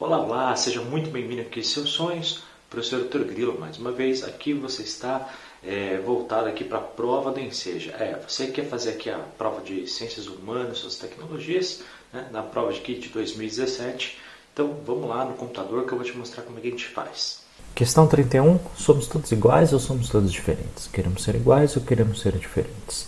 Olá, 0.00 0.18
olá, 0.18 0.56
seja 0.56 0.80
muito 0.80 1.10
bem-vindo 1.10 1.42
aqui 1.42 1.62
Seus 1.62 1.90
Sonhos, 1.90 2.42
professor 2.70 3.04
Dr. 3.04 3.22
Grilo, 3.22 3.60
mais 3.60 3.76
uma 3.76 3.92
vez, 3.92 4.24
aqui 4.24 4.54
você 4.54 4.80
está 4.80 5.28
é, 5.62 5.98
voltado 5.98 6.48
aqui 6.48 6.64
para 6.64 6.78
a 6.78 6.80
prova 6.80 7.30
do 7.30 7.38
Enseja. 7.38 7.90
É, 7.98 8.18
você 8.26 8.46
quer 8.46 8.64
fazer 8.64 8.92
aqui 8.92 9.10
a 9.10 9.18
prova 9.18 9.60
de 9.60 9.86
Ciências 9.86 10.26
Humanas, 10.26 10.78
Suas 10.78 10.96
Tecnologias, 10.96 11.82
né, 12.14 12.26
na 12.32 12.42
prova 12.42 12.72
de 12.72 12.80
KIT 12.80 13.10
2017, 13.10 14.18
então 14.54 14.74
vamos 14.86 15.06
lá 15.06 15.22
no 15.26 15.34
computador 15.34 15.84
que 15.84 15.92
eu 15.92 15.98
vou 15.98 16.06
te 16.06 16.16
mostrar 16.16 16.44
como 16.44 16.56
é 16.56 16.62
que 16.62 16.68
a 16.68 16.70
gente 16.70 16.88
faz. 16.88 17.42
Questão 17.74 18.06
31, 18.06 18.58
somos 18.78 19.06
todos 19.06 19.30
iguais 19.30 19.74
ou 19.74 19.78
somos 19.78 20.08
todos 20.08 20.32
diferentes? 20.32 20.86
Queremos 20.86 21.22
ser 21.22 21.34
iguais 21.34 21.76
ou 21.76 21.82
queremos 21.82 22.22
ser 22.22 22.32
diferentes? 22.38 23.06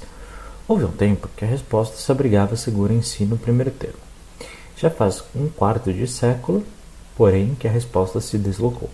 Houve 0.68 0.84
um 0.84 0.92
tempo 0.92 1.30
que 1.38 1.42
a 1.46 1.48
resposta 1.48 1.96
se 1.96 2.12
abrigava 2.12 2.54
segura 2.54 2.92
em 2.92 3.00
si 3.00 3.24
no 3.24 3.38
primeiro 3.38 3.70
termo. 3.70 3.96
Já 4.76 4.90
faz 4.90 5.24
um 5.34 5.48
quarto 5.48 5.90
de 5.90 6.06
século 6.06 6.62
porém 7.16 7.54
que 7.58 7.68
a 7.68 7.70
resposta 7.70 8.20
se 8.20 8.38
deslocou. 8.38 8.90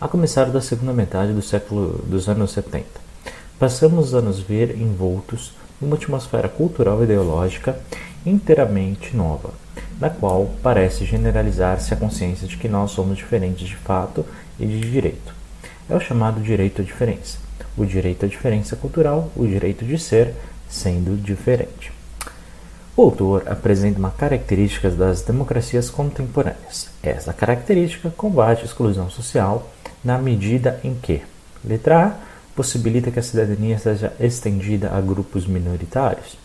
A 0.00 0.08
começar 0.08 0.46
da 0.46 0.60
segunda 0.60 0.92
metade 0.92 1.32
do 1.32 1.42
século 1.42 2.02
dos 2.06 2.28
anos 2.28 2.50
70, 2.52 2.84
passamos 3.58 4.14
a 4.14 4.20
nos 4.20 4.40
ver 4.40 4.76
envoltos 4.76 5.52
numa 5.80 5.96
atmosfera 5.96 6.48
cultural 6.48 7.00
e 7.00 7.04
ideológica 7.04 7.78
inteiramente 8.24 9.16
nova, 9.16 9.50
na 10.00 10.10
qual 10.10 10.50
parece 10.62 11.04
generalizar-se 11.04 11.92
a 11.94 11.96
consciência 11.96 12.46
de 12.46 12.56
que 12.56 12.68
nós 12.68 12.90
somos 12.90 13.16
diferentes 13.16 13.68
de 13.68 13.76
fato 13.76 14.24
e 14.58 14.66
de 14.66 14.80
direito. 14.80 15.34
É 15.88 15.94
o 15.94 16.00
chamado 16.00 16.40
direito 16.40 16.82
à 16.82 16.84
diferença, 16.84 17.38
o 17.76 17.84
direito 17.84 18.24
à 18.24 18.28
diferença 18.28 18.76
cultural, 18.76 19.30
o 19.36 19.46
direito 19.46 19.84
de 19.84 19.98
ser 19.98 20.34
sendo 20.68 21.16
diferente. 21.16 21.92
O 22.94 23.02
autor 23.02 23.44
apresenta 23.46 23.98
uma 23.98 24.10
característica 24.10 24.90
das 24.90 25.22
democracias 25.22 25.88
contemporâneas. 25.88 26.90
Essa 27.02 27.32
característica 27.32 28.10
combate 28.10 28.62
a 28.62 28.64
exclusão 28.66 29.08
social 29.08 29.70
na 30.04 30.18
medida 30.18 30.78
em 30.84 30.94
que, 30.94 31.22
letra 31.64 32.06
A, 32.06 32.14
possibilita 32.54 33.10
que 33.10 33.18
a 33.18 33.22
cidadania 33.22 33.78
seja 33.78 34.12
estendida 34.20 34.90
a 34.90 35.00
grupos 35.00 35.46
minoritários. 35.46 36.36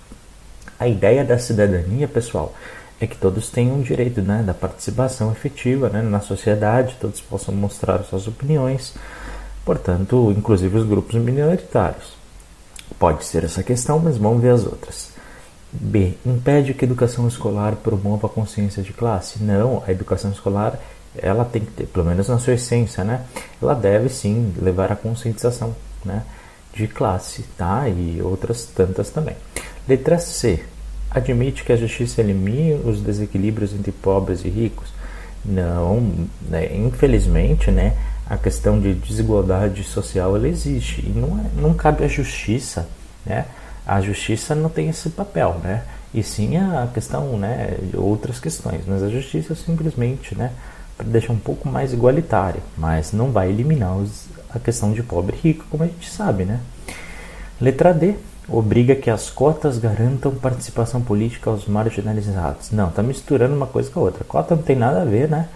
A 0.80 0.88
ideia 0.88 1.26
da 1.26 1.38
cidadania, 1.38 2.08
pessoal, 2.08 2.54
é 3.00 3.06
que 3.06 3.18
todos 3.18 3.50
tenham 3.50 3.80
o 3.80 3.84
direito 3.84 4.22
né, 4.22 4.42
da 4.42 4.54
participação 4.54 5.34
efetiva 5.34 5.90
né, 5.90 6.02
na 6.02 6.22
sociedade, 6.22 6.96
todos 7.02 7.20
possam 7.20 7.54
mostrar 7.54 8.04
suas 8.04 8.26
opiniões, 8.26 8.94
portanto, 9.66 10.34
inclusive 10.36 10.78
os 10.78 10.88
grupos 10.88 11.16
minoritários. 11.16 12.16
Pode 12.98 13.26
ser 13.26 13.44
essa 13.44 13.62
questão, 13.62 14.00
mas 14.00 14.18
vamos 14.18 14.42
ver 14.42 14.52
as 14.52 14.66
outras. 14.66 15.07
B. 15.72 16.14
Impede 16.26 16.74
que 16.74 16.86
a 16.86 16.88
educação 16.88 17.28
escolar 17.28 17.76
promova 17.76 18.28
a 18.28 18.30
consciência 18.30 18.82
de 18.82 18.94
classe? 18.94 19.44
Não, 19.44 19.84
a 19.86 19.92
educação 19.92 20.32
escolar 20.32 20.80
ela 21.18 21.46
tem 21.46 21.64
que 21.64 21.72
ter, 21.72 21.88
pelo 21.88 22.06
menos 22.06 22.28
na 22.28 22.38
sua 22.38 22.54
essência, 22.54 23.04
né? 23.04 23.22
Ela 23.62 23.74
deve 23.74 24.10
sim 24.10 24.54
levar 24.62 24.92
à 24.92 24.96
conscientização, 24.96 25.76
né? 26.06 26.24
De 26.74 26.88
classe, 26.88 27.44
tá? 27.58 27.88
E 27.90 28.22
outras 28.22 28.66
tantas 28.66 29.10
também. 29.10 29.36
Letra 29.88 30.20
C. 30.20 30.64
Admite 31.10 31.64
que 31.64 31.72
a 31.72 31.78
justiça 31.78 32.22
elimine 32.22 32.74
os 32.74 33.02
desequilíbrios 33.02 33.74
entre 33.74 33.92
pobres 33.92 34.44
e 34.44 34.50
ricos? 34.50 34.94
Não, 35.44 36.28
né? 36.42 36.76
infelizmente, 36.76 37.72
né? 37.72 37.96
A 38.30 38.38
questão 38.38 38.80
de 38.80 38.94
desigualdade 38.94 39.84
social 39.84 40.36
ela 40.36 40.48
existe 40.48 41.02
e 41.02 41.10
não, 41.10 41.40
é, 41.40 41.62
não 41.62 41.74
cabe 41.74 42.04
à 42.04 42.08
justiça, 42.08 42.88
né? 43.26 43.46
A 43.88 44.02
justiça 44.02 44.54
não 44.54 44.70
tem 44.70 44.90
esse 44.90 45.10
papel, 45.10 45.62
né? 45.64 45.84
E 46.14 46.22
sim 46.22 46.58
a 46.58 46.88
questão, 46.94 47.38
né, 47.38 47.78
de 47.82 47.96
outras 47.96 48.40
questões. 48.40 48.82
Mas 48.86 49.02
a 49.02 49.10
justiça 49.10 49.56
simplesmente, 49.56 50.36
né, 50.36 50.52
deixa 51.06 51.32
um 51.32 51.38
pouco 51.38 51.70
mais 51.70 51.94
igualitária, 51.94 52.62
mas 52.78 53.14
não 53.14 53.32
vai 53.32 53.50
eliminar 53.50 53.96
os, 53.96 54.26
a 54.50 54.60
questão 54.60 54.92
de 54.92 55.04
pobre 55.04 55.38
e 55.38 55.48
rico, 55.48 55.66
como 55.70 55.84
a 55.84 55.88
gente 55.88 56.10
sabe, 56.10 56.44
né? 56.44 56.60
Letra 57.62 57.94
D 57.94 58.16
obriga 58.50 58.96
que 58.96 59.10
as 59.10 59.30
cotas 59.30 59.78
garantam 59.78 60.34
participação 60.34 61.02
política 61.02 61.50
aos 61.50 61.66
marginalizados. 61.66 62.72
Não, 62.72 62.90
tá 62.90 63.04
misturando 63.04 63.56
uma 63.56 63.68
coisa 63.68 63.90
com 63.90 64.00
a 64.00 64.04
outra. 64.04 64.24
Cota 64.24 64.56
não 64.56 64.64
tem 64.64 64.76
nada 64.76 65.02
a 65.02 65.06
ver, 65.06 65.30
né, 65.30 65.48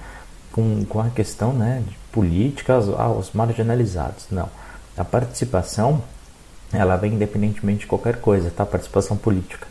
com, 0.51 0.85
com 0.85 0.99
a 0.99 1.09
questão, 1.09 1.53
né, 1.53 1.83
de 1.87 1.95
política 2.11 2.73
aos, 2.73 2.89
aos 2.89 3.31
marginalizados. 3.31 4.25
Não. 4.29 4.49
A 4.97 5.03
participação 5.03 6.01
ela 6.73 6.95
vem 6.95 7.13
independentemente 7.13 7.81
de 7.81 7.87
qualquer 7.87 8.17
coisa, 8.17 8.49
tá? 8.49 8.65
Participação 8.65 9.17
política. 9.17 9.67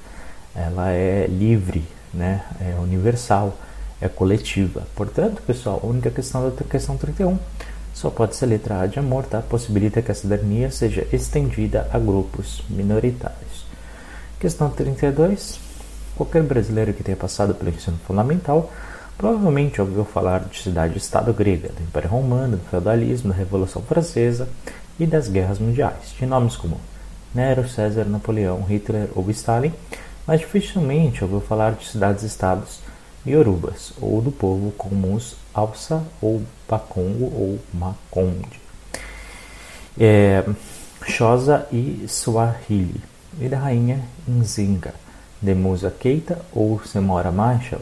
Ela 0.55 0.91
é 0.91 1.27
livre, 1.27 1.84
né? 2.12 2.44
É 2.61 2.75
universal, 2.81 3.56
é 4.00 4.09
coletiva. 4.09 4.83
Portanto, 4.94 5.43
pessoal, 5.47 5.81
a 5.83 5.87
única 5.87 6.11
questão 6.11 6.50
da 6.50 6.65
questão 6.65 6.97
31 6.97 7.38
só 7.94 8.11
pode 8.11 8.37
ser 8.37 8.47
letra 8.47 8.81
A 8.81 8.87
de 8.87 8.99
amor, 8.99 9.25
tá? 9.25 9.41
Possibilita 9.41 10.03
que 10.03 10.11
a 10.11 10.15
cidadania 10.15 10.71
seja 10.71 11.06
estendida 11.12 11.88
a 11.93 11.99
grupos 11.99 12.62
minoritários. 12.69 13.67
Questão 14.38 14.71
32. 14.71 15.59
Qualquer 16.17 16.43
brasileiro 16.43 16.93
que 16.93 17.03
tenha 17.03 17.17
passado 17.17 17.55
pelo 17.55 17.71
ensino 17.71 17.99
fundamental 18.06 18.71
provavelmente 19.17 19.81
ouviu 19.81 20.05
falar 20.05 20.41
de 20.41 20.62
cidade-estado 20.62 21.32
grega, 21.34 21.69
do 21.69 21.82
Império 21.82 22.09
Romano, 22.09 22.56
do 22.56 22.65
feudalismo, 22.71 23.31
da 23.31 23.37
Revolução 23.37 23.82
Francesa 23.82 24.49
e 25.00 25.06
das 25.06 25.28
guerras 25.28 25.59
mundiais, 25.59 26.15
de 26.19 26.27
nomes 26.27 26.56
como 26.56 26.78
Nero, 27.34 27.66
César, 27.66 28.05
Napoleão, 28.05 28.62
Hitler 28.62 29.09
ou 29.16 29.28
Stalin, 29.31 29.72
mas 30.27 30.41
dificilmente 30.41 31.25
ouviu 31.25 31.41
falar 31.41 31.72
de 31.72 31.88
cidades-estados 31.88 32.81
iorubas 33.25 33.93
ou 34.00 34.21
do 34.21 34.31
povo 34.31 34.72
como 34.72 35.15
os 35.15 35.37
Alça 35.55 36.05
ou 36.21 36.43
Bakongo 36.69 37.25
ou 37.25 37.59
Makonde, 37.72 38.61
é, 39.99 40.44
Xhosa 41.09 41.67
e 41.72 42.05
Swahili, 42.06 43.00
e 43.41 43.49
da 43.49 43.59
rainha 43.59 44.03
Nzinga, 44.28 44.94
de 45.41 45.55
Musa 45.55 45.91
Keita 45.91 46.38
ou 46.53 46.81
Semora 46.84 47.32
Machel, 47.32 47.81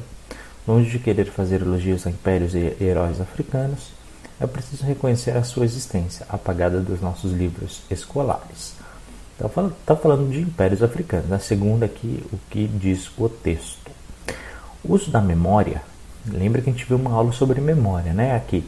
longe 0.67 0.91
de 0.91 0.99
querer 0.99 1.27
fazer 1.27 1.63
elogios 1.63 2.07
a 2.07 2.11
impérios 2.11 2.55
e 2.55 2.77
heróis 2.81 3.21
africanos, 3.21 3.98
é 4.41 4.47
preciso 4.47 4.85
reconhecer 4.85 5.37
a 5.37 5.43
sua 5.43 5.65
existência, 5.65 6.25
apagada 6.29 6.81
dos 6.81 7.01
nossos 7.01 7.33
livros 7.33 7.83
escolares. 7.91 8.75
Está 9.33 9.49
falando, 9.49 9.75
tá 9.87 9.97
falando 9.97 10.31
de 10.31 10.41
impérios 10.41 10.83
africanos. 10.83 11.31
A 11.31 11.39
segunda 11.39 11.87
aqui, 11.87 12.25
o 12.33 12.39
que 12.51 12.67
diz 12.67 13.11
o 13.17 13.29
texto. 13.29 13.91
O 14.83 14.95
uso 14.95 15.11
da 15.11 15.21
memória, 15.21 15.83
lembra 16.27 16.61
que 16.61 16.71
a 16.71 16.73
gente 16.73 16.85
viu 16.85 16.97
uma 16.97 17.13
aula 17.13 17.33
sobre 17.33 17.61
memória, 17.61 18.13
né? 18.13 18.35
Aqui. 18.35 18.65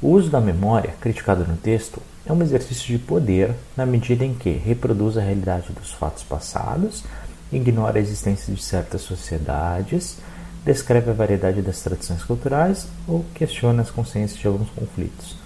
O 0.00 0.08
uso 0.10 0.30
da 0.30 0.40
memória, 0.40 0.94
criticado 1.00 1.44
no 1.44 1.56
texto, 1.56 2.00
é 2.26 2.32
um 2.32 2.42
exercício 2.42 2.86
de 2.86 2.98
poder 2.98 3.54
na 3.76 3.84
medida 3.84 4.24
em 4.24 4.34
que 4.34 4.50
reproduz 4.50 5.16
a 5.16 5.22
realidade 5.22 5.72
dos 5.72 5.92
fatos 5.92 6.22
passados, 6.22 7.04
ignora 7.52 7.98
a 7.98 8.02
existência 8.02 8.52
de 8.52 8.62
certas 8.62 9.02
sociedades, 9.02 10.18
descreve 10.64 11.10
a 11.10 11.14
variedade 11.14 11.60
das 11.60 11.80
tradições 11.80 12.22
culturais 12.22 12.86
ou 13.06 13.24
questiona 13.34 13.82
as 13.82 13.90
consciências 13.90 14.38
de 14.38 14.46
alguns 14.46 14.70
conflitos. 14.70 15.36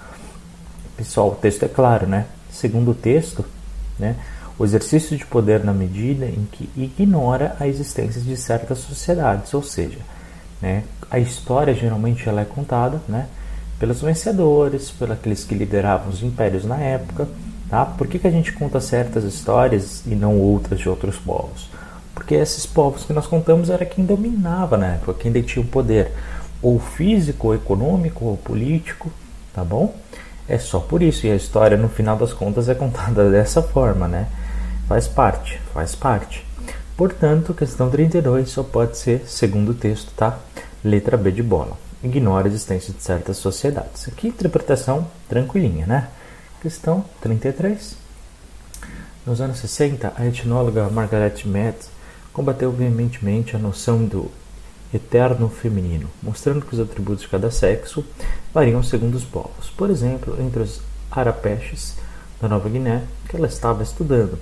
Pessoal, 0.96 1.30
o 1.30 1.34
texto 1.34 1.64
é 1.64 1.68
claro, 1.68 2.06
né? 2.06 2.26
Segundo 2.50 2.92
o 2.92 2.94
texto, 2.94 3.44
né, 3.98 4.16
o 4.58 4.64
exercício 4.64 5.16
de 5.16 5.24
poder 5.24 5.64
na 5.64 5.72
medida 5.72 6.26
em 6.26 6.46
que 6.50 6.68
ignora 6.76 7.56
a 7.60 7.68
existência 7.68 8.20
de 8.20 8.36
certas 8.36 8.78
sociedades, 8.78 9.52
ou 9.54 9.62
seja, 9.62 9.98
né, 10.60 10.82
a 11.10 11.18
história 11.18 11.74
geralmente 11.74 12.28
ela 12.28 12.40
é 12.40 12.44
contada 12.44 13.00
né, 13.08 13.26
pelos 13.78 14.02
vencedores, 14.02 14.90
pelos 14.90 15.44
que 15.44 15.54
lideravam 15.54 16.08
os 16.08 16.22
impérios 16.22 16.64
na 16.64 16.76
época. 16.78 17.28
Tá? 17.70 17.84
Por 17.84 18.06
que, 18.06 18.18
que 18.18 18.26
a 18.26 18.30
gente 18.30 18.52
conta 18.52 18.80
certas 18.80 19.24
histórias 19.24 20.02
e 20.06 20.14
não 20.14 20.38
outras 20.38 20.80
de 20.80 20.88
outros 20.88 21.16
povos? 21.16 21.68
Porque 22.18 22.34
esses 22.34 22.66
povos 22.66 23.04
que 23.04 23.12
nós 23.12 23.28
contamos 23.28 23.70
era 23.70 23.86
quem 23.86 24.04
dominava 24.04 24.76
na 24.76 24.94
época, 24.94 25.14
quem 25.14 25.30
detinha 25.30 25.64
o 25.64 25.68
poder, 25.68 26.10
ou 26.60 26.80
físico, 26.80 27.46
ou 27.46 27.54
econômico, 27.54 28.24
ou 28.24 28.36
político, 28.36 29.08
tá 29.54 29.62
bom? 29.64 29.94
É 30.48 30.58
só 30.58 30.80
por 30.80 31.00
isso, 31.00 31.28
e 31.28 31.30
a 31.30 31.36
história 31.36 31.76
no 31.76 31.88
final 31.88 32.16
das 32.16 32.32
contas 32.32 32.68
é 32.68 32.74
contada 32.74 33.30
dessa 33.30 33.62
forma, 33.62 34.08
né? 34.08 34.26
Faz 34.88 35.06
parte, 35.06 35.60
faz 35.72 35.94
parte. 35.94 36.44
Portanto, 36.96 37.54
questão 37.54 37.88
32 37.88 38.50
só 38.50 38.64
pode 38.64 38.98
ser, 38.98 39.22
segundo 39.24 39.72
texto, 39.72 40.10
tá? 40.16 40.40
Letra 40.82 41.16
B 41.16 41.30
de 41.30 41.42
bola. 41.42 41.78
Ignora 42.02 42.48
a 42.48 42.50
existência 42.50 42.92
de 42.92 43.00
certas 43.00 43.36
sociedades. 43.36 44.08
Aqui, 44.08 44.26
interpretação 44.26 45.06
tranquilinha, 45.28 45.86
né? 45.86 46.08
Questão 46.60 47.04
33. 47.20 47.94
Nos 49.24 49.40
anos 49.40 49.58
60, 49.58 50.14
a 50.16 50.26
etnóloga 50.26 50.88
Margaret 50.90 51.44
Mead 51.44 51.76
combateu 52.38 52.70
veementemente 52.70 53.56
a 53.56 53.58
noção 53.58 54.04
do 54.04 54.30
eterno 54.94 55.48
feminino, 55.48 56.08
mostrando 56.22 56.64
que 56.64 56.72
os 56.72 56.78
atributos 56.78 57.22
de 57.22 57.28
cada 57.28 57.50
sexo 57.50 58.04
variam 58.54 58.80
segundo 58.80 59.16
os 59.16 59.24
povos. 59.24 59.68
Por 59.76 59.90
exemplo, 59.90 60.36
entre 60.40 60.62
os 60.62 60.80
arapeches 61.10 61.96
da 62.40 62.48
Nova 62.48 62.68
Guiné, 62.68 63.02
que 63.28 63.34
ela 63.34 63.48
estava 63.48 63.82
estudando, 63.82 64.38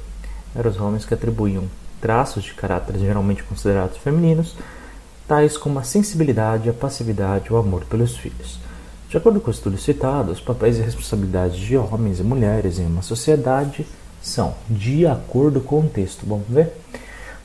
eram 0.54 0.70
os 0.70 0.78
homens 0.78 1.06
que 1.06 1.14
atribuíam 1.14 1.64
traços 1.98 2.44
de 2.44 2.52
caráter 2.52 2.98
geralmente 2.98 3.42
considerados 3.42 3.96
femininos 3.96 4.54
tais 5.26 5.56
como 5.56 5.78
a 5.78 5.82
sensibilidade, 5.82 6.68
a 6.68 6.74
passividade, 6.74 7.50
o 7.50 7.56
amor 7.56 7.86
pelos 7.86 8.14
filhos. 8.14 8.60
De 9.08 9.16
acordo 9.16 9.40
com 9.40 9.48
o 9.48 9.54
estudo 9.54 9.78
citado, 9.78 10.30
os 10.30 10.40
papéis 10.40 10.76
e 10.76 10.82
responsabilidades 10.82 11.56
de 11.56 11.78
homens 11.78 12.20
e 12.20 12.22
mulheres 12.22 12.78
em 12.78 12.86
uma 12.86 13.02
sociedade 13.02 13.86
são 14.22 14.54
de 14.68 15.06
acordo 15.06 15.62
com 15.62 15.80
o 15.80 15.88
texto. 15.88 16.26
Vamos 16.26 16.46
ver? 16.46 16.74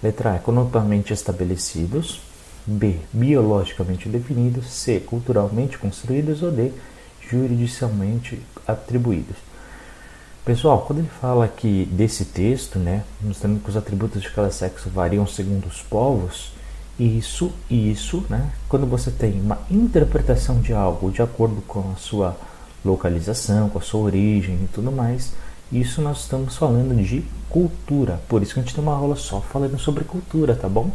Letra 0.02 0.34
A, 0.34 0.36
economicamente 0.36 1.14
estabelecidos. 1.14 2.22
B, 2.66 2.98
biologicamente 3.12 4.08
definidos. 4.08 4.68
C, 4.68 5.00
culturalmente 5.00 5.78
construídos. 5.78 6.44
Ou 6.44 6.52
D, 6.52 6.72
juridicialmente 7.30 8.40
atribuídos. 8.68 9.38
Pessoal, 10.44 10.84
quando 10.88 11.00
ele 11.00 11.10
fala 11.22 11.46
aqui 11.46 11.88
desse 11.92 12.26
texto, 12.26 12.80
né, 12.80 13.04
mostrando 13.22 13.60
que 13.60 13.70
os 13.70 13.78
atributos 13.78 14.24
de 14.24 14.32
cada 14.32 14.50
sexo 14.50 14.90
variam 14.90 15.28
segundo 15.28 15.68
os 15.68 15.84
povos, 15.84 16.52
isso, 17.00 17.52
isso, 17.70 18.26
né, 18.28 18.52
quando 18.68 18.88
você 18.88 19.12
tem 19.12 19.40
uma 19.40 19.60
interpretação 19.70 20.60
de 20.60 20.74
algo 20.74 21.12
de 21.12 21.22
acordo 21.22 21.62
com 21.68 21.92
a 21.92 21.96
sua 21.96 22.36
localização, 22.84 23.70
com 23.70 23.78
a 23.78 23.82
sua 23.82 24.02
origem 24.02 24.56
e 24.64 24.68
tudo 24.74 24.92
mais, 24.92 25.32
isso 25.72 26.02
nós 26.02 26.22
estamos 26.22 26.58
falando 26.58 27.02
de 27.02 27.24
cultura. 27.50 28.20
Por 28.28 28.42
isso 28.42 28.54
que 28.54 28.60
a 28.60 28.64
gente 28.64 28.76
tem 28.76 28.84
uma 28.84 28.96
aula 28.96 29.16
só 29.16 29.40
falando 29.40 29.80
sobre 29.80 30.04
cultura, 30.04 30.56
tá 30.56 30.68
bom? 30.68 30.92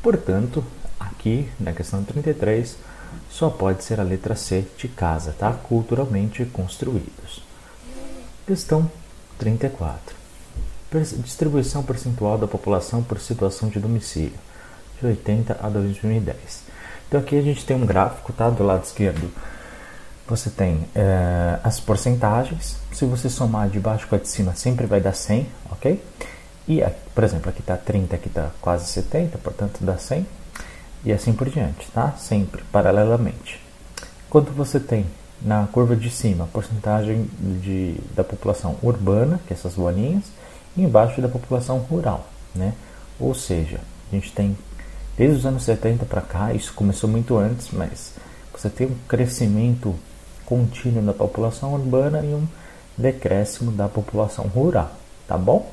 Portanto, 0.00 0.64
aqui 0.98 1.48
na 1.58 1.72
questão 1.72 2.04
33, 2.04 2.76
só 3.30 3.50
pode 3.50 3.82
ser 3.82 3.98
a 3.98 4.04
letra 4.04 4.36
C 4.36 4.64
de 4.78 4.88
casa, 4.88 5.34
tá? 5.36 5.52
Culturalmente 5.52 6.44
construídos. 6.44 7.42
Questão 8.46 8.90
34. 9.38 10.14
Distribuição 11.24 11.82
percentual 11.82 12.36
da 12.38 12.46
população 12.46 13.02
por 13.02 13.18
situação 13.18 13.70
de 13.70 13.80
domicílio, 13.80 14.38
de 15.00 15.06
80 15.06 15.58
a 15.60 15.68
2010. 15.68 16.62
Então 17.08 17.20
aqui 17.20 17.36
a 17.36 17.42
gente 17.42 17.64
tem 17.64 17.76
um 17.76 17.86
gráfico, 17.86 18.32
tá? 18.32 18.50
Do 18.50 18.62
lado 18.62 18.84
esquerdo 18.84 19.30
você 20.26 20.50
tem 20.50 20.84
é, 20.94 21.58
as 21.62 21.80
porcentagens. 21.80 22.76
Se 22.92 23.04
você 23.04 23.28
somar 23.28 23.68
de 23.68 23.80
baixo 23.80 24.06
com 24.06 24.14
a 24.14 24.18
de 24.18 24.28
cima, 24.28 24.54
sempre 24.54 24.86
vai 24.86 25.00
dar 25.00 25.14
100, 25.14 25.46
ok? 25.70 26.02
E, 26.68 26.80
por 27.14 27.24
exemplo, 27.24 27.50
aqui 27.50 27.60
está 27.60 27.76
30, 27.76 28.16
aqui 28.16 28.28
está 28.28 28.50
quase 28.60 28.86
70, 28.86 29.38
portanto 29.38 29.78
dá 29.82 29.98
100. 29.98 30.26
E 31.04 31.12
assim 31.12 31.32
por 31.32 31.50
diante, 31.50 31.90
tá? 31.90 32.12
Sempre, 32.12 32.62
paralelamente. 32.70 33.60
Quanto 34.30 34.52
você 34.52 34.78
tem 34.78 35.04
na 35.40 35.66
curva 35.66 35.96
de 35.96 36.08
cima, 36.08 36.44
a 36.44 36.46
porcentagem 36.46 37.28
de, 37.60 37.96
da 38.14 38.22
população 38.22 38.76
urbana, 38.82 39.40
que 39.46 39.52
é 39.52 39.56
essas 39.56 39.74
bolinhas, 39.74 40.24
e 40.76 40.82
embaixo 40.82 41.20
da 41.20 41.28
população 41.28 41.78
rural, 41.78 42.28
né? 42.54 42.72
Ou 43.18 43.34
seja, 43.34 43.80
a 44.10 44.14
gente 44.14 44.32
tem 44.32 44.56
desde 45.16 45.36
os 45.36 45.44
anos 45.44 45.64
70 45.64 46.06
para 46.06 46.20
cá, 46.20 46.54
isso 46.54 46.72
começou 46.72 47.10
muito 47.10 47.36
antes, 47.36 47.68
mas 47.72 48.14
você 48.52 48.70
tem 48.70 48.86
um 48.86 48.96
crescimento 49.08 49.94
contínuo 50.52 51.02
da 51.02 51.14
população 51.14 51.72
urbana 51.72 52.20
e 52.22 52.34
um 52.34 52.46
decréscimo 52.98 53.72
da 53.72 53.88
população 53.88 54.44
rural, 54.44 54.90
tá 55.26 55.38
bom? 55.38 55.72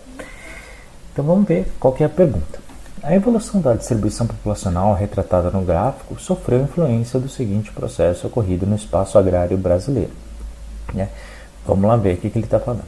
Então 1.11 1.25
vamos 1.25 1.45
ver 1.45 1.69
qual 1.77 1.93
é 1.99 2.05
a 2.05 2.09
pergunta. 2.09 2.59
A 3.03 3.13
evolução 3.13 3.59
da 3.59 3.73
distribuição 3.73 4.25
populacional 4.25 4.93
retratada 4.93 5.51
no 5.51 5.65
gráfico 5.65 6.17
sofreu 6.17 6.61
influência 6.61 7.19
do 7.19 7.27
seguinte 7.27 7.73
processo 7.73 8.27
ocorrido 8.27 8.65
no 8.65 8.75
espaço 8.77 9.17
agrário 9.17 9.57
brasileiro. 9.57 10.11
Né? 10.93 11.09
Vamos 11.65 11.85
lá 11.85 11.97
ver 11.97 12.15
o 12.15 12.17
que, 12.17 12.27
ele 12.27 12.39
está 12.39 12.59
falando. 12.59 12.85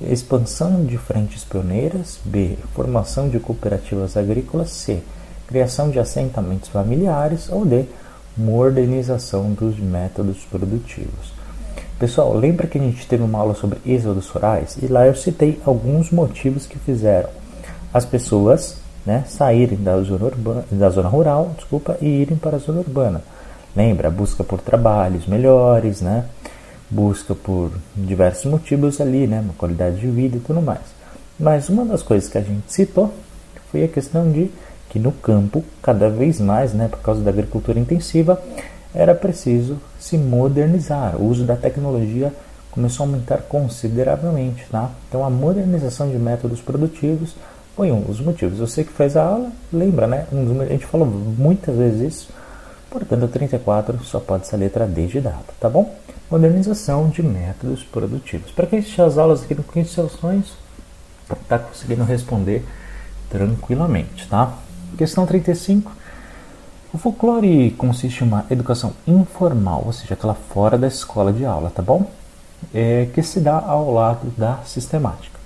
Expansão 0.00 0.84
de 0.84 0.98
frentes 0.98 1.44
pioneiras. 1.44 2.18
B. 2.24 2.58
Formação 2.74 3.28
de 3.28 3.38
cooperativas 3.38 4.16
agrícolas. 4.16 4.70
C. 4.70 5.02
Criação 5.46 5.90
de 5.90 5.98
assentamentos 5.98 6.68
familiares. 6.68 7.48
Ou 7.48 7.64
D 7.64 7.86
modernização 8.36 9.52
dos 9.52 9.78
métodos 9.78 10.38
produtivos. 10.50 11.32
Pessoal, 11.98 12.34
lembra 12.34 12.66
que 12.66 12.76
a 12.76 12.80
gente 12.80 13.06
teve 13.06 13.22
uma 13.22 13.38
aula 13.38 13.54
sobre 13.54 13.78
êxodos 13.86 14.28
rurais? 14.28 14.76
E 14.82 14.86
lá 14.86 15.06
eu 15.06 15.14
citei 15.14 15.60
alguns 15.64 16.10
motivos 16.10 16.66
que 16.66 16.78
fizeram 16.78 17.30
as 17.92 18.04
pessoas 18.04 18.76
né, 19.06 19.24
saírem 19.28 19.78
da 19.78 20.00
zona, 20.00 20.24
urbana, 20.24 20.64
da 20.70 20.90
zona 20.90 21.08
rural 21.08 21.52
desculpa, 21.56 21.96
e 22.00 22.06
irem 22.06 22.36
para 22.36 22.56
a 22.56 22.58
zona 22.58 22.80
urbana. 22.80 23.22
Lembra? 23.76 24.10
Busca 24.10 24.42
por 24.42 24.60
trabalhos 24.60 25.26
melhores, 25.26 26.00
né? 26.00 26.24
busca 26.90 27.34
por 27.34 27.72
diversos 27.94 28.50
motivos 28.50 29.00
ali, 29.00 29.26
né? 29.26 29.40
uma 29.40 29.54
qualidade 29.54 29.96
de 29.96 30.06
vida 30.06 30.36
e 30.36 30.40
tudo 30.40 30.60
mais. 30.60 30.94
Mas 31.38 31.68
uma 31.68 31.84
das 31.84 32.02
coisas 32.02 32.28
que 32.28 32.38
a 32.38 32.42
gente 32.42 32.72
citou 32.72 33.12
foi 33.70 33.84
a 33.84 33.88
questão 33.88 34.30
de 34.30 34.50
que 34.94 35.00
no 35.00 35.10
campo, 35.10 35.64
cada 35.82 36.08
vez 36.08 36.40
mais, 36.40 36.72
né, 36.72 36.86
por 36.86 37.00
causa 37.00 37.20
da 37.20 37.28
agricultura 37.28 37.80
intensiva, 37.80 38.40
era 38.94 39.12
preciso 39.12 39.76
se 39.98 40.16
modernizar. 40.16 41.16
O 41.16 41.24
uso 41.24 41.42
da 41.42 41.56
tecnologia 41.56 42.32
começou 42.70 43.02
a 43.04 43.08
aumentar 43.08 43.38
consideravelmente. 43.38 44.64
Tá? 44.70 44.92
Então, 45.08 45.24
a 45.24 45.30
modernização 45.30 46.08
de 46.08 46.16
métodos 46.16 46.60
produtivos 46.60 47.34
foi 47.74 47.90
um 47.90 48.02
dos 48.02 48.20
motivos. 48.20 48.60
Você 48.60 48.84
que 48.84 48.92
fez 48.92 49.16
a 49.16 49.24
aula, 49.24 49.50
lembra, 49.72 50.06
né? 50.06 50.28
Um 50.32 50.60
a 50.60 50.66
gente 50.66 50.86
falou 50.86 51.08
muitas 51.08 51.74
vezes 51.74 52.14
isso. 52.14 52.28
Portanto, 52.88 53.26
34 53.26 53.98
só 54.04 54.20
pode 54.20 54.46
ser 54.46 54.54
a 54.54 54.58
letra 54.60 54.86
D 54.86 55.08
de 55.08 55.20
data, 55.20 55.52
tá 55.58 55.68
bom? 55.68 55.92
Modernização 56.30 57.08
de 57.08 57.20
métodos 57.20 57.82
produtivos. 57.82 58.52
Para 58.52 58.66
quem 58.66 58.78
assistiu 58.78 59.04
as 59.04 59.18
aulas 59.18 59.42
aqui 59.42 59.56
no 59.56 59.64
15 59.64 59.88
Soluções, 59.88 60.52
está 61.42 61.58
conseguindo 61.58 62.04
responder 62.04 62.64
tranquilamente, 63.28 64.28
tá? 64.28 64.56
Questão 64.96 65.26
35. 65.26 65.90
O 66.92 66.98
folclore 66.98 67.72
consiste 67.72 68.22
em 68.22 68.28
uma 68.28 68.46
educação 68.48 68.92
informal, 69.06 69.82
ou 69.84 69.92
seja, 69.92 70.14
aquela 70.14 70.34
fora 70.34 70.78
da 70.78 70.86
escola 70.86 71.32
de 71.32 71.44
aula, 71.44 71.68
tá 71.68 71.82
bom? 71.82 72.08
É, 72.72 73.08
que 73.12 73.20
se 73.20 73.40
dá 73.40 73.58
ao 73.58 73.92
lado 73.92 74.32
da 74.38 74.58
sistemática. 74.64 75.36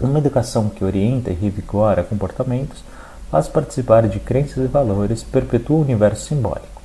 Uma 0.00 0.18
educação 0.18 0.70
que 0.70 0.82
orienta 0.82 1.30
e 1.30 1.34
revigora 1.34 2.02
comportamentos, 2.02 2.82
faz 3.30 3.46
participar 3.48 4.08
de 4.08 4.18
crenças 4.18 4.64
e 4.64 4.66
valores, 4.66 5.22
perpetua 5.22 5.76
o 5.76 5.82
universo 5.82 6.28
simbólico. 6.28 6.80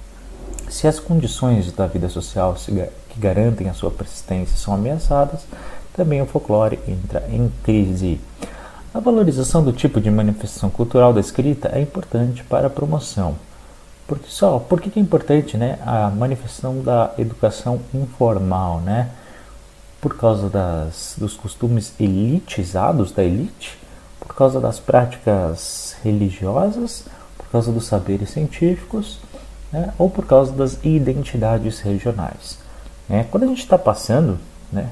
Se 0.69 0.89
as 0.89 0.99
condições 0.99 1.71
da 1.71 1.87
vida 1.87 2.09
social 2.09 2.55
que 2.55 3.19
garantem 3.19 3.69
a 3.69 3.73
sua 3.73 3.89
persistência 3.89 4.57
são 4.57 4.73
ameaçadas, 4.73 5.41
também 5.95 6.21
o 6.21 6.25
folclore 6.25 6.77
entra 6.85 7.23
em 7.29 7.49
crise. 7.63 8.19
A 8.95 8.99
valorização 9.01 9.61
do 9.61 9.73
tipo 9.73 9.99
de 9.99 10.09
manifestação 10.09 10.69
cultural 10.69 11.11
da 11.11 11.19
escrita 11.19 11.69
é 11.73 11.81
importante 11.81 12.45
para 12.45 12.67
a 12.67 12.69
promoção. 12.69 13.35
Porque 14.07 14.29
só, 14.29 14.57
por 14.57 14.79
que 14.79 14.97
é 14.97 15.01
importante, 15.01 15.57
né, 15.57 15.77
a 15.85 16.09
manifestação 16.09 16.81
da 16.81 17.13
educação 17.17 17.81
informal, 17.93 18.79
né? 18.79 19.09
Por 19.99 20.15
causa 20.15 20.49
das, 20.49 21.15
dos 21.17 21.33
costumes 21.33 21.91
elitizados 21.99 23.11
da 23.11 23.21
elite, 23.21 23.77
por 24.17 24.33
causa 24.33 24.61
das 24.61 24.79
práticas 24.79 25.97
religiosas, 26.01 27.03
por 27.37 27.47
causa 27.47 27.73
dos 27.73 27.87
saberes 27.87 28.29
científicos, 28.29 29.19
né, 29.73 29.93
ou 29.99 30.09
por 30.09 30.25
causa 30.25 30.53
das 30.53 30.79
identidades 30.85 31.81
regionais. 31.81 32.59
Né? 33.09 33.27
Quando 33.29 33.43
a 33.43 33.47
gente 33.47 33.59
está 33.59 33.77
passando, 33.77 34.39
né, 34.71 34.89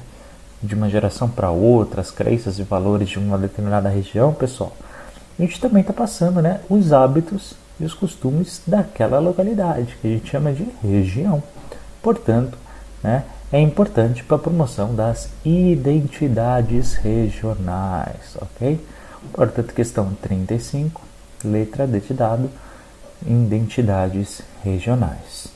de 0.64 0.74
uma 0.74 0.88
geração 0.88 1.28
para 1.28 1.50
outra, 1.50 2.00
as 2.00 2.10
crenças 2.10 2.58
e 2.58 2.62
valores 2.62 3.08
de 3.08 3.18
uma 3.18 3.36
determinada 3.36 3.88
região, 3.88 4.32
pessoal, 4.32 4.72
a 5.38 5.42
gente 5.42 5.60
também 5.60 5.82
está 5.82 5.92
passando 5.92 6.40
né, 6.40 6.60
os 6.68 6.92
hábitos 6.92 7.54
e 7.78 7.84
os 7.84 7.92
costumes 7.92 8.62
daquela 8.66 9.18
localidade, 9.18 9.96
que 10.00 10.06
a 10.06 10.10
gente 10.10 10.30
chama 10.30 10.52
de 10.52 10.66
região. 10.82 11.42
Portanto, 12.02 12.56
né, 13.02 13.24
é 13.52 13.60
importante 13.60 14.24
para 14.24 14.36
a 14.36 14.40
promoção 14.40 14.94
das 14.94 15.28
identidades 15.44 16.94
regionais, 16.94 18.36
ok? 18.40 18.80
Portanto, 19.32 19.74
questão 19.74 20.16
35, 20.22 21.00
letra 21.44 21.86
D 21.86 22.00
de 22.00 22.14
dado, 22.14 22.50
identidades 23.26 24.42
regionais. 24.62 25.48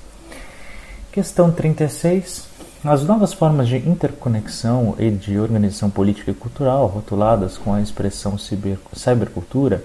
Questão 1.13 1.51
36, 1.51 2.47
as 2.91 3.05
novas 3.05 3.35
formas 3.35 3.69
de 3.69 3.77
interconexão 3.77 4.95
e 4.99 5.11
de 5.11 5.39
organização 5.39 5.91
política 5.91 6.31
e 6.31 6.35
cultural, 6.35 6.87
rotuladas 6.87 7.59
com 7.59 7.75
a 7.75 7.83
expressão 7.83 8.39
ciber, 8.39 8.79
cybercultura, 8.95 9.85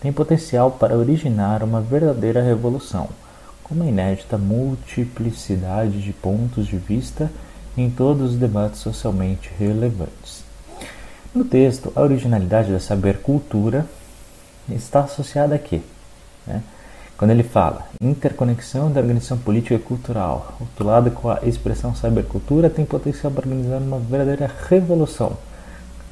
têm 0.00 0.10
potencial 0.10 0.70
para 0.70 0.96
originar 0.96 1.62
uma 1.62 1.82
verdadeira 1.82 2.40
revolução, 2.40 3.10
com 3.62 3.74
uma 3.74 3.84
inédita 3.84 4.38
multiplicidade 4.38 6.00
de 6.00 6.10
pontos 6.14 6.66
de 6.66 6.78
vista 6.78 7.30
em 7.76 7.90
todos 7.90 8.30
os 8.30 8.38
debates 8.38 8.80
socialmente 8.80 9.50
relevantes. 9.58 10.42
No 11.34 11.44
texto, 11.44 11.92
a 11.94 12.00
originalidade 12.00 12.72
da 12.72 12.80
cybercultura 12.80 13.84
está 14.70 15.00
associada 15.00 15.54
a 15.54 15.58
quê? 15.58 15.82
Né? 16.46 16.62
Quando 17.18 17.32
ele 17.32 17.42
fala 17.42 17.84
interconexão 18.00 18.92
da 18.92 19.00
organização 19.00 19.36
política 19.36 19.74
e 19.74 19.78
cultural, 19.80 20.54
rotulada 20.60 21.10
com 21.10 21.28
a 21.28 21.40
expressão 21.42 21.92
cybercultura, 21.92 22.70
tem 22.70 22.84
potencial 22.84 23.32
para 23.32 23.44
organizar 23.44 23.78
uma 23.78 23.98
verdadeira 23.98 24.48
revolução. 24.68 25.32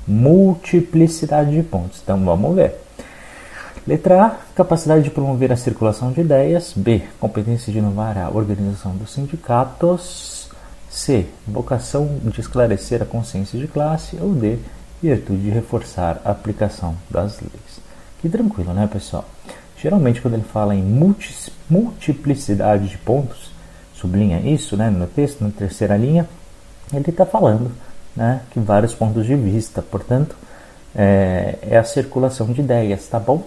Multiplicidade 0.04 1.52
de 1.52 1.62
pontos. 1.62 2.00
Então 2.02 2.24
vamos 2.24 2.56
ver. 2.56 2.74
Letra 3.86 4.24
A, 4.24 4.30
capacidade 4.56 5.04
de 5.04 5.10
promover 5.10 5.52
a 5.52 5.56
circulação 5.56 6.10
de 6.10 6.22
ideias. 6.22 6.72
B, 6.74 7.04
competência 7.20 7.72
de 7.72 7.78
inovar 7.78 8.18
a 8.18 8.28
organização 8.28 8.96
dos 8.96 9.12
sindicatos. 9.12 10.48
C, 10.90 11.26
vocação 11.46 12.18
de 12.24 12.40
esclarecer 12.40 13.00
a 13.00 13.06
consciência 13.06 13.56
de 13.60 13.68
classe. 13.68 14.18
Ou 14.20 14.34
D, 14.34 14.58
virtude 15.00 15.40
de 15.40 15.50
reforçar 15.50 16.20
a 16.24 16.32
aplicação 16.32 16.96
das 17.08 17.40
leis. 17.40 17.80
Que 18.20 18.28
tranquilo, 18.28 18.74
né, 18.74 18.88
pessoal? 18.92 19.24
Geralmente, 19.86 20.20
quando 20.20 20.34
ele 20.34 20.42
fala 20.42 20.74
em 20.74 20.82
multiplicidade 21.70 22.88
de 22.88 22.98
pontos, 22.98 23.52
sublinha 23.94 24.40
isso 24.40 24.76
né, 24.76 24.90
no 24.90 25.06
texto, 25.06 25.44
na 25.44 25.50
terceira 25.52 25.96
linha, 25.96 26.28
ele 26.92 27.08
está 27.08 27.24
falando 27.24 27.70
né, 28.16 28.40
que 28.50 28.58
vários 28.58 28.92
pontos 28.92 29.24
de 29.24 29.36
vista, 29.36 29.80
portanto, 29.80 30.34
é, 30.92 31.56
é, 31.62 31.78
a 31.78 31.84
circulação 31.84 32.48
de 32.48 32.62
ideias, 32.62 33.06
tá 33.06 33.20
bom? 33.20 33.46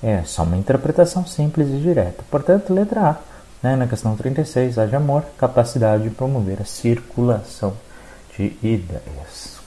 É 0.00 0.22
só 0.22 0.44
uma 0.44 0.56
interpretação 0.56 1.26
simples 1.26 1.66
e 1.68 1.80
direta. 1.80 2.22
Portanto, 2.30 2.72
letra 2.72 3.00
A, 3.00 3.16
né, 3.60 3.74
na 3.74 3.88
questão 3.88 4.14
36, 4.14 4.78
A 4.78 4.86
de 4.86 4.94
amor, 4.94 5.24
capacidade 5.36 6.04
de 6.04 6.10
promover 6.10 6.62
a 6.62 6.64
circulação 6.64 7.72
de 8.38 8.56
ideias. 8.62 9.58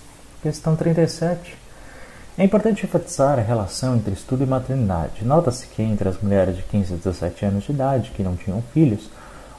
Questão 0.42 0.74
37. 0.74 1.63
É 2.36 2.44
importante 2.44 2.84
enfatizar 2.84 3.38
a 3.38 3.44
relação 3.44 3.96
entre 3.96 4.12
estudo 4.12 4.42
e 4.42 4.48
maternidade. 4.48 5.24
Nota-se 5.24 5.68
que 5.68 5.84
entre 5.84 6.10
as 6.10 6.20
mulheres 6.20 6.56
de 6.56 6.64
15 6.64 6.96
a 6.96 6.98
17 6.98 7.46
anos 7.46 7.64
de 7.64 7.72
idade 7.72 8.10
que 8.10 8.24
não 8.24 8.36
tinham 8.36 8.60
filhos, 8.74 9.08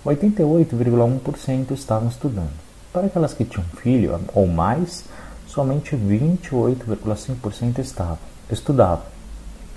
88,1% 0.05 1.71
estavam 1.71 2.09
estudando. 2.09 2.51
Para 2.93 3.07
aquelas 3.07 3.33
que 3.33 3.45
tinham 3.45 3.65
filho 3.81 4.21
ou 4.35 4.49
mais, 4.49 5.05
somente 5.47 5.95
28,5% 5.95 7.79
estavam 7.79 8.19
estudavam. 8.51 9.05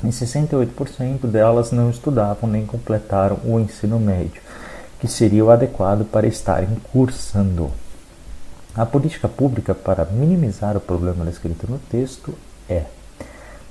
E 0.04 0.08
68% 0.08 1.28
delas 1.28 1.72
não 1.72 1.92
estudavam 1.92 2.50
nem 2.50 2.66
completaram 2.66 3.38
o 3.46 3.60
ensino 3.60 4.00
médio, 4.00 4.42
que 5.00 5.08
seria 5.08 5.46
o 5.46 5.52
adequado 5.52 6.04
para 6.04 6.26
estarem 6.26 6.70
cursando. 6.92 7.70
A 8.76 8.88
política 8.88 9.28
pública 9.28 9.76
para 9.76 10.04
minimizar 10.06 10.76
o 10.76 10.82
problema 10.82 11.24
descrito 11.26 11.70
no 11.70 11.78
texto 11.78 12.34
é: 12.70 12.84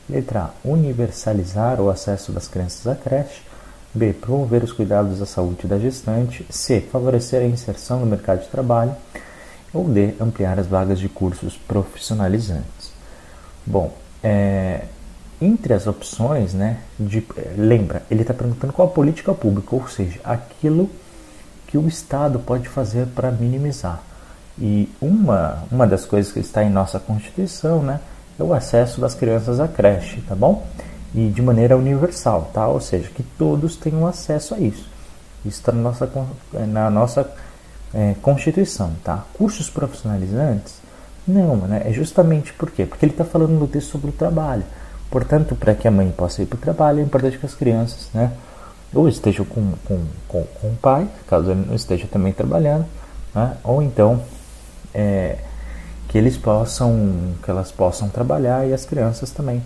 letra 0.08 0.40
A, 0.40 0.50
universalizar 0.64 1.80
o 1.80 1.90
acesso 1.90 2.32
das 2.32 2.48
crianças 2.48 2.86
à 2.86 2.94
creche, 2.94 3.42
B, 3.94 4.12
promover 4.12 4.62
os 4.62 4.72
cuidados 4.72 5.18
da 5.18 5.26
saúde 5.26 5.66
da 5.66 5.78
gestante, 5.78 6.46
C, 6.50 6.80
favorecer 6.80 7.40
a 7.40 7.46
inserção 7.46 8.00
no 8.00 8.06
mercado 8.06 8.42
de 8.42 8.48
trabalho, 8.48 8.94
ou 9.72 9.88
D, 9.88 10.14
ampliar 10.20 10.58
as 10.58 10.66
vagas 10.66 10.98
de 10.98 11.08
cursos 11.08 11.56
profissionalizantes. 11.56 12.92
Bom, 13.64 13.92
é, 14.22 14.82
entre 15.40 15.74
as 15.74 15.86
opções, 15.86 16.54
né, 16.54 16.78
de, 16.98 17.26
lembra, 17.56 18.02
ele 18.10 18.22
está 18.22 18.32
perguntando 18.32 18.72
qual 18.72 18.88
a 18.88 18.90
política 18.90 19.34
pública, 19.34 19.74
ou 19.74 19.88
seja, 19.88 20.20
aquilo 20.24 20.90
que 21.66 21.76
o 21.76 21.86
Estado 21.88 22.38
pode 22.38 22.68
fazer 22.68 23.06
para 23.08 23.30
minimizar. 23.30 24.02
E 24.58 24.88
uma, 25.00 25.64
uma 25.70 25.86
das 25.86 26.04
coisas 26.04 26.32
que 26.32 26.40
está 26.40 26.64
em 26.64 26.70
nossa 26.70 26.98
Constituição 26.98 27.82
né, 27.82 28.00
é 28.38 28.43
o 28.43 28.52
acesso 28.52 29.00
das 29.00 29.14
crianças 29.14 29.61
à 29.61 29.69
creche, 29.69 30.21
tá 30.23 30.35
bom? 30.35 30.66
E 31.14 31.28
de 31.28 31.40
maneira 31.40 31.76
universal, 31.76 32.50
tá? 32.52 32.69
Ou 32.69 32.81
seja, 32.81 33.09
que 33.09 33.23
todos 33.23 33.76
tenham 33.76 34.07
acesso 34.07 34.55
a 34.55 34.59
isso. 34.59 34.88
Isso 35.45 35.61
está 35.61 35.73
na 35.73 35.81
nossa, 35.81 36.11
na 36.52 36.90
nossa 36.90 37.31
é, 37.95 38.14
Constituição, 38.21 38.93
tá? 39.02 39.25
Cursos 39.35 39.71
profissionalizantes? 39.71 40.75
Não, 41.26 41.57
né? 41.57 41.83
É 41.85 41.93
justamente 41.93 42.52
por 42.52 42.71
quê? 42.71 42.85
Porque 42.85 43.05
ele 43.05 43.12
está 43.12 43.25
falando 43.25 43.52
no 43.52 43.66
texto 43.66 43.90
sobre 43.93 44.11
o 44.11 44.12
trabalho. 44.12 44.64
Portanto, 45.11 45.55
para 45.55 45.75
que 45.75 45.88
a 45.88 45.90
mãe 45.90 46.11
possa 46.11 46.43
ir 46.43 46.47
para 46.47 46.57
o 46.57 46.61
trabalho, 46.61 47.00
é 47.00 47.02
importante 47.02 47.38
que 47.38 47.47
as 47.47 47.55
crianças, 47.55 48.09
né? 48.12 48.33
Ou 48.95 49.09
estejam 49.09 49.45
com, 49.45 49.73
com, 49.85 50.05
com, 50.28 50.45
com 50.61 50.69
o 50.69 50.76
pai, 50.76 51.09
caso 51.26 51.50
ele 51.50 51.64
não 51.66 51.75
esteja 51.75 52.07
também 52.07 52.33
trabalhando, 52.33 52.87
né? 53.35 53.57
ou 53.62 53.83
então 53.83 54.23
é, 54.95 55.38
que 56.08 56.16
eles 56.16 56.36
possam, 56.36 57.34
que 57.42 57.50
elas 57.50 57.72
possam 57.72 58.08
trabalhar 58.08 58.66
e 58.66 58.72
as 58.72 58.84
crianças 58.84 59.30
também 59.30 59.62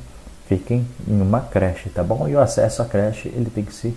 fiquem 0.47 0.87
em 1.07 1.21
uma 1.21 1.41
creche, 1.41 1.91
tá 1.91 2.03
bom? 2.03 2.29
E 2.29 2.35
o 2.35 2.41
acesso 2.41 2.83
à 2.83 2.85
creche 2.85 3.29
ele 3.29 3.51
tem 3.51 3.65
que 3.65 3.75
se 3.75 3.95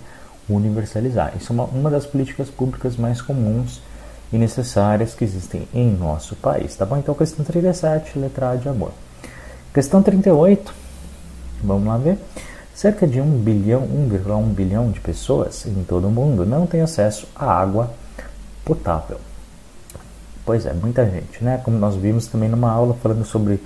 universalizar. 0.48 1.34
Isso 1.36 1.52
é 1.52 1.54
uma, 1.54 1.64
uma 1.66 1.90
das 1.90 2.06
políticas 2.06 2.50
públicas 2.50 2.96
mais 2.96 3.22
comuns 3.22 3.82
e 4.32 4.38
necessárias 4.38 5.14
que 5.14 5.24
existem 5.24 5.68
em 5.74 5.92
nosso 5.92 6.36
país, 6.36 6.76
tá 6.76 6.86
bom? 6.86 6.98
Então, 6.98 7.16
questão 7.16 7.46
37, 7.46 8.20
letra 8.20 8.52
A 8.52 8.56
de 8.56 8.68
amor. 8.68 8.92
Questão 9.74 10.04
38, 10.04 10.74
vamos 11.64 11.88
lá 11.88 11.98
ver. 11.98 12.18
Cerca 12.76 13.08
de 13.08 13.22
1 13.22 13.40
bilhão, 13.40 13.82
1,1 13.82 14.44
bilhão 14.54 14.92
de 14.92 15.00
pessoas 15.00 15.66
em 15.66 15.84
todo 15.84 16.08
o 16.08 16.12
mundo 16.12 16.46
não 16.46 16.66
têm 16.66 16.82
acesso 16.82 17.28
à 17.36 17.46
água 17.46 17.92
potável. 18.66 19.20
Pois 20.46 20.66
é, 20.66 20.74
muita 20.74 21.06
gente, 21.10 21.44
né? 21.44 21.62
Como 21.64 21.78
nós 21.78 21.96
vimos 21.96 22.28
também 22.28 22.50
numa 22.50 22.70
aula 22.70 22.94
falando 22.96 23.24
sobre 23.24 23.62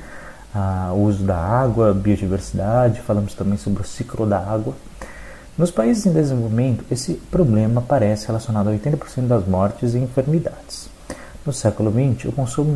ah, 0.54 0.92
o 0.94 1.04
uso 1.04 1.24
da 1.24 1.38
água, 1.38 1.94
biodiversidade, 1.94 3.02
falamos 3.02 3.34
também 3.34 3.58
sobre 3.58 3.82
o 3.82 3.86
ciclo 3.86 4.26
da 4.26 4.38
água. 4.38 4.74
Nos 5.58 5.72
países 5.72 6.06
em 6.06 6.14
desenvolvimento, 6.14 6.86
esse 6.92 7.16
problema 7.16 7.82
parece 7.82 8.28
relacionado 8.28 8.70
a 8.70 8.74
80% 8.74 9.28
das 9.28 9.48
mortes 9.48 9.96
e 9.96 9.98
enfermidades. 9.98 10.88
No 11.44 11.52
século 11.52 11.92
XX, 11.92 12.26
o 12.26 12.32
consumo 12.32 12.76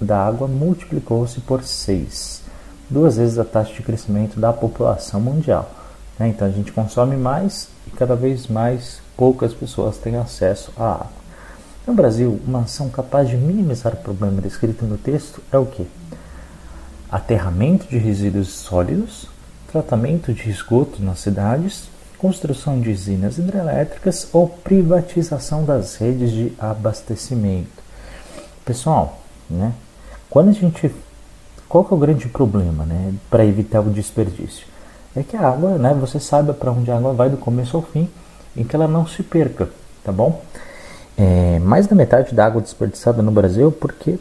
da 0.00 0.24
água 0.24 0.46
multiplicou-se 0.46 1.40
por 1.40 1.64
6, 1.64 2.42
duas 2.88 3.16
vezes 3.16 3.38
a 3.38 3.44
taxa 3.44 3.72
de 3.72 3.82
crescimento 3.82 4.38
da 4.38 4.52
população 4.52 5.20
mundial. 5.20 5.70
Né? 6.18 6.28
Então 6.28 6.46
a 6.46 6.50
gente 6.50 6.70
consome 6.70 7.16
mais 7.16 7.68
e 7.86 7.90
cada 7.90 8.14
vez 8.14 8.46
mais 8.46 9.00
poucas 9.16 9.52
pessoas 9.52 9.96
têm 9.96 10.16
acesso 10.16 10.70
à 10.76 10.92
água. 10.92 11.19
No 11.86 11.94
Brasil, 11.94 12.40
uma 12.46 12.60
ação 12.60 12.88
capaz 12.90 13.28
de 13.28 13.36
minimizar 13.36 13.94
o 13.94 13.96
problema 13.96 14.40
descrito 14.42 14.84
no 14.84 14.98
texto 14.98 15.42
é 15.50 15.58
o 15.58 15.64
que? 15.64 15.86
Aterramento 17.10 17.88
de 17.88 17.96
resíduos 17.96 18.50
sólidos, 18.50 19.26
tratamento 19.72 20.32
de 20.32 20.50
esgoto 20.50 21.02
nas 21.02 21.20
cidades, 21.20 21.88
construção 22.18 22.80
de 22.80 22.90
usinas 22.90 23.38
hidrelétricas 23.38 24.28
ou 24.32 24.48
privatização 24.48 25.64
das 25.64 25.96
redes 25.96 26.30
de 26.30 26.52
abastecimento. 26.58 27.82
Pessoal, 28.64 29.20
né? 29.48 29.72
Quando 30.28 30.50
a 30.50 30.52
gente 30.52 30.94
qual 31.70 31.86
é 31.88 31.94
o 31.94 31.96
grande 31.96 32.26
problema, 32.26 32.84
né, 32.84 33.14
para 33.30 33.44
evitar 33.44 33.80
o 33.80 33.90
desperdício? 33.90 34.66
É 35.14 35.22
que 35.22 35.36
a 35.36 35.48
água, 35.48 35.78
né, 35.78 35.94
você 35.94 36.18
sabe 36.18 36.52
para 36.52 36.72
onde 36.72 36.90
a 36.90 36.96
água 36.96 37.12
vai 37.12 37.30
do 37.30 37.36
começo 37.36 37.76
ao 37.76 37.82
fim 37.84 38.10
e 38.56 38.64
que 38.64 38.74
ela 38.74 38.88
não 38.88 39.06
se 39.06 39.22
perca, 39.22 39.70
tá 40.02 40.10
bom? 40.10 40.42
É, 41.16 41.58
mais 41.58 41.86
da 41.86 41.94
metade 41.94 42.34
da 42.34 42.46
água 42.46 42.62
desperdiçada 42.62 43.22
no 43.22 43.30
Brasil 43.30 43.70
porque 43.70 44.18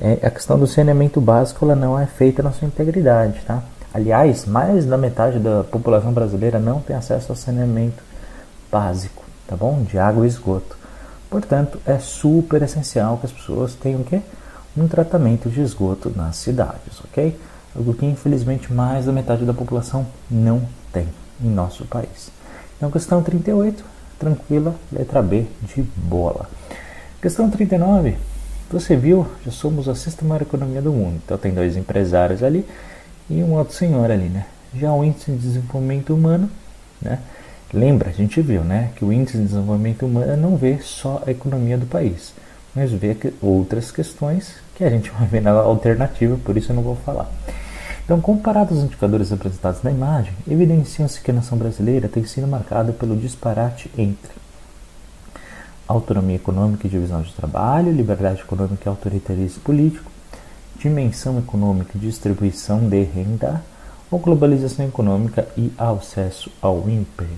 é, 0.00 0.18
a 0.26 0.30
questão 0.30 0.58
do 0.58 0.66
saneamento 0.66 1.20
básico 1.20 1.64
ela 1.64 1.76
não 1.76 1.98
é 1.98 2.06
feita 2.06 2.42
na 2.42 2.52
sua 2.52 2.66
integridade. 2.66 3.40
Tá? 3.46 3.62
Aliás, 3.92 4.44
mais 4.46 4.84
da 4.84 4.98
metade 4.98 5.38
da 5.38 5.64
população 5.64 6.12
brasileira 6.12 6.58
não 6.58 6.80
tem 6.80 6.96
acesso 6.96 7.32
ao 7.32 7.36
saneamento 7.36 8.02
básico, 8.70 9.22
tá 9.46 9.56
bom? 9.56 9.82
De 9.82 9.98
água 9.98 10.24
e 10.24 10.28
esgoto. 10.28 10.76
Portanto, 11.30 11.80
é 11.86 11.98
super 11.98 12.62
essencial 12.62 13.18
que 13.18 13.26
as 13.26 13.32
pessoas 13.32 13.74
tenham 13.74 14.00
o 14.00 14.04
quê? 14.04 14.20
um 14.76 14.88
tratamento 14.88 15.48
de 15.48 15.60
esgoto 15.60 16.12
nas 16.14 16.36
cidades, 16.36 17.00
ok? 17.04 17.38
Algo 17.76 17.94
que 17.94 18.06
infelizmente 18.06 18.72
mais 18.72 19.06
da 19.06 19.12
metade 19.12 19.44
da 19.44 19.54
população 19.54 20.06
não 20.30 20.62
tem 20.92 21.08
em 21.40 21.48
nosso 21.48 21.84
país. 21.84 22.30
Então, 22.76 22.90
questão 22.90 23.22
38, 23.22 23.84
tranquila, 24.24 24.74
letra 24.90 25.20
B 25.20 25.44
de 25.62 25.82
bola. 25.82 26.48
Questão 27.20 27.50
39. 27.50 28.16
Você 28.70 28.96
viu, 28.96 29.26
já 29.44 29.52
somos 29.52 29.86
a 29.86 29.94
sexta 29.94 30.24
maior 30.24 30.40
economia 30.40 30.80
do 30.80 30.92
mundo. 30.92 31.20
Então 31.22 31.36
tem 31.36 31.52
dois 31.52 31.76
empresários 31.76 32.42
ali 32.42 32.66
e 33.28 33.42
um 33.42 33.52
outro 33.52 33.74
senhor 33.74 34.10
ali, 34.10 34.30
né? 34.30 34.46
Já 34.74 34.92
o 34.92 35.04
índice 35.04 35.30
de 35.30 35.36
desenvolvimento 35.36 36.14
humano, 36.14 36.48
né? 37.02 37.18
Lembra, 37.72 38.08
a 38.08 38.12
gente 38.12 38.40
viu, 38.40 38.62
né, 38.62 38.90
que 38.94 39.04
o 39.04 39.12
índice 39.12 39.36
de 39.36 39.44
desenvolvimento 39.44 40.06
humano 40.06 40.36
não 40.36 40.56
vê 40.56 40.78
só 40.80 41.20
a 41.26 41.30
economia 41.32 41.76
do 41.76 41.86
país, 41.86 42.32
mas 42.72 42.92
vê 42.92 43.16
outras 43.42 43.90
questões 43.90 44.54
que 44.76 44.84
a 44.84 44.90
gente 44.90 45.10
vai 45.10 45.26
ver 45.26 45.42
na 45.42 45.50
alternativa, 45.50 46.38
por 46.44 46.56
isso 46.56 46.70
eu 46.70 46.76
não 46.76 46.84
vou 46.84 46.94
falar. 46.94 47.28
Então, 48.04 48.20
comparados 48.20 48.78
os 48.78 48.84
indicadores 48.84 49.32
apresentados 49.32 49.82
na 49.82 49.90
imagem, 49.90 50.34
evidenciam-se 50.46 51.20
que 51.20 51.30
a 51.30 51.34
nação 51.34 51.56
brasileira 51.56 52.06
tem 52.06 52.22
sido 52.24 52.46
marcada 52.46 52.92
pelo 52.92 53.16
disparate 53.16 53.90
entre 53.96 54.30
autonomia 55.88 56.36
econômica 56.36 56.86
e 56.86 56.90
divisão 56.90 57.22
de 57.22 57.32
trabalho, 57.32 57.90
liberdade 57.90 58.42
econômica 58.42 58.82
e 58.84 58.88
autoritarismo 58.88 59.62
político, 59.62 60.10
dimensão 60.78 61.38
econômica 61.38 61.92
e 61.94 61.98
distribuição 61.98 62.88
de 62.88 63.02
renda, 63.02 63.62
ou 64.10 64.18
globalização 64.18 64.86
econômica 64.86 65.48
e 65.56 65.72
acesso 65.78 66.50
ao 66.60 66.88
emprego. 66.88 67.32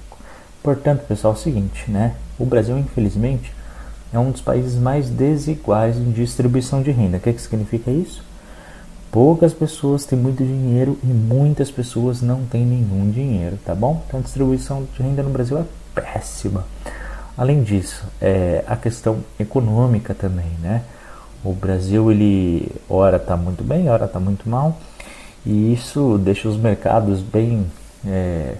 Portanto, 0.64 1.06
pessoal, 1.06 1.34
é 1.34 1.36
o 1.36 1.38
seguinte, 1.38 1.88
né? 1.88 2.16
O 2.38 2.44
Brasil, 2.44 2.76
infelizmente, 2.76 3.52
é 4.12 4.18
um 4.18 4.32
dos 4.32 4.40
países 4.40 4.74
mais 4.74 5.08
desiguais 5.08 5.96
em 5.96 6.10
distribuição 6.10 6.82
de 6.82 6.90
renda. 6.90 7.18
O 7.18 7.20
que, 7.20 7.32
que 7.32 7.40
significa 7.40 7.90
isso? 7.90 8.25
Poucas 9.16 9.54
pessoas 9.54 10.04
têm 10.04 10.18
muito 10.18 10.44
dinheiro 10.44 10.98
e 11.02 11.06
muitas 11.06 11.70
pessoas 11.70 12.20
não 12.20 12.44
têm 12.44 12.66
nenhum 12.66 13.10
dinheiro, 13.10 13.58
tá 13.64 13.74
bom? 13.74 14.04
Então 14.06 14.20
a 14.20 14.22
distribuição 14.22 14.86
de 14.94 15.02
renda 15.02 15.22
no 15.22 15.30
Brasil 15.30 15.56
é 15.56 15.64
péssima. 15.94 16.66
Além 17.34 17.62
disso, 17.62 18.04
é, 18.20 18.62
a 18.66 18.76
questão 18.76 19.20
econômica 19.40 20.12
também, 20.12 20.50
né? 20.60 20.82
O 21.42 21.54
Brasil, 21.54 22.12
ele 22.12 22.70
ora 22.90 23.16
está 23.16 23.38
muito 23.38 23.64
bem, 23.64 23.88
ora 23.88 24.04
está 24.04 24.20
muito 24.20 24.46
mal, 24.50 24.78
e 25.46 25.72
isso 25.72 26.20
deixa 26.22 26.46
os 26.46 26.58
mercados 26.58 27.22
bem 27.22 27.64
é, 28.06 28.56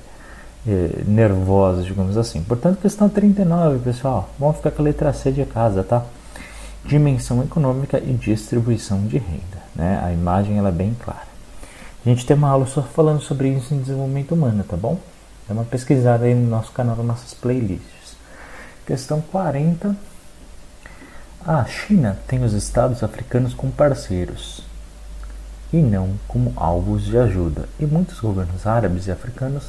é, 0.67 1.03
nervosos, 1.07 1.85
digamos 1.85 2.17
assim. 2.17 2.43
Portanto, 2.43 2.81
questão 2.81 3.11
39, 3.11 3.81
pessoal, 3.81 4.31
vamos 4.39 4.57
ficar 4.57 4.71
com 4.71 4.81
a 4.81 4.87
letra 4.87 5.13
C 5.13 5.31
de 5.31 5.45
casa, 5.45 5.85
tá? 5.85 6.03
Dimensão 6.87 7.43
econômica 7.43 7.99
e 7.99 8.13
distribuição 8.13 9.07
de 9.07 9.19
renda, 9.19 9.59
né? 9.75 10.01
A 10.05 10.13
imagem 10.13 10.57
ela 10.57 10.69
é 10.69 10.73
bem 10.73 10.95
clara. 10.95 11.27
A 12.05 12.09
gente 12.09 12.25
tem 12.25 12.37
uma 12.37 12.49
aula 12.49 12.67
só 12.67 12.81
falando 12.81 13.21
sobre 13.21 13.49
isso 13.49 13.75
em 13.75 13.81
desenvolvimento 13.81 14.35
humano, 14.35 14.63
tá 14.63 14.77
bom? 14.77 15.01
Dá 15.49 15.55
uma 15.55 15.65
pesquisada 15.65 16.25
aí 16.25 16.35
no 16.35 16.49
nosso 16.49 16.71
canal, 16.71 16.95
nas 16.97 17.07
nossas 17.07 17.35
playlists. 17.35 18.17
Questão 18.87 19.21
40. 19.21 19.97
A 21.45 21.65
China 21.65 22.17
tem 22.29 22.45
os 22.45 22.53
estados 22.53 23.03
africanos 23.03 23.53
como 23.53 23.73
parceiros 23.73 24.63
e 25.73 25.79
não 25.79 26.15
como 26.29 26.53
alvos 26.57 27.05
de 27.05 27.19
ajuda, 27.19 27.69
e 27.81 27.87
muitos 27.87 28.21
governos 28.21 28.67
árabes 28.67 29.07
e 29.07 29.11
africanos 29.11 29.65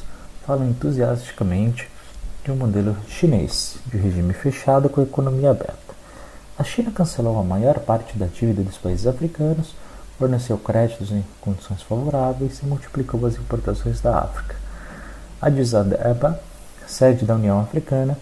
falam 0.46 0.68
entusiasticamente 0.68 1.88
de 2.44 2.52
um 2.52 2.56
modelo 2.56 2.96
chinês 3.08 3.76
de 3.86 3.96
regime 3.96 4.32
fechado 4.32 4.88
com 4.88 5.02
economia 5.02 5.50
aberta. 5.50 5.87
A 6.58 6.64
China 6.64 6.90
cancelou 6.90 7.38
a 7.38 7.44
maior 7.44 7.78
parte 7.78 8.18
da 8.18 8.26
dívida 8.26 8.64
dos 8.64 8.76
países 8.76 9.06
africanos, 9.06 9.76
forneceu 10.18 10.58
créditos 10.58 11.12
em 11.12 11.24
condições 11.40 11.82
favoráveis 11.82 12.58
e 12.60 12.66
multiplicou 12.66 13.24
as 13.26 13.36
importações 13.36 14.00
da 14.00 14.18
África. 14.18 14.56
A 15.40 15.46
Addis 15.46 15.72
Abeba, 15.72 16.40
sede 16.84 17.24
da 17.24 17.36
União 17.36 17.60
Africana, 17.60 18.18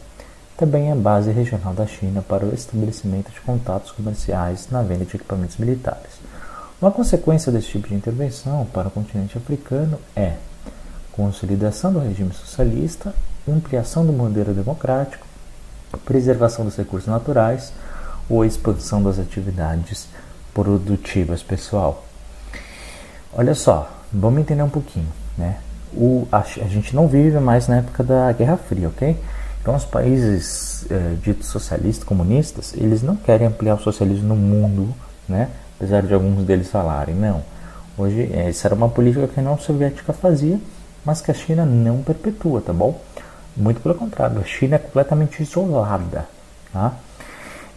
também 0.55 0.91
é 0.91 0.95
base 0.95 1.31
regional 1.31 1.73
da 1.73 1.87
China 1.87 2.21
para 2.21 2.45
o 2.45 2.53
estabelecimento 2.53 3.33
de 3.33 3.41
contatos 3.41 3.91
comerciais 3.93 4.69
na 4.71 4.83
venda 4.83 5.07
de 5.07 5.17
equipamentos 5.17 5.57
militares. 5.57 6.21
Uma 6.79 6.91
consequência 6.91 7.51
desse 7.51 7.69
tipo 7.69 7.89
de 7.89 7.95
intervenção 7.95 8.67
para 8.67 8.89
o 8.89 8.91
continente 8.91 9.39
africano 9.39 9.99
é 10.15 10.35
consolidação 11.11 11.91
do 11.91 12.01
regime 12.01 12.35
socialista, 12.35 13.15
ampliação 13.49 14.05
do 14.05 14.13
modelo 14.13 14.53
democrático, 14.53 15.27
preservação 16.05 16.67
dos 16.67 16.77
recursos 16.77 17.09
naturais 17.09 17.73
ou 18.29 18.45
expansão 18.45 19.03
das 19.03 19.19
atividades 19.19 20.09
produtivas, 20.53 21.43
pessoal. 21.43 22.05
Olha 23.33 23.55
só, 23.55 23.91
vamos 24.13 24.41
entender 24.41 24.63
um 24.63 24.71
pouquinho, 24.71 25.09
né? 25.37 25.59
O, 25.93 26.27
a, 26.31 26.39
a 26.39 26.69
gente 26.69 26.95
não 26.95 27.07
vive 27.07 27.39
mais 27.39 27.69
na 27.69 27.77
época 27.77 28.03
da 28.03 28.33
Guerra 28.33 28.57
Fria, 28.57 28.89
ok? 28.89 29.17
Então, 29.61 29.75
os 29.75 29.85
países 29.85 30.87
é, 30.91 31.15
ditos 31.23 31.49
socialistas, 31.49 32.05
comunistas, 32.05 32.73
eles 32.77 33.03
não 33.03 33.17
querem 33.17 33.47
ampliar 33.47 33.75
o 33.75 33.83
socialismo 33.83 34.29
no 34.29 34.37
mundo, 34.37 34.95
né? 35.29 35.49
apesar 35.77 36.03
de 36.03 36.15
alguns 36.15 36.45
deles 36.45 36.69
falarem, 36.69 37.15
não. 37.15 37.43
Hoje, 37.99 38.31
é, 38.33 38.49
essa 38.49 38.69
era 38.69 38.75
uma 38.75 38.89
política 38.89 39.27
que 39.27 39.39
a 39.39 39.43
União 39.43 39.59
Soviética 39.59 40.13
fazia, 40.13 40.59
mas 41.05 41.21
que 41.21 41.31
a 41.31 41.35
China 41.35 41.65
não 41.65 42.03
perpetua, 42.03 42.61
tá 42.61 42.73
bom? 42.73 43.01
Muito 43.57 43.81
pelo 43.81 43.95
contrário, 43.95 44.39
a 44.39 44.45
China 44.45 44.77
é 44.77 44.79
completamente 44.79 45.43
isolada, 45.43 46.27
tá? 46.73 46.93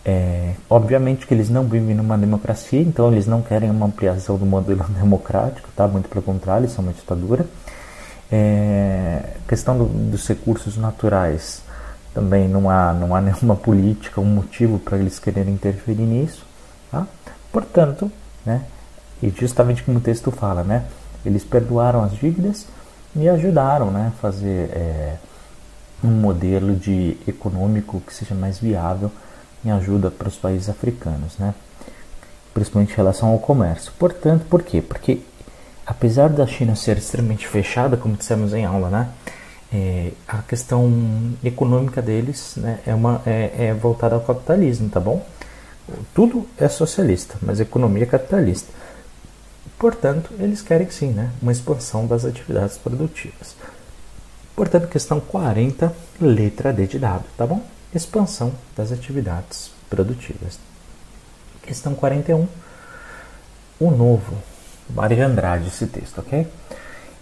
É, 0.06 0.53
obviamente 0.70 1.27
que 1.27 1.34
eles 1.34 1.50
não 1.50 1.63
vivem 1.65 1.96
numa 1.96 2.18
democracia, 2.18 2.82
então 2.82 3.12
eles 3.12 3.27
não 3.27 3.41
querem 3.41 3.70
uma 3.70 3.86
ampliação 3.86 4.38
do 4.38 4.46
modelo 4.46 4.84
democrático, 4.89 5.70
tá? 5.75 5.88
Muito 5.88 6.10
pelo 6.10 6.22
contrário, 6.22 6.63
eles 6.63 6.74
são 6.74 6.84
uma 6.84 6.94
ditadura. 6.94 7.46
É, 8.32 9.22
questão 9.48 9.77
do, 9.77 9.86
dos 9.86 10.27
recursos 10.27 10.77
naturais, 10.77 11.62
também 12.13 12.48
não 12.48 12.70
há, 12.70 12.94
não 12.94 13.15
há 13.15 13.20
nenhuma 13.22 13.56
política, 13.56 14.22
um 14.22 14.25
motivo 14.25 14.79
para 14.79 14.98
eles 14.98 15.20
quererem 15.20 15.53
interferir 15.53 16.03
nisso. 16.03 16.46
Tá? 16.91 17.06
Portanto, 17.51 18.12
né, 18.46 18.63
e 19.22 19.29
justamente 19.29 19.84
como 19.84 19.98
o 19.98 20.01
texto 20.01 20.32
fala, 20.32 20.63
né, 20.63 20.86
eles 21.26 21.43
perdoaram 21.43 22.04
as 22.04 22.13
dívidas 22.13 22.67
e 23.15 23.28
ajudaram 23.28 23.91
né, 23.91 24.12
a 24.15 24.21
fazer 24.21 24.69
é, 24.71 25.15
um 26.04 26.10
modelo 26.10 26.76
de 26.76 27.17
econômico 27.28 28.02
que 28.02 28.13
seja 28.13 28.34
mais 28.34 28.60
viável 28.60 29.12
em 29.63 29.72
ajuda 29.72 30.10
para 30.10 30.28
os 30.28 30.36
países 30.36 30.69
africanos, 30.69 31.38
né, 31.38 31.54
principalmente 32.54 32.93
em 32.93 32.95
relação 32.95 33.30
ao 33.30 33.39
comércio. 33.39 33.91
Portanto, 33.98 34.45
por 34.50 34.63
quê? 34.63 34.82
Porque 34.82 35.22
apesar 35.86 36.30
da 36.30 36.45
China 36.45 36.76
ser 36.76 36.98
extremamente 36.98 37.48
fechada, 37.48 37.98
como 37.98 38.15
dissemos 38.15 38.54
em 38.54 38.65
aula, 38.65 38.89
né, 38.89 39.10
é, 39.72 40.12
a 40.28 40.39
questão 40.39 40.91
econômica 41.43 42.02
deles 42.02 42.56
né, 42.58 42.80
é, 42.86 42.93
uma, 42.93 43.22
é, 43.26 43.67
é 43.67 43.74
voltada 43.74 44.15
ao 44.15 44.22
capitalismo, 44.22 44.89
tá 44.89 45.00
bom? 45.00 45.26
Tudo 46.13 46.48
é 46.58 46.67
socialista, 46.67 47.36
mas 47.41 47.60
a 47.60 47.63
economia 47.63 48.04
é 48.04 48.06
capitalista. 48.06 48.72
Portanto, 49.78 50.32
eles 50.39 50.62
querem 50.62 50.89
sim 50.89 51.12
né, 51.12 51.32
uma 51.41 51.52
expansão 51.52 52.06
das 52.06 52.26
atividades 52.26 52.78
produtivas. 52.78 53.56
Portanto, 54.56 54.88
questão 54.88 55.19
40, 55.19 55.93
letra 56.19 56.74
D 56.74 56.86
de 56.86 57.00
dado, 57.00 57.24
tá 57.38 57.48
bom? 57.48 57.63
Expansão 57.93 58.52
das 58.78 58.91
atividades 58.91 59.71
produtivas. 59.89 60.60
Questão 61.63 61.95
41, 61.95 62.47
o 63.80 63.89
novo. 63.89 64.38
Mário 64.91 65.25
Andrade, 65.25 65.69
esse 65.69 65.88
texto, 65.88 66.19
ok? 66.19 66.47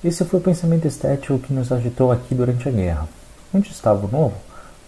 Esse 0.03 0.25
foi 0.25 0.41
o 0.41 0.43
pensamento 0.43 0.85
estético 0.85 1.39
que 1.39 1.53
nos 1.53 1.71
agitou 1.71 2.11
aqui 2.11 2.35
durante 2.35 2.67
a 2.67 2.71
guerra. 2.71 3.07
Onde 3.53 3.71
estava 3.71 4.05
o 4.05 4.11
novo? 4.11 4.35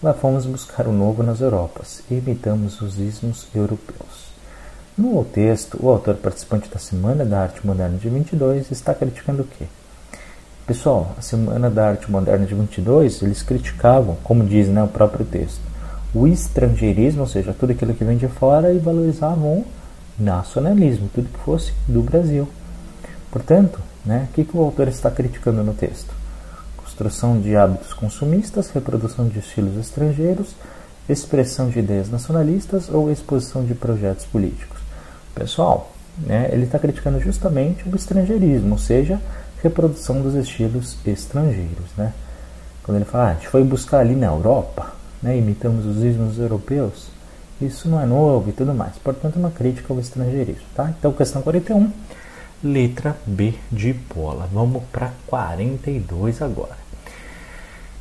Lá 0.02 0.12
fomos 0.12 0.44
buscar 0.44 0.86
o 0.86 0.92
novo 0.92 1.22
nas 1.22 1.40
Europas 1.40 2.02
e 2.10 2.14
imitamos 2.14 2.82
os 2.82 2.98
ismos 2.98 3.46
europeus. 3.54 4.30
No 4.98 5.24
texto, 5.24 5.78
o 5.80 5.88
autor 5.88 6.16
participante 6.16 6.68
da 6.68 6.78
Semana 6.78 7.24
da 7.24 7.40
Arte 7.40 7.66
Moderna 7.66 7.96
de 7.96 8.08
22 8.10 8.70
está 8.70 8.92
criticando 8.94 9.42
o 9.42 9.46
quê? 9.46 9.64
Pessoal, 10.66 11.14
a 11.16 11.22
Semana 11.22 11.70
da 11.70 11.88
Arte 11.88 12.10
Moderna 12.10 12.44
de 12.44 12.54
22, 12.54 13.22
eles 13.22 13.42
criticavam, 13.42 14.16
como 14.22 14.44
diz 14.44 14.68
né, 14.68 14.82
o 14.82 14.88
próprio 14.88 15.24
texto, 15.24 15.69
o 16.14 16.26
estrangeirismo, 16.26 17.20
ou 17.20 17.26
seja, 17.26 17.54
tudo 17.58 17.72
aquilo 17.72 17.94
que 17.94 18.04
vem 18.04 18.16
de 18.16 18.28
fora, 18.28 18.72
e 18.72 18.78
valorizavam 18.78 19.58
o 19.58 19.66
nacionalismo, 20.18 21.08
tudo 21.14 21.28
que 21.28 21.38
fosse 21.38 21.72
do 21.86 22.02
Brasil. 22.02 22.48
Portanto, 23.30 23.78
né, 24.04 24.26
o 24.30 24.34
que, 24.34 24.44
que 24.44 24.56
o 24.56 24.60
autor 24.60 24.88
está 24.88 25.10
criticando 25.10 25.62
no 25.62 25.72
texto? 25.72 26.12
Construção 26.76 27.40
de 27.40 27.56
hábitos 27.56 27.92
consumistas, 27.92 28.70
reprodução 28.70 29.28
de 29.28 29.38
estilos 29.38 29.76
estrangeiros, 29.76 30.54
expressão 31.08 31.68
de 31.68 31.78
ideias 31.78 32.10
nacionalistas 32.10 32.88
ou 32.88 33.10
exposição 33.10 33.64
de 33.64 33.74
projetos 33.74 34.26
políticos. 34.26 34.78
Pessoal, 35.34 35.92
né, 36.18 36.48
ele 36.52 36.64
está 36.64 36.78
criticando 36.78 37.20
justamente 37.20 37.88
o 37.88 37.94
estrangeirismo, 37.94 38.72
ou 38.72 38.78
seja, 38.78 39.20
reprodução 39.62 40.20
dos 40.20 40.34
estilos 40.34 40.96
estrangeiros. 41.06 41.90
Né? 41.96 42.12
Quando 42.82 42.96
ele 42.96 43.04
fala, 43.04 43.24
ah, 43.24 43.30
a 43.30 43.34
gente 43.34 43.48
foi 43.48 43.62
buscar 43.62 44.00
ali 44.00 44.14
na 44.14 44.26
Europa, 44.26 44.99
né, 45.22 45.36
imitamos 45.36 45.86
os 45.86 46.02
ismos 46.02 46.38
europeus, 46.38 47.08
isso 47.60 47.88
não 47.88 48.00
é 48.00 48.06
novo 48.06 48.48
e 48.48 48.52
tudo 48.52 48.74
mais. 48.74 48.96
Portanto, 48.96 49.36
uma 49.36 49.50
crítica 49.50 49.92
ao 49.92 50.00
estrangeirismo. 50.00 50.66
Tá? 50.74 50.92
Então, 50.98 51.12
questão 51.12 51.42
41 51.42 51.90
letra 52.62 53.16
B 53.26 53.54
de 53.70 53.92
bola. 53.92 54.48
Vamos 54.52 54.82
para 54.92 55.12
42 55.26 56.42
agora. 56.42 56.78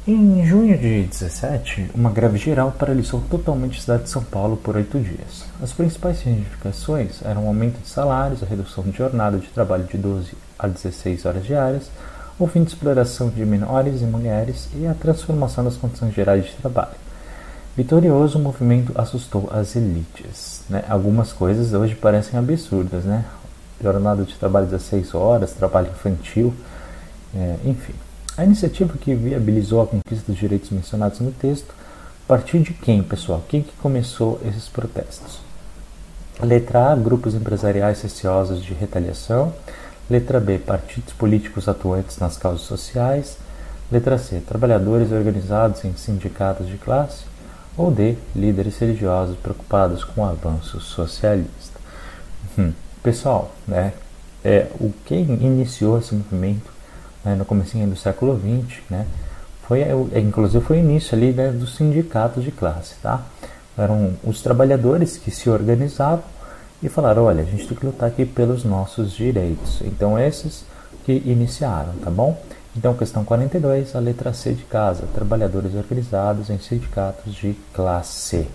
Em 0.07 0.43
junho 0.45 0.77
de 0.77 1.03
17, 1.03 1.91
uma 1.93 2.09
greve 2.09 2.37
geral 2.37 2.71
paralisou 2.71 3.21
totalmente 3.29 3.77
a 3.77 3.81
cidade 3.81 4.03
de 4.03 4.09
São 4.09 4.23
Paulo 4.23 4.57
por 4.57 4.75
oito 4.75 4.99
dias. 4.99 5.45
As 5.61 5.71
principais 5.71 6.21
reivindicações 6.21 7.21
eram 7.23 7.45
o 7.45 7.47
aumento 7.47 7.79
de 7.79 7.87
salários, 7.87 8.41
a 8.41 8.45
redução 8.45 8.83
de 8.85 8.97
jornada 8.97 9.37
de 9.37 9.47
trabalho 9.47 9.83
de 9.83 9.97
12 9.97 10.31
a 10.57 10.67
16 10.67 11.25
horas 11.25 11.45
diárias, 11.45 11.91
o 12.39 12.47
fim 12.47 12.63
de 12.63 12.69
exploração 12.69 13.29
de 13.29 13.45
menores 13.45 14.01
e 14.01 14.05
mulheres 14.05 14.67
e 14.73 14.87
a 14.87 14.93
transformação 14.93 15.63
das 15.63 15.77
condições 15.77 16.15
gerais 16.15 16.45
de 16.45 16.53
trabalho. 16.53 17.08
Vitorioso, 17.75 18.37
o 18.37 18.41
movimento 18.41 18.91
assustou 18.95 19.49
as 19.51 19.75
elites. 19.75 20.63
Né? 20.69 20.83
Algumas 20.89 21.31
coisas 21.31 21.73
hoje 21.73 21.95
parecem 21.95 22.37
absurdas, 22.37 23.05
né? 23.05 23.25
jornada 23.81 24.23
de 24.23 24.35
trabalho 24.35 24.65
de 24.65 24.73
16 24.73 25.15
horas, 25.15 25.53
trabalho 25.53 25.89
infantil, 25.89 26.53
é, 27.33 27.55
enfim. 27.65 27.93
A 28.37 28.43
iniciativa 28.43 28.93
que 28.97 29.13
viabilizou 29.15 29.81
a 29.81 29.87
conquista 29.87 30.31
dos 30.31 30.39
direitos 30.39 30.69
mencionados 30.69 31.19
no 31.19 31.31
texto 31.31 31.73
partiu 32.27 32.61
de 32.61 32.73
quem, 32.73 33.01
pessoal? 33.03 33.43
Quem 33.47 33.61
que 33.61 33.73
começou 33.77 34.39
esses 34.45 34.67
protestos? 34.67 35.39
Letra 36.41 36.91
A, 36.91 36.95
grupos 36.95 37.35
empresariais 37.35 38.01
receosos 38.01 38.63
de 38.63 38.73
retaliação. 38.73 39.53
Letra 40.09 40.39
B, 40.39 40.57
partidos 40.57 41.13
políticos 41.13 41.67
atuantes 41.67 42.17
nas 42.17 42.37
causas 42.37 42.61
sociais. 42.61 43.37
Letra 43.91 44.17
C, 44.17 44.39
trabalhadores 44.39 45.11
organizados 45.11 45.83
em 45.83 45.93
sindicatos 45.95 46.67
de 46.67 46.77
classe. 46.77 47.25
Ou 47.79 47.89
D, 47.89 48.17
líderes 48.35 48.77
religiosos 48.77 49.37
preocupados 49.37 50.03
com 50.03 50.19
o 50.19 50.25
avanço 50.25 50.81
socialista. 50.81 51.79
Hum. 52.57 52.73
Pessoal, 53.01 53.55
né, 53.65 53.93
é, 54.43 54.67
o 54.81 54.91
quem 55.05 55.21
iniciou 55.21 55.97
esse 55.97 56.13
movimento 56.13 56.69
né, 57.23 57.35
no 57.35 57.45
começo 57.45 57.77
do 57.77 57.95
século 57.95 58.37
XX, 58.37 58.81
né, 58.89 59.07
foi, 59.65 59.79
é, 59.79 60.19
inclusive 60.19 60.61
foi 60.61 60.75
o 60.75 60.79
início 60.81 61.15
ali 61.15 61.31
né, 61.31 61.51
dos 61.51 61.77
sindicatos 61.77 62.43
de 62.43 62.51
classe, 62.51 62.95
tá? 63.01 63.23
Eram 63.77 64.11
os 64.25 64.41
trabalhadores 64.41 65.15
que 65.15 65.31
se 65.31 65.49
organizavam 65.49 66.25
e 66.83 66.89
falaram, 66.89 67.23
olha, 67.23 67.43
a 67.43 67.45
gente 67.45 67.65
tem 67.65 67.77
que 67.77 67.85
lutar 67.85 68.09
aqui 68.09 68.25
pelos 68.25 68.65
nossos 68.65 69.13
direitos. 69.13 69.79
Então 69.83 70.19
esses 70.19 70.65
que 71.05 71.13
iniciaram, 71.25 71.93
tá 72.03 72.11
bom? 72.11 72.37
Então, 72.79 72.93
questão 72.93 73.25
42, 73.25 73.93
a 73.93 73.99
letra 73.99 74.31
C 74.31 74.53
de 74.53 74.63
casa, 74.63 75.05
trabalhadores 75.13 75.75
organizados 75.75 76.49
em 76.49 76.57
sindicatos 76.57 77.35
de 77.35 77.53
classe. 77.73 78.47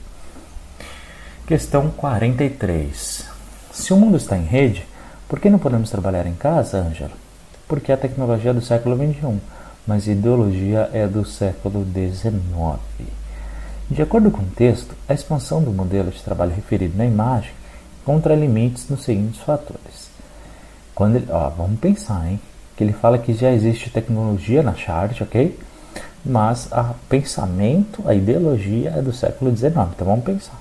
Questão 1.46 1.90
43. 1.90 3.26
Se 3.70 3.92
o 3.92 3.98
mundo 3.98 4.16
está 4.16 4.38
em 4.38 4.46
rede, 4.46 4.87
por 5.28 5.38
que 5.38 5.50
não 5.50 5.58
podemos 5.58 5.90
trabalhar 5.90 6.26
em 6.26 6.32
casa, 6.32 6.78
Ângela? 6.78 7.10
Porque 7.68 7.92
a 7.92 7.98
tecnologia 7.98 8.52
é 8.52 8.54
do 8.54 8.62
século 8.62 8.96
XXI, 8.96 9.38
mas 9.87 10.08
a 10.08 10.12
ideologia 10.12 10.88
é 10.94 11.06
do 11.06 11.26
século 11.26 11.84
XIX. 11.84 13.10
De 13.90 14.00
acordo 14.00 14.30
com 14.30 14.40
o 14.40 14.56
texto, 14.56 14.94
a 15.06 15.12
expansão 15.12 15.62
do 15.62 15.70
modelo 15.70 16.10
de 16.10 16.22
trabalho 16.22 16.54
referido 16.54 16.96
na 16.96 17.04
imagem 17.04 17.52
encontra 18.00 18.34
limites 18.34 18.88
nos 18.88 19.04
seguintes 19.04 19.42
fatores. 19.42 20.08
Quando 20.94 21.16
ele, 21.16 21.26
ó, 21.30 21.50
vamos 21.50 21.78
pensar, 21.78 22.26
hein? 22.26 22.40
Que 22.76 22.84
ele 22.84 22.92
fala 22.92 23.18
que 23.18 23.32
já 23.32 23.52
existe 23.52 23.90
tecnologia 23.90 24.62
na 24.62 24.74
chart, 24.74 25.20
ok? 25.20 25.58
Mas 26.24 26.68
o 26.72 26.94
pensamento, 27.08 28.02
a 28.06 28.14
ideologia 28.14 28.90
é 28.96 29.02
do 29.02 29.12
século 29.12 29.54
XIX. 29.54 29.72
Então 29.94 30.06
vamos 30.06 30.24
pensar. 30.24 30.58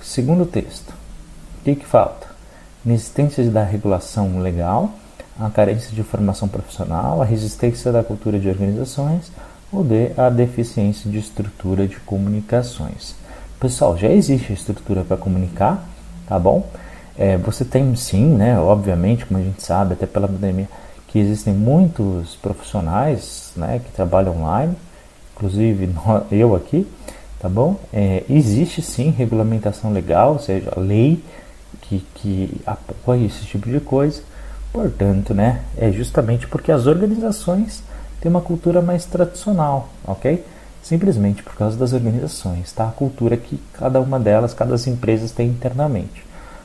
Segundo 0.00 0.46
texto, 0.46 0.90
o 0.90 1.64
que, 1.64 1.76
que 1.76 1.86
falta? 1.86 2.26
Inexistência 2.84 3.44
da 3.50 3.62
regulação 3.62 4.40
legal, 4.40 4.90
a 5.38 5.48
carência 5.48 5.90
de 5.92 6.02
formação 6.02 6.48
profissional, 6.48 7.22
a 7.22 7.24
resistência 7.24 7.92
da 7.92 8.02
cultura 8.02 8.38
de 8.38 8.48
organizações 8.48 9.30
ou 9.72 9.82
de 9.82 10.12
a 10.16 10.28
deficiência 10.28 11.10
de 11.10 11.18
estrutura 11.18 11.86
de 11.86 11.96
comunicações. 12.00 13.14
Pessoal, 13.58 13.96
já 13.96 14.08
existe 14.08 14.52
a 14.52 14.54
estrutura 14.54 15.04
para 15.04 15.16
comunicar, 15.16 15.86
tá 16.26 16.38
bom? 16.38 16.66
É, 17.16 17.36
você 17.36 17.64
tem 17.64 17.94
sim, 17.94 18.26
né, 18.26 18.58
obviamente, 18.58 19.24
como 19.24 19.38
a 19.38 19.42
gente 19.42 19.62
sabe, 19.62 19.94
até 19.94 20.06
pela 20.06 20.26
pandemia, 20.26 20.68
que 21.12 21.18
existem 21.18 21.52
muitos 21.52 22.34
profissionais 22.36 23.52
né, 23.54 23.80
que 23.84 23.92
trabalham 23.92 24.38
online, 24.38 24.74
inclusive 25.36 25.90
eu 26.32 26.56
aqui, 26.56 26.86
tá 27.38 27.48
bom? 27.48 27.76
É, 27.92 28.24
existe 28.28 28.80
sim 28.80 29.10
regulamentação 29.10 29.92
legal, 29.92 30.32
ou 30.32 30.38
seja, 30.38 30.72
lei 30.76 31.22
que, 31.82 32.04
que 32.14 32.60
apoia 32.66 33.26
esse 33.26 33.44
tipo 33.44 33.68
de 33.68 33.78
coisa, 33.78 34.22
portanto, 34.72 35.34
né, 35.34 35.60
é 35.76 35.92
justamente 35.92 36.46
porque 36.46 36.72
as 36.72 36.86
organizações 36.86 37.82
têm 38.20 38.30
uma 38.30 38.40
cultura 38.40 38.80
mais 38.80 39.04
tradicional, 39.04 39.90
ok? 40.06 40.42
simplesmente 40.82 41.42
por 41.42 41.54
causa 41.54 41.76
das 41.76 41.92
organizações, 41.92 42.72
tá? 42.72 42.88
a 42.88 42.92
cultura 42.92 43.36
que 43.36 43.58
cada 43.72 44.00
uma 44.00 44.18
delas, 44.18 44.52
cada 44.52 44.72
das 44.72 44.86
empresas 44.86 45.30
tem 45.30 45.48
internamente. 45.48 46.24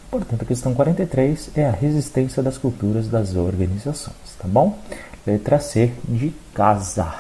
Portanto, 0.10 0.42
a 0.42 0.46
questão 0.46 0.74
43 0.74 1.52
é 1.56 1.66
a 1.66 1.72
resistência 1.72 2.42
das 2.42 2.58
culturas 2.58 3.10
das 3.10 3.36
organizações, 3.36 4.16
tá 4.40 4.48
bom? 4.48 4.80
Letra 5.26 5.60
C 5.60 5.92
de 6.08 6.34
casa. 6.54 7.14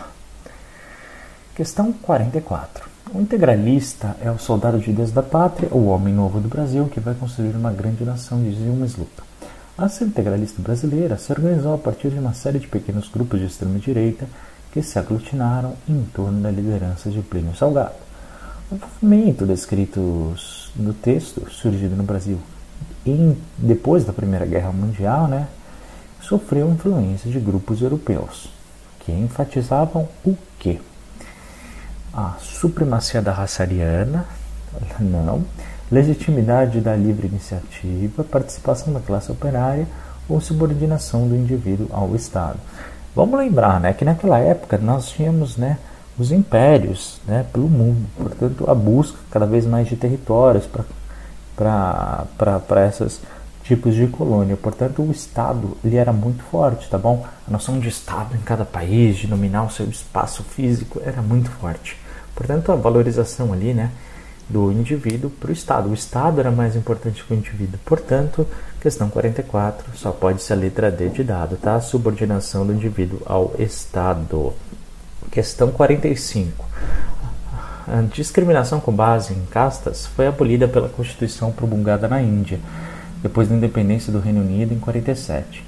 Questão 1.54 1.92
44. 1.92 2.90
O 3.14 3.20
integralista 3.20 4.16
é 4.22 4.32
o 4.32 4.40
soldado 4.40 4.80
de 4.80 4.94
Deus 4.94 5.12
da 5.12 5.22
pátria, 5.22 5.70
o 5.72 5.88
homem 5.88 6.14
novo 6.14 6.40
do 6.40 6.48
Brasil, 6.48 6.88
que 6.88 7.00
vai 7.00 7.14
construir 7.14 7.56
uma 7.56 7.74
grande 7.74 8.06
nação, 8.06 8.42
dizia 8.42 8.72
uma 8.72 8.86
Sluta. 8.86 9.24
A 9.78 9.86
ação 9.86 10.08
integralista 10.08 10.62
brasileira 10.62 11.18
se 11.18 11.32
organizou 11.32 11.74
a 11.74 11.78
partir 11.78 12.10
de 12.10 12.20
uma 12.20 12.34
série 12.34 12.60
de 12.60 12.68
pequenos 12.68 13.10
grupos 13.10 13.40
de 13.40 13.48
extrema-direita 13.48 14.28
que 14.72 14.82
se 14.82 14.98
aglutinaram 14.98 15.74
em 15.90 16.04
torno 16.14 16.42
da 16.42 16.50
liderança 16.50 17.10
de 17.10 17.22
Plínio 17.22 17.56
Salgado. 17.56 17.96
O 18.72 18.76
movimento 18.76 19.46
descrito 19.46 20.36
no 20.76 20.94
texto, 20.94 21.50
surgido 21.52 21.96
no 21.96 22.04
Brasil 22.04 22.40
em, 23.12 23.38
depois 23.58 24.06
da 24.06 24.14
Primeira 24.14 24.46
Guerra 24.46 24.72
Mundial, 24.72 25.28
né, 25.28 25.48
sofreu 26.22 26.70
influência 26.70 27.30
de 27.32 27.40
grupos 27.40 27.82
europeus, 27.82 28.50
que 29.00 29.12
enfatizavam 29.12 30.08
o 30.26 30.36
quê? 30.60 30.80
A 32.14 32.36
supremacia 32.40 33.22
da 33.22 33.32
raça 33.32 33.64
ariana, 33.64 34.26
não, 35.00 35.44
legitimidade 35.92 36.82
da 36.82 36.96
livre 36.96 37.28
iniciativa, 37.28 38.24
participação 38.24 38.94
da 38.94 39.00
classe 39.00 39.32
operária 39.32 39.88
ou 40.28 40.42
subordinação 40.42 41.28
do 41.28 41.36
indivíduo 41.36 41.88
ao 41.92 42.16
Estado. 42.16 42.60
Vamos 43.16 43.40
lembrar 43.40 43.80
né, 43.80 43.94
que 43.94 44.06
naquela 44.06 44.38
época 44.40 44.78
nós 44.78 45.10
tínhamos 45.10 45.58
né, 45.58 45.78
os 46.20 46.32
impérios 46.32 47.20
né, 47.26 47.46
pelo 47.54 47.70
mundo, 47.70 48.06
portanto, 48.16 48.70
a 48.70 48.76
busca 48.76 49.18
cada 49.32 49.46
vez 49.46 49.66
mais 49.66 49.88
de 49.88 49.96
territórios 49.96 50.66
para 50.66 50.84
esses 52.88 53.22
tipos 53.64 53.96
de 53.96 54.08
colônia. 54.08 54.56
Portanto, 54.56 55.02
o 55.02 55.12
Estado 55.12 55.78
ele 55.84 55.98
era 55.98 56.14
muito 56.14 56.44
forte, 56.44 56.90
tá 56.90 56.98
bom? 56.98 57.26
A 57.48 57.52
noção 57.52 57.80
de 57.80 57.90
Estado 57.90 58.36
em 58.36 58.42
cada 58.42 58.64
país, 58.64 59.18
de 59.18 59.28
dominar 59.28 59.64
o 59.64 59.70
seu 59.70 59.88
espaço 59.88 60.44
físico, 60.44 61.02
era 61.04 61.22
muito 61.22 61.50
forte. 61.50 61.98
Portanto, 62.34 62.72
a 62.72 62.76
valorização 62.76 63.52
ali, 63.52 63.74
né, 63.74 63.92
do 64.50 64.72
indivíduo 64.72 65.30
para 65.30 65.50
o 65.50 65.54
Estado. 65.54 65.90
O 65.90 65.94
Estado 65.94 66.40
era 66.40 66.52
mais 66.52 66.76
importante 66.76 67.24
que 67.24 67.34
o 67.34 67.38
indivíduo. 67.38 67.80
Portanto, 67.84 68.48
questão 68.82 69.10
44 69.10 69.98
só 69.98 70.12
pode 70.12 70.42
ser 70.42 70.54
a 70.54 70.56
letra 70.56 70.92
D 70.92 71.10
de 71.10 71.24
dado, 71.24 71.58
tá? 71.58 71.80
Subordinação 71.82 72.66
do 72.66 72.74
indivíduo 72.74 73.22
ao 73.26 73.54
Estado. 73.60 74.54
Questão 75.32 75.72
45. 75.72 76.66
A 77.90 78.02
discriminação 78.02 78.82
com 78.82 78.92
base 78.92 79.34
em 79.34 79.46
castas 79.46 80.08
foi 80.08 80.28
abolida 80.28 80.68
pela 80.68 80.90
Constituição 80.90 81.54
promulgada 81.54 82.06
na 82.06 82.22
Índia, 82.22 82.60
depois 83.24 83.48
da 83.48 83.56
independência 83.56 84.12
do 84.12 84.20
Reino 84.20 84.42
Unido 84.42 84.74
em 84.74 84.78
47. 84.80 85.64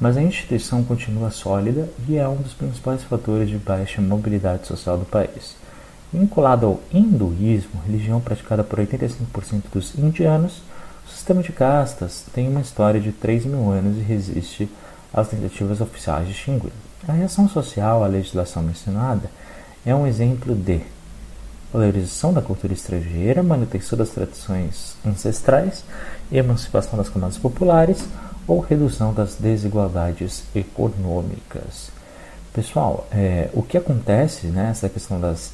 Mas 0.00 0.16
a 0.16 0.22
instituição 0.22 0.82
continua 0.82 1.30
sólida 1.30 1.88
e 2.08 2.16
é 2.16 2.28
um 2.28 2.34
dos 2.34 2.54
principais 2.54 3.04
fatores 3.04 3.48
de 3.48 3.56
baixa 3.56 4.02
mobilidade 4.02 4.66
social 4.66 4.98
do 4.98 5.04
país. 5.04 5.54
Vinculado 6.12 6.66
ao 6.66 6.80
hinduísmo, 6.92 7.80
religião 7.86 8.20
praticada 8.20 8.64
por 8.64 8.80
85% 8.80 9.62
dos 9.72 9.96
indianos, 9.96 10.62
o 11.06 11.10
sistema 11.12 11.40
de 11.40 11.52
castas 11.52 12.24
tem 12.34 12.48
uma 12.48 12.62
história 12.62 13.00
de 13.00 13.12
3 13.12 13.44
mil 13.44 13.70
anos 13.70 13.96
e 13.96 14.00
resiste 14.00 14.68
às 15.14 15.28
tentativas 15.28 15.80
oficiais 15.80 16.26
de 16.26 16.32
extingui-lo. 16.32 16.72
A 17.06 17.12
reação 17.12 17.48
social 17.48 18.02
à 18.02 18.08
legislação 18.08 18.60
mencionada 18.60 19.30
é 19.86 19.94
um 19.94 20.04
exemplo 20.04 20.52
de 20.52 20.80
valorização 21.72 22.32
da 22.32 22.42
cultura 22.42 22.72
estrangeira, 22.72 23.42
manutenção 23.42 23.98
das 23.98 24.10
tradições 24.10 24.96
ancestrais, 25.06 25.84
emancipação 26.30 26.98
das 26.98 27.08
camadas 27.08 27.38
populares 27.38 28.04
ou 28.46 28.60
redução 28.60 29.14
das 29.14 29.36
desigualdades 29.36 30.44
econômicas. 30.54 31.90
Pessoal, 32.52 33.06
é, 33.12 33.48
o 33.54 33.62
que 33.62 33.76
acontece 33.76 34.48
nessa 34.48 34.86
né, 34.86 34.92
questão 34.92 35.20
das 35.20 35.52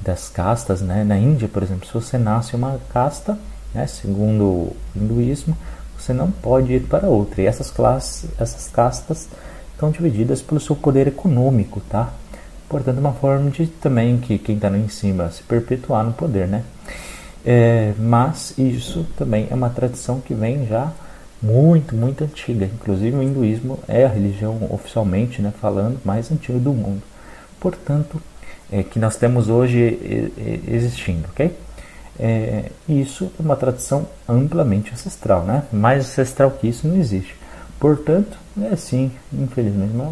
das 0.00 0.28
castas, 0.28 0.80
né? 0.82 1.02
Na 1.02 1.16
Índia, 1.16 1.48
por 1.48 1.62
exemplo, 1.62 1.86
se 1.86 1.94
você 1.94 2.18
nasce 2.18 2.54
uma 2.54 2.78
casta, 2.92 3.38
né, 3.72 3.86
segundo 3.86 4.44
o 4.44 4.76
hinduísmo, 4.94 5.56
você 5.98 6.12
não 6.12 6.30
pode 6.30 6.72
ir 6.72 6.82
para 6.82 7.08
outra. 7.08 7.42
E 7.42 7.46
essas 7.46 7.70
classes, 7.70 8.28
essas 8.38 8.68
castas 8.68 9.28
estão 9.72 9.90
divididas 9.90 10.42
pelo 10.42 10.60
seu 10.60 10.76
poder 10.76 11.08
econômico, 11.08 11.80
tá? 11.88 12.12
Portanto, 12.74 12.98
uma 12.98 13.12
forma 13.12 13.52
de 13.52 13.68
também 13.68 14.18
que 14.18 14.36
quem 14.36 14.56
está 14.56 14.68
em 14.68 14.88
cima 14.88 15.30
se 15.30 15.44
perpetuar 15.44 16.02
no 16.02 16.12
poder, 16.12 16.48
né? 16.48 16.64
É, 17.46 17.92
mas 17.96 18.52
isso 18.58 19.06
também 19.16 19.46
é 19.48 19.54
uma 19.54 19.70
tradição 19.70 20.20
que 20.20 20.34
vem 20.34 20.66
já 20.66 20.90
muito, 21.40 21.94
muito 21.94 22.24
antiga. 22.24 22.64
Inclusive 22.64 23.16
o 23.16 23.22
hinduísmo 23.22 23.78
é 23.86 24.04
a 24.04 24.08
religião 24.08 24.58
oficialmente, 24.70 25.40
né, 25.40 25.52
falando, 25.60 26.00
mais 26.04 26.32
antiga 26.32 26.58
do 26.58 26.72
mundo. 26.72 27.00
Portanto, 27.60 28.20
é, 28.72 28.82
que 28.82 28.98
nós 28.98 29.14
temos 29.14 29.48
hoje 29.48 30.32
existindo, 30.66 31.28
ok? 31.30 31.56
É, 32.18 32.72
isso 32.88 33.30
é 33.38 33.40
uma 33.40 33.54
tradição 33.54 34.04
amplamente 34.28 34.92
ancestral, 34.92 35.44
né? 35.44 35.62
Mais 35.72 36.06
ancestral 36.06 36.50
que 36.50 36.66
isso 36.66 36.88
não 36.88 36.96
existe. 36.96 37.36
Portanto, 37.78 38.36
é 38.60 38.74
sim, 38.74 39.12
infelizmente, 39.32 39.94
uma, 39.94 40.08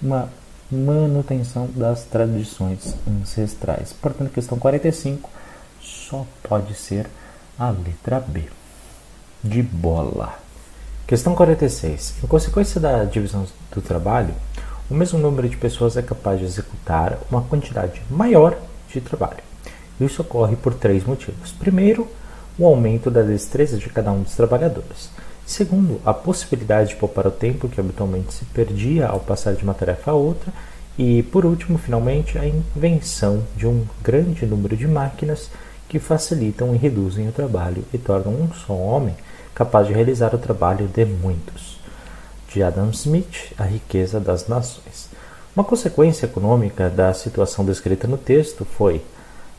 uma 0.00 0.28
manutenção 0.70 1.68
das 1.74 2.04
tradições 2.04 2.94
ancestrais. 3.08 3.92
Portanto, 3.92 4.32
questão 4.32 4.58
45 4.58 5.30
só 5.80 6.26
pode 6.42 6.74
ser 6.74 7.06
a 7.58 7.70
letra 7.70 8.20
B. 8.20 8.44
De 9.42 9.62
bola. 9.62 10.38
Questão 11.06 11.34
46. 11.34 12.14
Em 12.24 12.26
consequência 12.26 12.80
da 12.80 13.04
divisão 13.04 13.46
do 13.70 13.82
trabalho, 13.82 14.34
o 14.90 14.94
mesmo 14.94 15.18
número 15.18 15.48
de 15.48 15.56
pessoas 15.56 15.96
é 15.96 16.02
capaz 16.02 16.38
de 16.38 16.46
executar 16.46 17.18
uma 17.30 17.42
quantidade 17.42 18.02
maior 18.10 18.56
de 18.92 19.00
trabalho. 19.00 19.42
Isso 20.00 20.22
ocorre 20.22 20.56
por 20.56 20.74
três 20.74 21.04
motivos. 21.04 21.52
Primeiro, 21.52 22.08
o 22.58 22.66
aumento 22.66 23.10
da 23.10 23.22
destreza 23.22 23.76
de 23.76 23.88
cada 23.88 24.12
um 24.12 24.22
dos 24.22 24.34
trabalhadores. 24.34 25.10
Segundo, 25.46 26.00
a 26.06 26.14
possibilidade 26.14 26.90
de 26.90 26.96
poupar 26.96 27.26
o 27.26 27.30
tempo 27.30 27.68
que 27.68 27.78
habitualmente 27.78 28.32
se 28.32 28.46
perdia 28.46 29.06
ao 29.06 29.20
passar 29.20 29.54
de 29.54 29.62
uma 29.62 29.74
tarefa 29.74 30.10
a 30.10 30.14
outra. 30.14 30.52
E, 30.96 31.22
por 31.24 31.44
último, 31.44 31.76
finalmente, 31.76 32.38
a 32.38 32.46
invenção 32.46 33.42
de 33.56 33.66
um 33.66 33.84
grande 34.02 34.46
número 34.46 34.76
de 34.76 34.86
máquinas 34.86 35.50
que 35.88 35.98
facilitam 35.98 36.74
e 36.74 36.78
reduzem 36.78 37.28
o 37.28 37.32
trabalho 37.32 37.84
e 37.92 37.98
tornam 37.98 38.32
um 38.32 38.52
só 38.54 38.72
homem 38.72 39.14
capaz 39.54 39.86
de 39.86 39.92
realizar 39.92 40.34
o 40.34 40.38
trabalho 40.38 40.88
de 40.88 41.04
muitos. 41.04 41.78
De 42.48 42.62
Adam 42.62 42.90
Smith, 42.90 43.52
A 43.58 43.64
Riqueza 43.64 44.18
das 44.18 44.48
Nações. 44.48 45.08
Uma 45.54 45.64
consequência 45.64 46.26
econômica 46.26 46.88
da 46.88 47.12
situação 47.12 47.64
descrita 47.64 48.08
no 48.08 48.16
texto 48.16 48.64
foi 48.64 49.02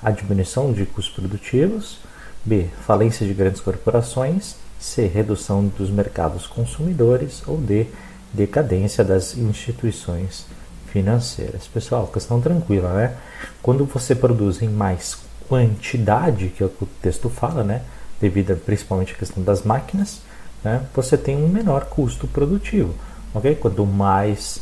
a 0.02 0.10
diminuição 0.10 0.74
de 0.74 0.86
custos 0.86 1.14
produtivos, 1.14 2.00
b. 2.44 2.70
falência 2.86 3.26
de 3.26 3.34
grandes 3.34 3.62
corporações 3.62 4.56
C. 4.86 5.08
Redução 5.08 5.66
dos 5.66 5.90
mercados 5.90 6.46
consumidores. 6.46 7.42
Ou 7.48 7.58
D. 7.58 7.88
Decadência 8.32 9.04
das 9.04 9.36
instituições 9.36 10.46
financeiras. 10.92 11.68
Pessoal, 11.68 12.08
questão 12.08 12.40
tranquila, 12.40 12.94
né? 12.94 13.16
Quando 13.62 13.86
você 13.86 14.14
produz 14.14 14.62
em 14.62 14.70
mais 14.70 15.18
quantidade, 15.50 16.50
que 16.50 16.64
é 16.64 16.66
o 16.66 16.70
que 16.70 16.84
o 16.84 16.90
texto 17.02 17.30
fala, 17.30 17.64
né? 17.64 17.82
Devido 18.22 18.56
principalmente 18.58 19.14
à 19.14 19.18
questão 19.18 19.44
das 19.44 19.64
máquinas, 19.64 20.22
né? 20.64 20.86
Você 20.94 21.18
tem 21.18 21.36
um 21.36 21.48
menor 21.48 21.86
custo 21.86 22.28
produtivo, 22.28 22.94
ok? 23.34 23.56
Quanto 23.56 23.86
mais 23.86 24.62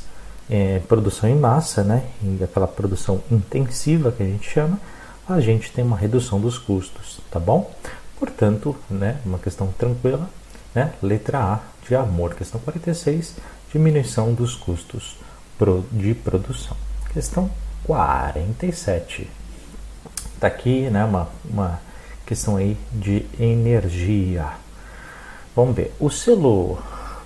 é, 0.50 0.80
produção 0.88 1.30
em 1.30 1.36
massa, 1.36 1.84
né? 1.84 2.04
E 2.22 2.44
aquela 2.44 2.68
produção 2.68 3.22
intensiva 3.32 4.12
que 4.12 4.24
a 4.24 4.26
gente 4.26 4.50
chama, 4.50 4.80
a 5.28 5.40
gente 5.40 5.72
tem 5.72 5.84
uma 5.84 5.98
redução 5.98 6.40
dos 6.40 6.58
custos, 6.58 7.20
tá 7.30 7.40
bom? 7.40 7.72
Portanto, 8.24 8.74
né, 8.90 9.18
uma 9.26 9.38
questão 9.38 9.68
tranquila, 9.78 10.30
né? 10.74 10.94
Letra 11.02 11.40
A 11.40 11.60
de 11.86 11.94
amor. 11.94 12.34
Questão 12.36 12.58
46, 12.62 13.36
diminuição 13.70 14.34
dos 14.34 14.56
custos 14.56 15.18
de 15.92 16.14
produção. 16.14 16.78
Questão 17.12 17.52
47. 17.84 19.30
Está 20.36 20.48
aqui, 20.48 20.90
né, 20.90 21.04
uma, 21.04 21.28
uma 21.44 21.82
questão 22.26 22.56
aí 22.56 22.78
de 22.94 23.26
energia. 23.38 24.52
Vamos 25.54 25.76
ver. 25.76 25.94
O 26.00 26.10
selo 26.10 26.82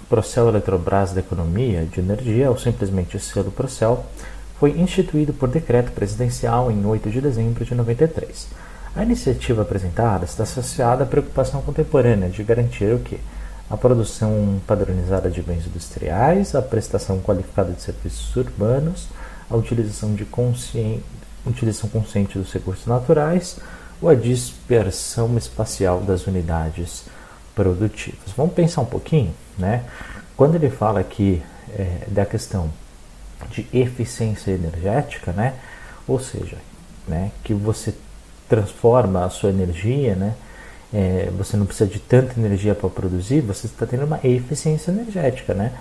Procel 0.10 0.48
Eletrobras 0.48 1.12
da 1.12 1.20
Economia 1.20 1.86
de 1.86 2.00
Energia, 2.00 2.50
ou 2.50 2.58
simplesmente 2.58 3.20
selo 3.20 3.52
Procel, 3.52 4.04
foi 4.60 4.72
instituído 4.72 5.32
por 5.32 5.48
decreto 5.48 5.92
presidencial 5.92 6.72
em 6.72 6.84
8 6.84 7.12
de 7.12 7.22
dezembro 7.22 7.64
de 7.64 7.76
93 7.76 8.48
a 8.98 9.04
iniciativa 9.04 9.62
apresentada 9.62 10.26
está 10.26 10.42
associada 10.42 11.04
à 11.04 11.08
preocupação 11.08 11.62
contemporânea 11.62 12.30
de 12.30 12.44
garantir 12.44 12.92
o 12.96 13.00
que? 13.00 13.20
A 13.70 13.78
produção 13.78 14.60
padronizada 14.66 15.30
de 15.30 15.40
bens 15.40 15.68
industriais, 15.68 16.56
a 16.56 16.64
prestação 16.64 17.20
qualificada 17.20 17.72
de 17.74 17.82
serviços 17.82 18.36
urbanos, 18.36 19.08
a 19.52 19.56
utilização, 19.56 20.16
de 20.16 20.26
consciente, 20.26 21.04
utilização 21.46 21.88
consciente 21.92 22.40
dos 22.40 22.52
recursos 22.52 22.88
naturais 22.88 23.60
ou 24.02 24.10
a 24.10 24.16
dispersão 24.16 25.38
espacial 25.38 26.02
das 26.02 26.26
unidades 26.26 27.04
produtivas. 27.54 28.32
Vamos 28.36 28.54
pensar 28.56 28.82
um 28.82 28.86
pouquinho, 28.86 29.34
né? 29.60 29.84
Quando 30.36 30.56
ele 30.56 30.72
fala 30.72 31.02
aqui 31.02 31.44
é, 31.70 32.08
da 32.08 32.26
questão 32.26 32.72
de 33.52 33.68
eficiência 33.72 34.52
energética, 34.52 35.32
né? 35.32 35.54
Ou 36.08 36.20
seja, 36.20 36.58
né, 37.08 37.32
que 37.44 37.54
você 37.54 37.94
transforma 38.48 39.26
a 39.26 39.30
sua 39.30 39.50
energia, 39.50 40.16
né? 40.16 40.36
É, 40.94 41.30
você 41.38 41.58
não 41.58 41.66
precisa 41.66 41.90
de 41.90 42.00
tanta 42.00 42.40
energia 42.40 42.74
para 42.74 42.90
produzir, 42.90 43.42
você 43.42 43.68
está 43.68 43.86
tendo 43.86 44.06
uma 44.06 44.20
eficiência 44.24 44.90
energética, 44.92 45.54
né? 45.54 45.74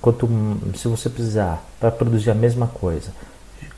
Quanto 0.00 0.28
se 0.76 0.88
você 0.88 1.10
precisar 1.10 1.62
para 1.78 1.90
produzir 1.90 2.30
a 2.30 2.34
mesma 2.34 2.68
coisa, 2.68 3.10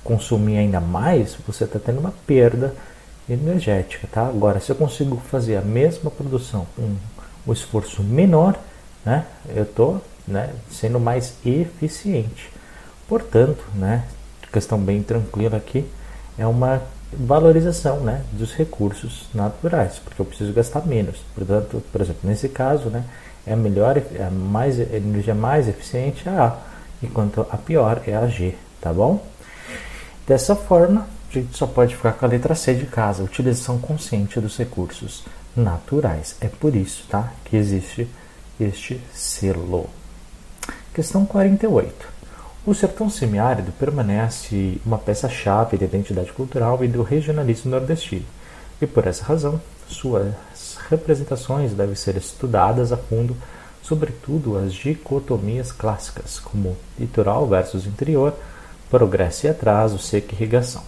consumir 0.04 0.58
ainda 0.58 0.80
mais, 0.80 1.36
você 1.46 1.64
está 1.64 1.78
tendo 1.78 1.98
uma 1.98 2.12
perda 2.26 2.74
energética, 3.28 4.06
tá? 4.10 4.26
Agora, 4.26 4.60
se 4.60 4.70
eu 4.70 4.76
consigo 4.76 5.16
fazer 5.16 5.56
a 5.56 5.62
mesma 5.62 6.10
produção 6.10 6.66
com 6.76 6.96
um 7.46 7.52
esforço 7.52 8.02
menor, 8.02 8.58
né? 9.04 9.24
Eu 9.48 9.62
estou 9.62 10.02
né, 10.26 10.50
sendo 10.70 11.00
mais 11.00 11.34
eficiente. 11.44 12.50
Portanto, 13.08 13.64
né? 13.74 14.04
Questão 14.52 14.78
bem 14.78 15.02
tranquila 15.02 15.56
aqui 15.56 15.84
é 16.38 16.46
uma 16.46 16.82
valorização 17.12 18.00
né, 18.00 18.22
dos 18.32 18.54
recursos 18.54 19.26
naturais, 19.34 19.98
porque 20.04 20.20
eu 20.20 20.26
preciso 20.26 20.52
gastar 20.52 20.86
menos. 20.86 21.18
Portanto, 21.34 21.82
por 21.90 22.00
exemplo, 22.00 22.20
nesse 22.28 22.48
caso, 22.48 22.90
né, 22.90 23.04
é 23.46 23.56
melhor, 23.56 23.96
é 23.96 24.30
mais, 24.30 24.78
a 24.78 24.96
energia 24.96 25.34
mais 25.34 25.68
eficiente 25.68 26.28
é 26.28 26.32
a 26.32 26.46
A, 26.46 26.56
enquanto 27.02 27.46
a 27.50 27.56
pior 27.56 28.02
é 28.06 28.14
a 28.14 28.26
G, 28.26 28.54
tá 28.80 28.92
bom? 28.92 29.24
Dessa 30.26 30.54
forma, 30.54 31.06
a 31.30 31.32
gente 31.32 31.56
só 31.56 31.66
pode 31.66 31.96
ficar 31.96 32.12
com 32.12 32.26
a 32.26 32.28
letra 32.28 32.54
C 32.54 32.74
de 32.74 32.86
casa, 32.86 33.22
utilização 33.22 33.78
consciente 33.78 34.40
dos 34.40 34.56
recursos 34.58 35.24
naturais. 35.56 36.36
É 36.40 36.48
por 36.48 36.74
isso, 36.76 37.06
tá, 37.08 37.32
que 37.44 37.56
existe 37.56 38.08
este 38.60 39.00
selo. 39.14 39.88
Questão 40.92 41.24
48. 41.24 42.17
O 42.68 42.74
sertão 42.74 43.08
semiárido 43.08 43.72
permanece 43.72 44.78
uma 44.84 44.98
peça-chave 44.98 45.78
da 45.78 45.86
identidade 45.86 46.30
cultural 46.34 46.84
e 46.84 46.86
do 46.86 47.02
regionalismo 47.02 47.70
nordestino, 47.70 48.26
e 48.78 48.86
por 48.86 49.06
essa 49.06 49.24
razão, 49.24 49.58
suas 49.88 50.34
representações 50.90 51.72
devem 51.72 51.94
ser 51.94 52.14
estudadas 52.18 52.92
a 52.92 52.98
fundo, 52.98 53.34
sobretudo 53.80 54.58
as 54.58 54.74
dicotomias 54.74 55.72
clássicas, 55.72 56.38
como 56.38 56.76
litoral 56.98 57.46
versus 57.46 57.86
interior, 57.86 58.34
progresso 58.90 59.46
e 59.46 59.48
atraso, 59.48 59.98
seca 59.98 60.34
e 60.34 60.36
irrigação. 60.36 60.82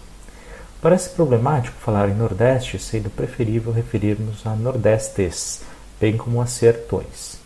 Parece 0.82 1.08
problemático 1.08 1.80
falar 1.80 2.10
em 2.10 2.14
Nordeste, 2.14 2.78
sendo 2.78 3.08
preferível 3.08 3.72
referirmos 3.72 4.46
a 4.46 4.54
Nordestes, 4.54 5.62
bem 5.98 6.14
como 6.14 6.42
a 6.42 6.46
sertões. 6.46 7.39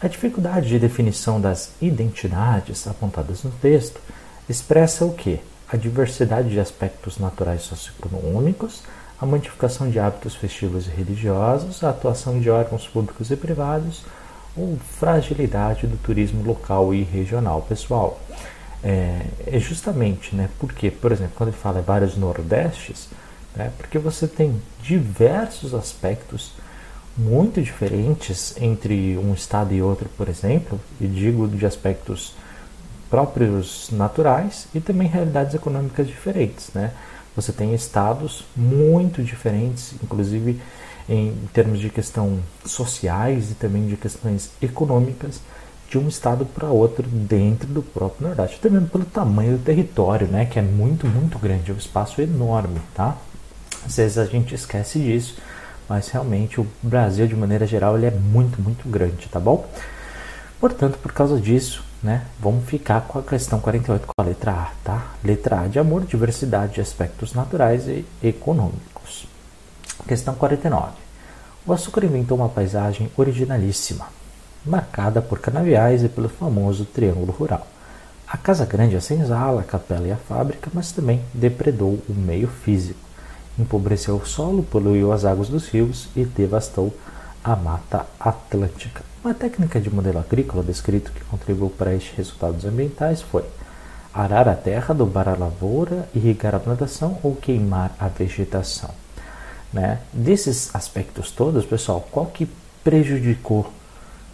A 0.00 0.06
dificuldade 0.06 0.68
de 0.68 0.78
definição 0.78 1.40
das 1.40 1.72
identidades 1.82 2.86
apontadas 2.86 3.42
no 3.42 3.50
texto 3.50 4.00
expressa 4.48 5.04
o 5.04 5.12
que? 5.12 5.40
A 5.68 5.76
diversidade 5.76 6.50
de 6.50 6.60
aspectos 6.60 7.18
naturais 7.18 7.62
socioeconômicos, 7.62 8.84
a 9.20 9.26
modificação 9.26 9.90
de 9.90 9.98
hábitos 9.98 10.36
festivos 10.36 10.86
e 10.86 10.90
religiosos, 10.90 11.82
a 11.82 11.90
atuação 11.90 12.38
de 12.38 12.48
órgãos 12.48 12.86
públicos 12.86 13.32
e 13.32 13.36
privados 13.36 14.04
ou 14.56 14.78
fragilidade 15.00 15.88
do 15.88 15.96
turismo 15.96 16.44
local 16.44 16.94
e 16.94 17.02
regional. 17.02 17.62
Pessoal, 17.62 18.20
é, 18.84 19.22
é 19.48 19.58
justamente, 19.58 20.32
né, 20.32 20.48
porque, 20.60 20.92
por 20.92 21.10
exemplo, 21.10 21.32
quando 21.34 21.48
ele 21.48 21.58
fala 21.58 21.82
vários 21.82 22.16
nordestes, 22.16 23.08
né, 23.56 23.72
porque 23.76 23.98
você 23.98 24.28
tem 24.28 24.62
diversos 24.80 25.74
aspectos 25.74 26.52
muito 27.18 27.60
diferentes 27.60 28.54
entre 28.60 29.18
um 29.18 29.34
estado 29.34 29.74
e 29.74 29.82
outro, 29.82 30.08
por 30.16 30.28
exemplo, 30.28 30.80
e 31.00 31.06
digo 31.06 31.48
de 31.48 31.66
aspectos 31.66 32.34
próprios 33.10 33.90
naturais 33.90 34.68
e 34.72 34.80
também 34.80 35.08
realidades 35.08 35.54
econômicas 35.54 36.06
diferentes, 36.06 36.70
né? 36.72 36.92
Você 37.34 37.52
tem 37.52 37.74
estados 37.74 38.44
muito 38.56 39.22
diferentes, 39.22 39.94
inclusive 40.02 40.60
em 41.08 41.34
termos 41.52 41.80
de 41.80 41.88
questão 41.88 42.38
sociais 42.64 43.50
e 43.50 43.54
também 43.54 43.86
de 43.86 43.96
questões 43.96 44.50
econômicas, 44.60 45.40
de 45.88 45.98
um 45.98 46.06
estado 46.06 46.44
para 46.44 46.68
outro 46.68 47.08
dentro 47.08 47.66
do 47.66 47.82
próprio 47.82 48.28
Nordeste, 48.28 48.60
também 48.60 48.84
pelo 48.84 49.06
tamanho 49.06 49.56
do 49.56 49.64
território, 49.64 50.26
né, 50.26 50.44
que 50.44 50.58
é 50.58 50.62
muito, 50.62 51.06
muito 51.06 51.38
grande, 51.38 51.70
é 51.70 51.74
um 51.74 51.78
espaço 51.78 52.20
enorme, 52.20 52.78
tá? 52.94 53.16
Às 53.86 53.96
vezes 53.96 54.18
a 54.18 54.26
gente 54.26 54.54
esquece 54.54 54.98
disso, 54.98 55.36
mas 55.88 56.08
realmente 56.08 56.60
o 56.60 56.66
Brasil, 56.82 57.26
de 57.26 57.34
maneira 57.34 57.66
geral, 57.66 57.96
ele 57.96 58.06
é 58.06 58.10
muito, 58.10 58.60
muito 58.60 58.88
grande, 58.88 59.28
tá 59.28 59.40
bom? 59.40 59.66
Portanto, 60.60 60.98
por 60.98 61.12
causa 61.12 61.40
disso, 61.40 61.82
né, 62.02 62.24
vamos 62.38 62.64
ficar 62.66 63.02
com 63.02 63.18
a 63.18 63.22
questão 63.22 63.58
48 63.60 64.06
com 64.06 64.12
a 64.18 64.24
letra 64.24 64.52
A, 64.52 64.70
tá? 64.84 65.06
Letra 65.24 65.60
A 65.62 65.66
de 65.68 65.78
amor, 65.78 66.04
diversidade 66.04 66.74
de 66.74 66.80
aspectos 66.80 67.32
naturais 67.32 67.88
e 67.88 68.04
econômicos. 68.22 69.26
Questão 70.06 70.34
49. 70.34 70.92
O 71.66 71.72
açúcar 71.72 72.04
inventou 72.04 72.36
uma 72.38 72.48
paisagem 72.48 73.10
originalíssima, 73.16 74.06
marcada 74.64 75.22
por 75.22 75.38
canaviais 75.38 76.02
e 76.02 76.08
pelo 76.08 76.28
famoso 76.28 76.84
triângulo 76.84 77.32
rural. 77.32 77.66
A 78.26 78.36
casa 78.36 78.66
grande 78.66 78.94
é 78.94 78.98
a 78.98 79.00
senzala, 79.00 79.62
a 79.62 79.64
capela 79.64 80.06
e 80.06 80.12
a 80.12 80.16
fábrica, 80.16 80.70
mas 80.74 80.92
também 80.92 81.22
depredou 81.32 81.98
o 82.08 82.12
meio 82.12 82.48
físico 82.48 83.07
empobreceu 83.58 84.16
o 84.16 84.26
solo, 84.26 84.62
poluiu 84.62 85.12
as 85.12 85.24
águas 85.24 85.48
dos 85.48 85.68
rios 85.68 86.08
e 86.14 86.24
devastou 86.24 86.94
a 87.42 87.56
Mata 87.56 88.06
Atlântica. 88.18 89.02
Uma 89.24 89.34
técnica 89.34 89.80
de 89.80 89.92
modelo 89.92 90.18
agrícola 90.18 90.62
descrito 90.62 91.12
que 91.12 91.24
contribuiu 91.24 91.70
para 91.70 91.94
estes 91.94 92.16
resultados 92.16 92.64
ambientais 92.64 93.20
foi 93.20 93.44
arar 94.14 94.48
a 94.48 94.54
terra, 94.54 94.86
adubar 94.90 95.28
a 95.28 95.36
lavoura, 95.36 96.08
irrigar 96.14 96.54
a 96.54 96.60
plantação 96.60 97.18
ou 97.22 97.34
queimar 97.34 97.94
a 97.98 98.08
vegetação. 98.08 98.90
Né? 99.72 100.00
Desses 100.12 100.74
aspectos 100.74 101.30
todos, 101.30 101.64
pessoal, 101.66 102.06
qual 102.10 102.26
que 102.26 102.48
prejudicou 102.82 103.70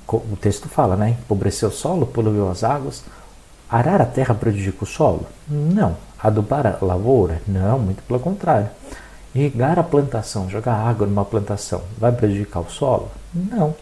o 0.07 0.37
texto 0.37 0.69
fala, 0.69 0.97
né? 0.97 1.11
Empobreceu 1.11 1.71
o 1.71 1.73
solo, 1.73 2.07
poluiu 2.07 2.51
as 2.51 2.63
águas. 2.63 3.03
Arar 3.69 4.01
a 4.01 4.07
terra 4.07 4.35
prejudica 4.35 4.85
o 4.85 4.87
solo? 4.87 5.27
Não. 5.49 5.97
Adubar 6.23 6.67
a 6.67 6.85
lavoura? 6.85 7.41
Não, 7.49 7.79
muito 7.79 8.03
pelo 8.03 8.21
contrário. 8.21 8.69
Irrigar 9.35 9.79
a 9.79 9.83
plantação, 9.83 10.49
jogar 10.49 10.75
água 10.75 11.07
numa 11.07 11.25
plantação, 11.25 11.83
vai 11.99 12.13
prejudicar 12.13 12.61
o 12.61 12.71
solo? 12.71 13.11
Não. 13.35 13.75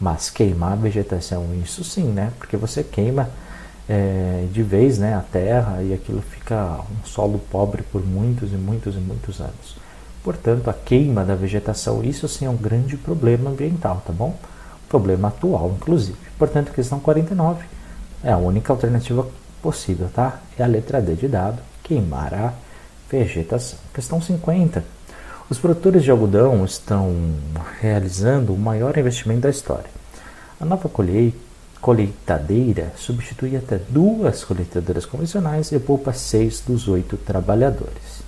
Mas 0.00 0.30
queimar 0.30 0.72
a 0.72 0.76
vegetação, 0.76 1.46
isso 1.62 1.84
sim, 1.84 2.04
né? 2.04 2.32
Porque 2.38 2.56
você 2.56 2.82
queima 2.82 3.28
é, 3.88 4.46
de 4.50 4.62
vez 4.62 4.98
né, 4.98 5.14
a 5.14 5.20
terra 5.20 5.82
e 5.82 5.92
aquilo 5.92 6.22
fica 6.22 6.80
um 6.90 7.06
solo 7.06 7.38
pobre 7.50 7.82
por 7.82 8.04
muitos 8.04 8.52
e 8.52 8.56
muitos 8.56 8.94
e 8.94 8.98
muitos 8.98 9.40
anos. 9.40 9.76
Portanto, 10.22 10.70
a 10.70 10.72
queima 10.72 11.22
da 11.22 11.34
vegetação, 11.34 12.02
isso 12.02 12.26
sim 12.26 12.46
é 12.46 12.50
um 12.50 12.56
grande 12.56 12.96
problema 12.96 13.50
ambiental, 13.50 14.02
tá 14.06 14.12
bom? 14.12 14.34
Problema 14.88 15.28
atual, 15.28 15.74
inclusive. 15.76 16.16
Portanto, 16.38 16.72
questão 16.72 16.98
49 16.98 17.64
é 18.22 18.32
a 18.32 18.38
única 18.38 18.72
alternativa 18.72 19.28
possível, 19.60 20.08
tá? 20.14 20.40
É 20.58 20.62
a 20.62 20.66
letra 20.66 21.02
D 21.02 21.14
de 21.14 21.28
dado, 21.28 21.60
queimar 21.82 22.32
a 22.32 22.54
vegetação. 23.10 23.78
Questão 23.92 24.20
50. 24.20 24.93
Os 25.48 25.58
produtores 25.58 26.02
de 26.02 26.10
algodão 26.10 26.64
estão 26.64 27.14
realizando 27.80 28.54
o 28.54 28.58
maior 28.58 28.96
investimento 28.96 29.42
da 29.42 29.50
história. 29.50 29.90
A 30.60 30.64
nova 30.64 30.90
colheitadeira 31.80 32.92
substitui 32.96 33.56
até 33.56 33.78
duas 33.78 34.44
colheitadeiras 34.44 35.04
convencionais 35.04 35.70
e 35.72 35.78
poupa 35.78 36.12
seis 36.12 36.60
dos 36.60 36.88
oito 36.88 37.16
trabalhadores 37.16 38.24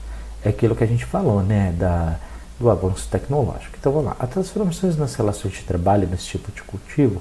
é 0.46 0.50
aquilo 0.50 0.76
que 0.76 0.84
a 0.84 0.86
gente 0.86 1.04
falou, 1.04 1.42
né, 1.42 1.74
da, 1.76 2.16
do 2.58 2.70
avanço 2.70 3.08
tecnológico. 3.10 3.76
Então 3.78 3.92
vamos 3.92 4.08
lá. 4.08 4.16
As 4.18 4.30
transformações 4.30 4.96
nas 4.96 5.14
relações 5.14 5.54
de 5.54 5.62
trabalho 5.62 6.06
nesse 6.08 6.26
tipo 6.26 6.52
de 6.52 6.62
cultivo 6.62 7.20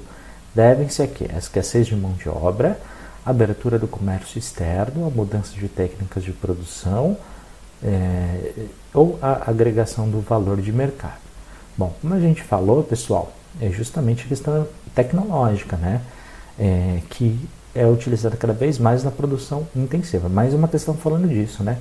devem-se 0.53 1.01
a 1.01 1.07
quê? 1.07 1.27
A 1.33 1.39
escassez 1.39 1.87
de 1.87 1.95
mão 1.95 2.13
de 2.13 2.29
obra, 2.29 2.79
a 3.25 3.31
abertura 3.31 3.79
do 3.79 3.87
comércio 3.87 4.37
externo, 4.37 5.07
a 5.07 5.09
mudança 5.09 5.53
de 5.55 5.67
técnicas 5.67 6.23
de 6.23 6.31
produção 6.31 7.17
é, 7.85 8.65
ou 8.93 9.19
a 9.21 9.49
agregação 9.49 10.09
do 10.09 10.19
valor 10.19 10.59
de 10.59 10.71
mercado. 10.71 11.23
Bom, 11.77 11.93
como 12.01 12.13
a 12.13 12.19
gente 12.19 12.41
falou, 12.41 12.83
pessoal, 12.83 13.31
é 13.61 13.69
justamente 13.69 14.25
a 14.25 14.27
questão 14.27 14.67
tecnológica, 14.93 15.77
né? 15.77 16.01
É, 16.57 17.01
que 17.09 17.39
é 17.73 17.85
utilizada 17.85 18.35
cada 18.37 18.53
vez 18.53 18.79
mais 18.79 19.03
na 19.03 19.11
produção 19.11 19.67
intensiva. 19.75 20.29
Mais 20.29 20.53
uma 20.53 20.67
questão 20.67 20.93
falando 20.95 21.27
disso, 21.27 21.63
né? 21.63 21.77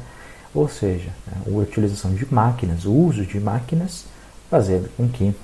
ou 0.54 0.68
seja, 0.68 1.10
né, 1.26 1.42
a 1.46 1.50
utilização 1.50 2.14
de 2.14 2.32
máquinas, 2.32 2.84
o 2.84 2.92
uso 2.92 3.26
de 3.26 3.40
máquinas, 3.40 4.04
fazendo 4.48 4.88
com 4.96 5.08
que 5.08 5.34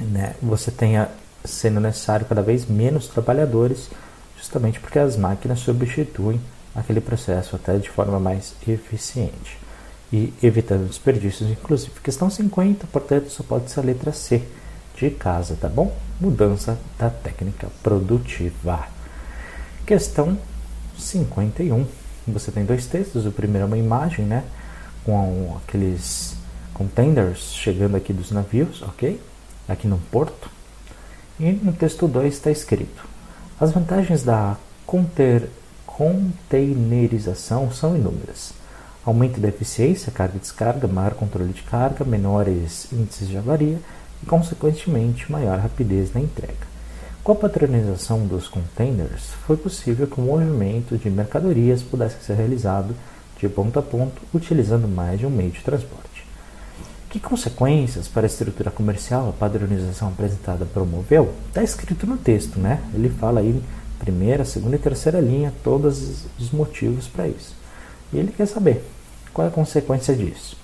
né, 0.00 0.34
você 0.42 0.70
tenha 0.70 1.08
sendo 1.44 1.78
necessário 1.78 2.26
cada 2.26 2.42
vez 2.42 2.66
menos 2.66 3.06
trabalhadores, 3.06 3.88
justamente 4.36 4.80
porque 4.80 4.98
as 4.98 5.16
máquinas 5.16 5.60
substituem 5.60 6.40
aquele 6.74 7.00
processo 7.00 7.56
até 7.56 7.76
de 7.78 7.88
forma 7.88 8.18
mais 8.20 8.54
eficiente 8.66 9.58
e 10.12 10.32
evitando 10.42 10.88
desperdícios, 10.88 11.50
inclusive. 11.50 11.92
Questão 12.00 12.28
50, 12.28 12.86
portanto, 12.88 13.30
só 13.30 13.42
pode 13.42 13.70
ser 13.70 13.80
a 13.80 13.82
letra 13.84 14.12
C 14.12 14.42
de 14.96 15.10
casa, 15.10 15.56
tá 15.60 15.68
bom? 15.68 15.96
Mudança 16.20 16.78
da 16.98 17.10
técnica 17.10 17.68
produtiva. 17.82 18.86
Questão 19.86 20.38
51 20.98 21.86
você 22.26 22.50
tem 22.50 22.64
dois 22.64 22.86
textos. 22.86 23.26
O 23.26 23.32
primeiro 23.32 23.64
é 23.64 23.66
uma 23.66 23.78
imagem, 23.78 24.24
né? 24.24 24.44
Com 25.04 25.56
aqueles 25.56 26.36
containers 26.74 27.52
chegando 27.54 27.96
aqui 27.96 28.12
dos 28.12 28.30
navios, 28.30 28.82
ok? 28.82 29.20
Aqui 29.68 29.86
no 29.86 29.98
porto. 29.98 30.50
E 31.38 31.52
no 31.52 31.72
texto 31.72 32.06
2 32.06 32.34
está 32.34 32.50
escrito: 32.50 33.04
As 33.58 33.72
vantagens 33.72 34.22
da 34.22 34.56
conter, 34.86 35.48
containerização 36.00 37.70
são 37.70 37.94
inúmeras. 37.94 38.54
Aumento 39.04 39.38
da 39.38 39.48
eficiência, 39.48 40.10
carga 40.10 40.38
e 40.38 40.40
descarga, 40.40 40.88
maior 40.88 41.12
controle 41.12 41.52
de 41.52 41.60
carga, 41.60 42.06
menores 42.06 42.90
índices 42.90 43.28
de 43.28 43.36
avaria 43.36 43.78
e, 44.22 44.26
consequentemente, 44.26 45.30
maior 45.30 45.58
rapidez 45.58 46.14
na 46.14 46.22
entrega. 46.22 46.66
Com 47.22 47.32
a 47.32 47.34
patronização 47.34 48.26
dos 48.26 48.48
containers, 48.48 49.34
foi 49.46 49.58
possível 49.58 50.06
que 50.06 50.18
o 50.18 50.24
movimento 50.24 50.96
de 50.96 51.10
mercadorias 51.10 51.82
pudesse 51.82 52.24
ser 52.24 52.32
realizado 52.32 52.96
de 53.38 53.46
ponto 53.46 53.78
a 53.78 53.82
ponto 53.82 54.22
utilizando 54.32 54.88
mais 54.88 55.18
de 55.20 55.26
um 55.26 55.30
meio 55.30 55.50
de 55.50 55.60
transporte. 55.60 56.26
Que 57.10 57.20
consequências 57.20 58.08
para 58.08 58.22
a 58.22 58.26
estrutura 58.26 58.70
comercial 58.70 59.28
a 59.28 59.32
padronização 59.32 60.08
apresentada 60.08 60.64
promoveu? 60.64 61.34
Está 61.48 61.62
escrito 61.62 62.06
no 62.06 62.16
texto, 62.16 62.58
né? 62.58 62.80
Ele 62.94 63.10
fala 63.10 63.40
aí 63.40 63.62
primeira, 64.00 64.44
segunda 64.44 64.76
e 64.76 64.78
terceira 64.78 65.20
linha 65.20 65.52
todos 65.62 66.24
os 66.38 66.50
motivos 66.50 67.06
para 67.06 67.28
isso. 67.28 67.54
E 68.12 68.18
ele 68.18 68.32
quer 68.32 68.46
saber 68.46 68.82
qual 69.32 69.46
é 69.46 69.50
a 69.50 69.52
consequência 69.52 70.16
disso. 70.16 70.56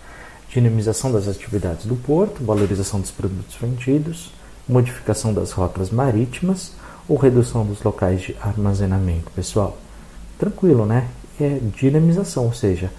Dinamização 0.49 1.13
das 1.13 1.29
atividades 1.29 1.87
do 1.87 1.95
porto, 1.95 2.43
valorização 2.43 3.01
dos 3.01 3.11
produtos 3.11 3.55
vendidos, 3.61 4.33
modificação 4.69 5.33
das 5.33 5.53
rotas 5.53 5.91
marítimas 5.91 6.73
ou 7.09 7.17
redução 7.17 7.65
dos 7.65 7.83
locais 7.83 8.23
de 8.23 8.37
armazenamento, 8.41 9.31
pessoal? 9.33 9.79
Tranquilo, 10.39 10.87
né? 10.87 11.09
É 11.39 11.61
dinamização, 11.77 12.47
ou 12.47 12.53
seja, 12.53 12.91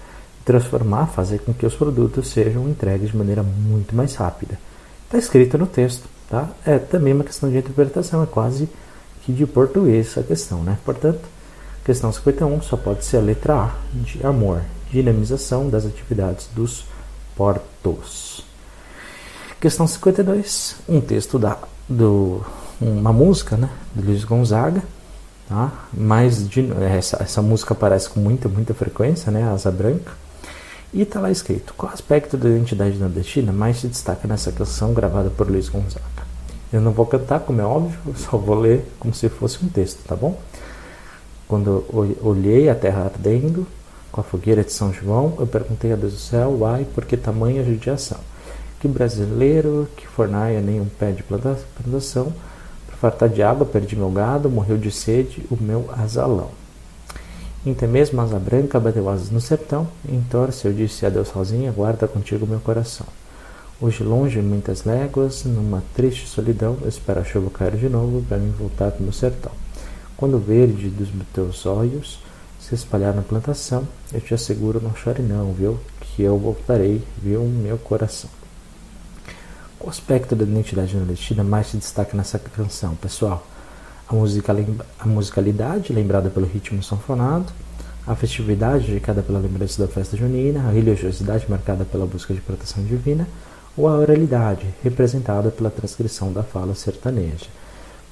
transformar, 0.44 1.06
fazer 1.06 1.40
com 1.40 1.52
que 1.52 1.66
os 1.66 1.74
produtos 1.74 2.28
sejam 2.28 2.68
entregues 2.68 3.10
de 3.10 3.16
maneira 3.16 3.42
muito 3.42 3.94
mais 3.94 4.14
rápida. 4.14 4.58
Está 5.04 5.18
escrito 5.18 5.58
no 5.58 5.66
texto, 5.66 6.08
tá? 6.30 6.48
É 6.64 6.78
também 6.78 7.12
uma 7.12 7.24
questão 7.24 7.50
de 7.50 7.58
interpretação, 7.58 8.22
é 8.22 8.26
quase 8.26 8.68
de 9.32 9.46
português 9.46 10.16
a 10.16 10.22
questão, 10.22 10.62
né? 10.62 10.78
Portanto, 10.84 11.20
questão 11.84 12.12
51 12.12 12.62
só 12.62 12.76
pode 12.76 13.04
ser 13.04 13.18
a 13.18 13.20
letra 13.20 13.54
A 13.54 13.74
de 13.92 14.24
amor, 14.26 14.62
dinamização 14.90 15.68
das 15.68 15.84
atividades 15.86 16.48
dos 16.54 16.84
portos. 17.36 18.44
Questão 19.60 19.86
52, 19.86 20.76
um 20.88 21.00
texto 21.00 21.38
da, 21.38 21.58
do, 21.88 22.44
uma 22.80 23.12
música 23.12 23.56
né, 23.56 23.68
de 23.94 24.02
Luiz 24.06 24.24
Gonzaga, 24.24 24.82
tá? 25.48 25.72
mas 25.92 26.48
de, 26.48 26.70
essa, 26.96 27.22
essa 27.22 27.42
música 27.42 27.74
aparece 27.74 28.08
com 28.08 28.20
muita, 28.20 28.48
muita 28.48 28.72
frequência, 28.72 29.32
né, 29.32 29.42
Asa 29.50 29.70
Branca, 29.70 30.12
e 30.92 31.02
está 31.02 31.20
lá 31.20 31.30
escrito, 31.30 31.74
qual 31.76 31.92
aspecto 31.92 32.36
da 32.36 32.48
identidade 32.48 32.96
nordestina 32.98 33.52
mais 33.52 33.78
se 33.78 33.88
destaca 33.88 34.26
nessa 34.26 34.52
canção 34.52 34.94
gravada 34.94 35.28
por 35.28 35.50
Luiz 35.50 35.68
Gonzaga? 35.68 36.27
Eu 36.72 36.80
não 36.80 36.92
vou 36.92 37.06
cantar, 37.06 37.40
como 37.40 37.60
é 37.60 37.64
óbvio, 37.64 37.98
só 38.16 38.36
vou 38.36 38.58
ler 38.58 38.84
como 38.98 39.14
se 39.14 39.28
fosse 39.28 39.64
um 39.64 39.68
texto, 39.68 40.06
tá 40.06 40.14
bom? 40.14 40.38
Quando 41.46 41.84
eu 41.90 42.16
olhei 42.22 42.68
a 42.68 42.74
terra 42.74 43.04
ardendo, 43.04 43.66
com 44.12 44.20
a 44.20 44.24
fogueira 44.24 44.62
de 44.62 44.72
São 44.72 44.92
João, 44.92 45.34
eu 45.38 45.46
perguntei 45.46 45.92
a 45.92 45.96
Deus 45.96 46.12
do 46.12 46.18
céu, 46.18 46.66
ai, 46.66 46.86
por 46.94 47.04
que 47.04 47.16
tamanha 47.16 47.64
judiação? 47.64 48.18
Que 48.80 48.86
brasileiro 48.86 49.88
que 49.96 50.06
fornaia 50.06 50.60
nenhum 50.60 50.86
pé 50.86 51.10
de 51.10 51.22
plantação, 51.22 52.32
para 52.86 52.96
fartar 52.96 53.28
de 53.28 53.42
água 53.42 53.66
perdi 53.66 53.96
meu 53.96 54.10
gado, 54.10 54.50
morreu 54.50 54.76
de 54.76 54.90
sede 54.90 55.44
o 55.50 55.56
meu 55.58 55.88
asalão. 55.96 56.50
Então 57.64 57.88
mesmo 57.88 58.20
asa 58.20 58.38
branca 58.38 58.78
bateu 58.78 59.08
asas 59.08 59.30
no 59.30 59.40
sertão, 59.40 59.88
em 60.08 60.20
torce 60.22 60.66
eu 60.66 60.72
disse 60.72 61.04
adeus 61.04 61.28
sozinha, 61.28 61.72
guarda 61.72 62.06
contigo 62.06 62.46
meu 62.46 62.60
coração. 62.60 63.06
Hoje 63.80 64.02
longe, 64.02 64.40
muitas 64.40 64.82
léguas, 64.82 65.44
numa 65.44 65.84
triste 65.94 66.26
solidão, 66.26 66.78
espero 66.84 67.20
a 67.20 67.24
chuva 67.24 67.48
cair 67.48 67.76
de 67.76 67.88
novo 67.88 68.24
para 68.28 68.36
me 68.36 68.50
voltar 68.50 68.90
para 68.90 68.98
o 68.98 69.04
meu 69.04 69.12
sertão. 69.12 69.52
Quando 70.16 70.34
o 70.34 70.40
verde 70.40 70.88
dos 70.88 71.08
teus 71.32 71.64
olhos 71.64 72.18
se 72.58 72.74
espalhar 72.74 73.14
na 73.14 73.22
plantação, 73.22 73.86
eu 74.12 74.20
te 74.20 74.34
asseguro, 74.34 74.80
não 74.82 74.96
chore 74.96 75.22
não, 75.22 75.52
viu? 75.52 75.78
Que 76.00 76.24
eu 76.24 76.36
voltarei, 76.36 77.00
viu, 77.22 77.44
meu 77.44 77.78
coração. 77.78 78.28
Qual 79.78 79.90
aspecto 79.90 80.34
da 80.34 80.42
identidade 80.42 80.96
nordestina 80.96 81.44
mais 81.44 81.68
se 81.68 81.76
destaca 81.76 82.16
nessa 82.16 82.36
canção, 82.36 82.96
pessoal? 82.96 83.46
A, 84.08 84.12
musica, 84.12 84.56
a 84.98 85.06
musicalidade, 85.06 85.92
lembrada 85.92 86.28
pelo 86.28 86.46
ritmo 86.46 86.82
sanfonado, 86.82 87.52
a 88.04 88.16
festividade, 88.16 88.90
indicada 88.90 89.22
pela 89.22 89.38
lembrança 89.38 89.80
da 89.80 89.86
festa 89.86 90.16
junina, 90.16 90.66
a 90.66 90.72
religiosidade, 90.72 91.48
marcada 91.48 91.84
pela 91.84 92.06
busca 92.06 92.34
de 92.34 92.40
proteção 92.40 92.82
divina, 92.82 93.24
ou 93.78 93.88
a 93.88 93.96
oralidade, 93.96 94.66
representada 94.82 95.50
pela 95.50 95.70
transcrição 95.70 96.32
da 96.32 96.42
fala 96.42 96.74
sertaneja. 96.74 97.46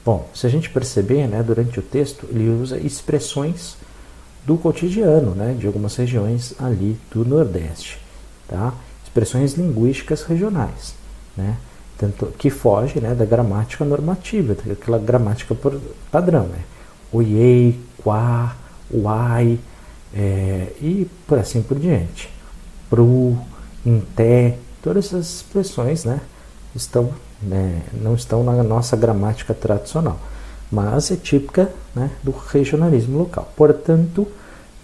Bom, 0.04 0.28
se 0.32 0.46
a 0.46 0.50
gente 0.50 0.70
perceber, 0.70 1.26
né, 1.26 1.42
durante 1.42 1.80
o 1.80 1.82
texto, 1.82 2.26
ele 2.30 2.48
usa 2.48 2.78
expressões 2.78 3.76
do 4.46 4.56
cotidiano, 4.56 5.34
né, 5.34 5.56
de 5.58 5.66
algumas 5.66 5.96
regiões 5.96 6.54
ali 6.60 6.96
do 7.10 7.24
Nordeste, 7.24 7.98
tá? 8.46 8.72
Expressões 9.04 9.54
linguísticas 9.54 10.22
regionais 10.22 10.94
né? 11.36 11.56
Tanto 11.98 12.26
que 12.38 12.50
foge 12.50 13.00
né, 13.00 13.14
da 13.14 13.24
gramática 13.24 13.84
normativa, 13.84 14.56
daquela 14.64 14.98
gramática 14.98 15.56
padrão, 16.10 16.46
né? 16.46 16.60
Oiei, 17.12 17.78
quá, 18.02 18.56
uai, 18.90 19.58
é, 20.14 20.72
e 20.80 21.08
por 21.26 21.38
assim 21.38 21.62
por 21.62 21.78
diante. 21.78 22.28
Pro, 22.90 23.36
em 23.84 24.00
té, 24.14 24.58
todas 24.87 25.07
essas 25.07 25.26
expressões 25.26 26.05
né, 26.05 26.20
estão 26.72 27.12
né, 27.43 27.82
não 27.93 28.14
estão 28.14 28.45
na 28.45 28.62
nossa 28.62 28.97
gramática 28.97 29.53
tradicional, 29.53 30.16
mas 30.70 31.11
é 31.11 31.16
típica 31.16 31.72
né, 31.93 32.09
do 32.22 32.30
regionalismo 32.30 33.18
local. 33.18 33.53
Portanto, 33.57 34.28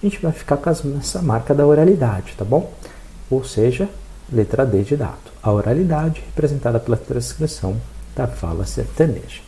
a 0.03 0.05
gente 0.05 0.21
vai 0.21 0.33
ficar 0.33 0.57
com 0.57 0.71
essa 0.71 1.23
marca 1.23 1.55
da 1.55 1.65
oralidade, 1.65 2.35
tá 2.37 2.45
bom? 2.45 2.73
Ou 3.31 3.45
seja, 3.45 3.89
letra 4.31 4.67
D 4.67 4.83
de 4.83 4.97
dado. 4.97 5.31
A 5.41 5.53
oralidade 5.53 6.21
representada 6.27 6.81
pela 6.81 6.97
transcrição 6.97 7.77
da 8.17 8.27
fala 8.27 8.67
sertaneja. 8.67 9.41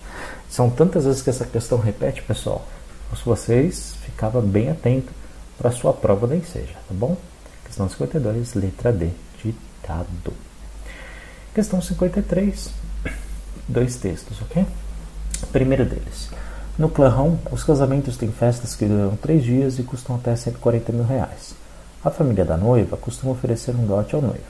São 0.48 0.70
tantas 0.70 1.04
vezes 1.04 1.20
que 1.20 1.30
essa 1.30 1.44
questão 1.44 1.78
repete, 1.78 2.22
pessoal, 2.22 2.64
se 3.12 3.24
vocês 3.24 3.96
ficavam 4.04 4.40
bem 4.40 4.70
atentos 4.70 5.12
para 5.58 5.70
a 5.70 5.72
sua 5.72 5.92
prova 5.92 6.28
da 6.28 6.36
enseja, 6.36 6.74
tá 6.74 6.94
bom? 6.94 7.16
Questão 7.64 7.88
52, 7.88 8.54
letra 8.54 8.92
D 8.92 9.10
de 9.42 9.52
dado. 9.86 10.43
Questão 11.54 11.80
53, 11.80 12.68
dois 13.68 13.94
textos, 13.94 14.42
ok? 14.42 14.66
Primeiro 15.52 15.84
deles. 15.84 16.28
No 16.76 16.88
clã 16.88 17.38
os 17.52 17.62
casamentos 17.62 18.16
têm 18.16 18.32
festas 18.32 18.74
que 18.74 18.86
duram 18.86 19.14
três 19.14 19.44
dias 19.44 19.78
e 19.78 19.84
custam 19.84 20.16
até 20.16 20.34
140 20.34 20.90
mil 20.90 21.04
reais. 21.04 21.54
A 22.04 22.10
família 22.10 22.44
da 22.44 22.56
noiva 22.56 22.96
costuma 22.96 23.30
oferecer 23.30 23.70
um 23.76 23.86
dote 23.86 24.16
ao 24.16 24.20
noivo. 24.20 24.42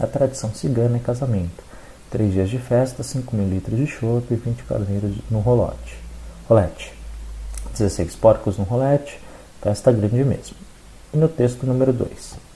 A 0.00 0.06
tradição 0.06 0.50
cigana 0.54 0.96
é 0.96 1.00
casamento. 1.00 1.62
Três 2.10 2.32
dias 2.32 2.48
de 2.48 2.58
festa, 2.58 3.02
5 3.02 3.36
mil 3.36 3.46
litros 3.46 3.76
de 3.76 3.86
chope 3.86 4.32
e 4.32 4.36
20 4.36 4.62
carneiros 4.62 5.14
no 5.30 5.40
rolote. 5.40 5.98
rolete. 6.48 6.90
16 7.72 8.16
porcos 8.16 8.56
no 8.56 8.64
rolete, 8.64 9.20
festa 9.60 9.92
grande 9.92 10.24
mesmo. 10.24 10.56
E 11.12 11.18
no 11.18 11.28
texto 11.28 11.66
número 11.66 11.92
2. 11.92 12.47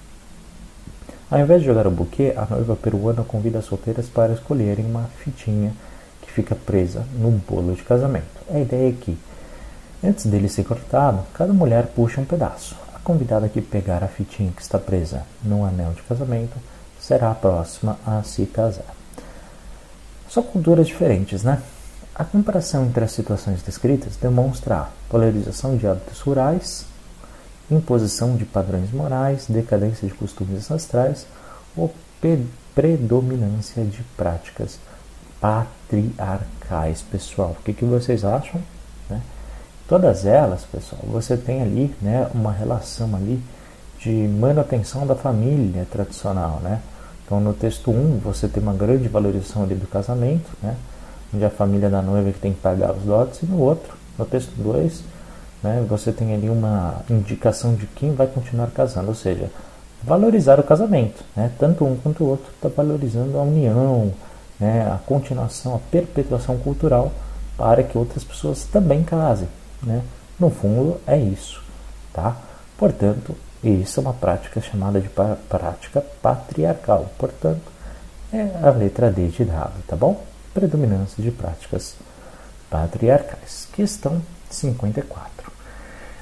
Ao 1.33 1.41
invés 1.41 1.63
de 1.63 1.67
jogar 1.67 1.87
o 1.87 1.91
buquê, 1.91 2.35
a 2.37 2.45
noiva 2.45 2.77
peruana 2.77 3.25
convida 3.25 3.59
as 3.59 3.65
solteiras 3.65 4.07
para 4.07 4.35
escolherem 4.35 4.85
uma 4.85 5.05
fitinha 5.25 5.73
que 6.21 6.31
fica 6.31 6.55
presa 6.55 7.07
no 7.19 7.31
bolo 7.31 7.75
de 7.75 7.83
casamento. 7.83 8.27
A 8.53 8.61
ideia 8.61 8.91
é 8.91 8.93
que, 8.93 9.19
antes 10.05 10.27
dele 10.27 10.47
ser 10.47 10.65
cortado, 10.65 11.21
cada 11.33 11.55
mulher 11.55 11.87
puxa 11.87 12.21
um 12.21 12.27
pedaço. 12.27 12.77
A 12.95 12.99
convidada 12.99 13.49
que 13.49 13.63
pegar 13.63 14.05
a 14.05 14.09
fitinha 14.09 14.53
que 14.55 14.61
está 14.61 14.79
presa 14.79 15.23
no 15.43 15.65
anel 15.65 15.93
de 15.93 16.03
casamento 16.03 16.59
será 17.01 17.31
a 17.31 17.35
próxima 17.35 17.99
a 18.07 18.23
se 18.23 18.45
casar. 18.45 18.95
São 20.29 20.43
culturas 20.43 20.87
diferentes, 20.87 21.43
né? 21.43 21.63
A 22.15 22.25
comparação 22.25 22.85
entre 22.85 23.05
as 23.05 23.13
situações 23.13 23.63
descritas 23.63 24.17
demonstra 24.17 24.77
a 24.77 24.89
polarização 25.09 25.79
de 25.79 25.87
hábitos 25.87 26.21
rurais 26.21 26.92
imposição 27.73 28.37
de 28.37 28.45
padrões 28.45 28.93
morais, 28.93 29.47
decadência 29.49 30.07
de 30.07 30.15
costumes 30.15 30.71
ancestrais 30.71 31.27
ou 31.77 31.93
predominância 32.75 33.85
de 33.85 34.03
práticas 34.17 34.79
patriarcais, 35.41 37.03
pessoal. 37.03 37.57
O 37.59 37.63
que, 37.63 37.73
que 37.73 37.85
vocês 37.85 38.25
acham? 38.25 38.61
Né? 39.11 39.21
Todas 39.89 40.25
elas, 40.25 40.65
pessoal, 40.65 41.03
você 41.07 41.37
tem 41.37 41.61
ali 41.61 41.95
né, 42.01 42.29
uma 42.33 42.53
relação 42.53 43.15
ali 43.17 43.43
de 43.99 44.11
manutenção 44.11 45.07
da 45.07 45.15
família 45.15 45.87
tradicional, 45.91 46.61
né? 46.61 46.81
Então, 47.25 47.41
no 47.41 47.55
texto 47.55 47.91
1, 47.91 48.19
você 48.19 48.49
tem 48.49 48.63
uma 48.63 48.73
grande 48.73 49.09
valorização 49.09 49.63
ali 49.63 49.75
do 49.75 49.87
casamento, 49.87 50.51
né? 50.63 50.77
Onde 51.33 51.45
a 51.45 51.51
família 51.51 51.89
da 51.89 52.03
noiva 52.03 52.33
que 52.33 52.41
tem 52.41 52.53
que 52.53 52.61
pagar 52.61 52.93
os 52.93 53.05
dotes, 53.05 53.43
e 53.43 53.47
no 53.47 53.59
outro, 53.59 53.95
no 54.19 54.25
texto 54.25 54.51
2, 54.57 55.05
né, 55.63 55.85
você 55.89 56.13
tem 56.13 56.35
ali 56.35 56.49
uma 56.49 57.03
indicação 57.09 57.75
de 57.75 57.87
quem 57.87 58.15
vai 58.15 58.27
continuar 58.27 58.71
casando, 58.71 59.09
ou 59.09 59.15
seja, 59.15 59.51
valorizar 60.03 60.59
o 60.59 60.65
casamento, 60.65 61.23
né, 61.37 61.51
tanto 61.59 61.85
um 61.85 61.97
quanto 61.97 62.25
o 62.25 62.29
outro 62.29 62.51
está 62.55 62.69
valorizando 62.69 63.39
a 63.39 63.43
união, 63.43 64.13
né, 64.59 64.83
a 64.91 64.99
continuação, 65.07 65.75
a 65.75 65.79
perpetuação 65.91 66.57
cultural 66.59 67.13
para 67.57 67.83
que 67.83 67.97
outras 67.97 68.25
pessoas 68.25 68.65
também 68.65 69.03
casem, 69.03 69.49
né? 69.83 70.03
No 70.39 70.51
fundo 70.51 71.01
é 71.07 71.17
isso, 71.17 71.63
tá? 72.13 72.37
Portanto, 72.77 73.37
isso 73.63 74.01
é 74.01 74.03
uma 74.03 74.13
prática 74.13 74.61
chamada 74.61 75.01
de 75.01 75.09
prática 75.49 76.05
patriarcal. 76.21 77.11
Portanto, 77.17 77.71
é 78.33 78.49
a 78.63 78.71
letra 78.71 79.11
D 79.11 79.29
de 79.29 79.45
dado, 79.45 79.75
tá 79.87 79.95
bom? 79.95 80.25
Predominância 80.53 81.23
de 81.23 81.31
práticas 81.31 81.95
patriarcais. 82.69 83.69
Questão 83.73 84.21
54. 84.51 85.32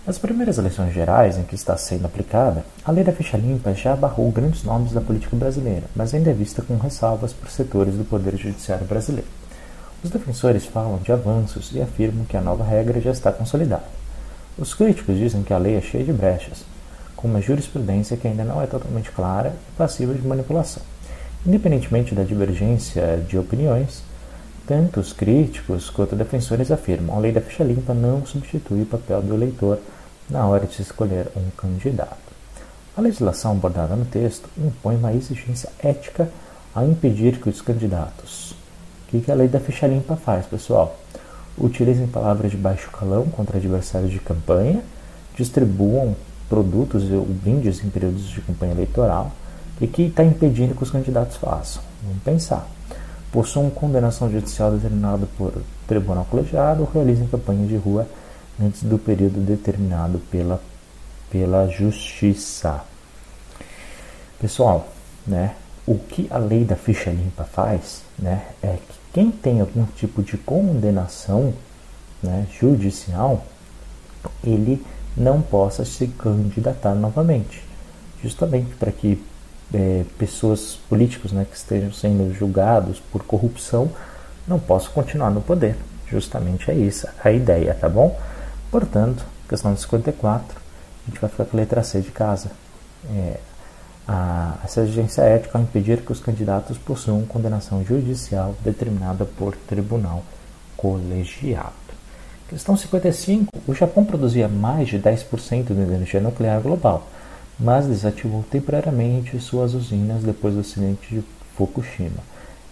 Nas 0.07 0.16
primeiras 0.16 0.57
eleições 0.57 0.94
gerais 0.94 1.36
em 1.36 1.42
que 1.42 1.55
está 1.55 1.76
sendo 1.76 2.07
aplicada, 2.07 2.64
a 2.82 2.90
lei 2.90 3.05
da 3.05 3.12
ficha 3.12 3.36
limpa 3.36 3.74
já 3.74 3.92
abarrou 3.92 4.32
grandes 4.32 4.64
nomes 4.64 4.92
da 4.92 5.01
política 5.01 5.36
brasileira, 5.36 5.82
mas 5.94 6.14
ainda 6.14 6.30
é 6.30 6.32
vista 6.32 6.62
com 6.62 6.78
ressalvas 6.78 7.34
por 7.34 7.51
setores 7.51 7.94
do 7.94 8.05
Poder 8.05 8.34
Judiciário 8.34 8.86
brasileiro. 8.86 9.28
Os 10.03 10.09
defensores 10.09 10.64
falam 10.64 10.96
de 10.96 11.12
avanços 11.12 11.70
e 11.74 11.82
afirmam 11.82 12.24
que 12.24 12.34
a 12.34 12.40
nova 12.40 12.64
regra 12.64 12.98
já 12.98 13.11
está 13.11 13.30
consolidada. 13.30 13.84
Os 14.57 14.72
críticos 14.72 15.18
dizem 15.18 15.42
que 15.42 15.53
a 15.53 15.59
lei 15.59 15.76
é 15.76 15.82
cheia 15.82 16.03
de 16.03 16.14
brechas, 16.14 16.64
com 17.14 17.28
uma 17.28 17.42
jurisprudência 17.42 18.16
que 18.16 18.26
ainda 18.26 18.42
não 18.42 18.62
é 18.62 18.66
totalmente 18.66 19.11
clara 19.11 19.53
e 19.74 19.76
passível 19.76 20.14
de 20.14 20.26
manipulação. 20.26 20.82
Independentemente 21.46 22.14
da 22.14 22.22
divergência 22.22 23.22
de 23.28 23.36
opiniões, 23.36 24.03
tanto 24.66 25.00
os 25.00 25.12
críticos 25.12 25.90
quanto 25.90 26.16
defensores 26.16 26.70
afirmam 26.70 27.16
a 27.16 27.20
lei 27.20 27.32
da 27.32 27.40
ficha 27.40 27.64
limpa 27.64 27.92
não 27.92 28.24
substitui 28.24 28.82
o 28.82 28.86
papel 28.86 29.22
do 29.22 29.34
eleitor 29.34 29.78
na 30.28 30.46
hora 30.46 30.66
de 30.66 30.80
escolher 30.80 31.28
um 31.36 31.50
candidato. 31.56 32.30
A 32.96 33.00
legislação 33.00 33.52
abordada 33.52 33.96
no 33.96 34.04
texto 34.04 34.48
impõe 34.56 34.96
uma 34.96 35.12
exigência 35.12 35.70
ética 35.82 36.30
a 36.74 36.84
impedir 36.84 37.40
que 37.40 37.48
os 37.48 37.61
candidatos. 37.61 38.54
O 39.12 39.20
que 39.20 39.30
a 39.30 39.34
lei 39.34 39.48
da 39.48 39.58
ficha 39.58 39.86
limpa 39.86 40.14
faz, 40.16 40.46
pessoal? 40.46 40.96
Utilizem 41.58 42.06
palavras 42.06 42.50
de 42.50 42.56
baixo 42.56 42.90
calão 42.90 43.24
contra 43.26 43.58
adversários 43.58 44.12
de 44.12 44.20
campanha, 44.20 44.82
distribuam 45.36 46.14
produtos 46.48 47.11
ou 47.11 47.24
brindes 47.24 47.82
em 47.84 47.90
períodos 47.90 48.28
de 48.28 48.40
campanha 48.40 48.72
eleitoral 48.72 49.32
e 49.80 49.86
que 49.86 50.02
está 50.02 50.22
impedindo 50.22 50.74
que 50.74 50.82
os 50.82 50.90
candidatos 50.90 51.36
façam. 51.36 51.82
Vamos 52.02 52.22
pensar 52.22 52.68
possuam 53.33 53.70
condenação 53.70 54.31
judicial 54.31 54.72
determinada 54.72 55.26
por 55.39 55.53
tribunal 55.87 56.26
colegiado 56.31 56.83
ou 56.83 56.91
realizem 56.93 57.26
campanha 57.26 57.66
de 57.66 57.76
rua 57.76 58.07
antes 58.61 58.83
do 58.83 58.99
período 58.99 59.41
determinado 59.41 60.18
pela, 60.31 60.61
pela 61.31 61.68
justiça. 61.68 62.83
Pessoal, 64.39 64.89
né, 65.26 65.55
o 65.87 65.97
que 65.97 66.26
a 66.31 66.39
lei 66.39 66.64
da 66.64 66.76
ficha 66.76 67.11
limpa 67.11 67.45
faz 67.45 68.03
né, 68.18 68.47
é 68.62 68.76
que 68.76 69.01
quem 69.12 69.31
tem 69.31 69.61
algum 69.61 69.85
tipo 69.85 70.22
de 70.22 70.37
condenação 70.37 71.53
né, 72.22 72.47
judicial, 72.59 73.45
ele 74.45 74.85
não 75.16 75.41
possa 75.41 75.85
se 75.85 76.07
candidatar 76.07 76.95
novamente, 76.95 77.62
justamente 78.22 78.74
para 78.76 78.93
que 78.93 79.22
é, 79.73 80.05
pessoas 80.18 80.79
políticos 80.89 81.33
né, 81.33 81.47
que 81.49 81.57
estejam 81.57 81.93
sendo 81.93 82.35
julgados 82.35 83.01
por 83.12 83.23
corrupção 83.25 83.91
não 84.47 84.59
possam 84.59 84.93
continuar 84.93 85.31
no 85.31 85.41
poder. 85.41 85.77
Justamente 86.09 86.71
é 86.71 86.75
isso 86.75 87.07
a 87.23 87.31
ideia, 87.31 87.75
tá 87.75 87.89
bom? 87.89 88.18
Portanto, 88.71 89.25
questão 89.49 89.77
54, 89.77 90.59
a 90.59 91.11
gente 91.11 91.21
vai 91.21 91.31
ficar 91.31 91.45
com 91.45 91.57
a 91.57 91.61
letra 91.61 91.83
C 91.83 92.01
de 92.01 92.11
casa. 92.11 92.51
É, 93.14 93.39
a, 94.09 94.57
essa 94.64 94.81
exigência 94.81 95.23
ética 95.23 95.57
ao 95.57 95.62
impedir 95.62 95.99
que 95.99 96.11
os 96.11 96.18
candidatos 96.18 96.77
possuam 96.79 97.25
condenação 97.25 97.85
judicial 97.85 98.55
determinada 98.64 99.25
por 99.25 99.55
tribunal 99.57 100.25
colegiado. 100.77 101.73
Questão 102.49 102.77
55. 102.77 103.53
O 103.68 103.75
Japão 103.75 104.05
produzia 104.05 104.49
mais 104.49 104.89
de 104.89 104.99
10% 104.99 105.73
da 105.73 105.83
energia 105.83 106.21
nuclear 106.21 106.61
global 106.61 107.07
mas 107.61 107.86
desativou 107.86 108.42
temporariamente 108.50 109.38
suas 109.38 109.74
usinas 109.74 110.22
depois 110.22 110.54
do 110.54 110.61
acidente 110.61 111.14
de 111.14 111.22
Fukushima, 111.54 112.22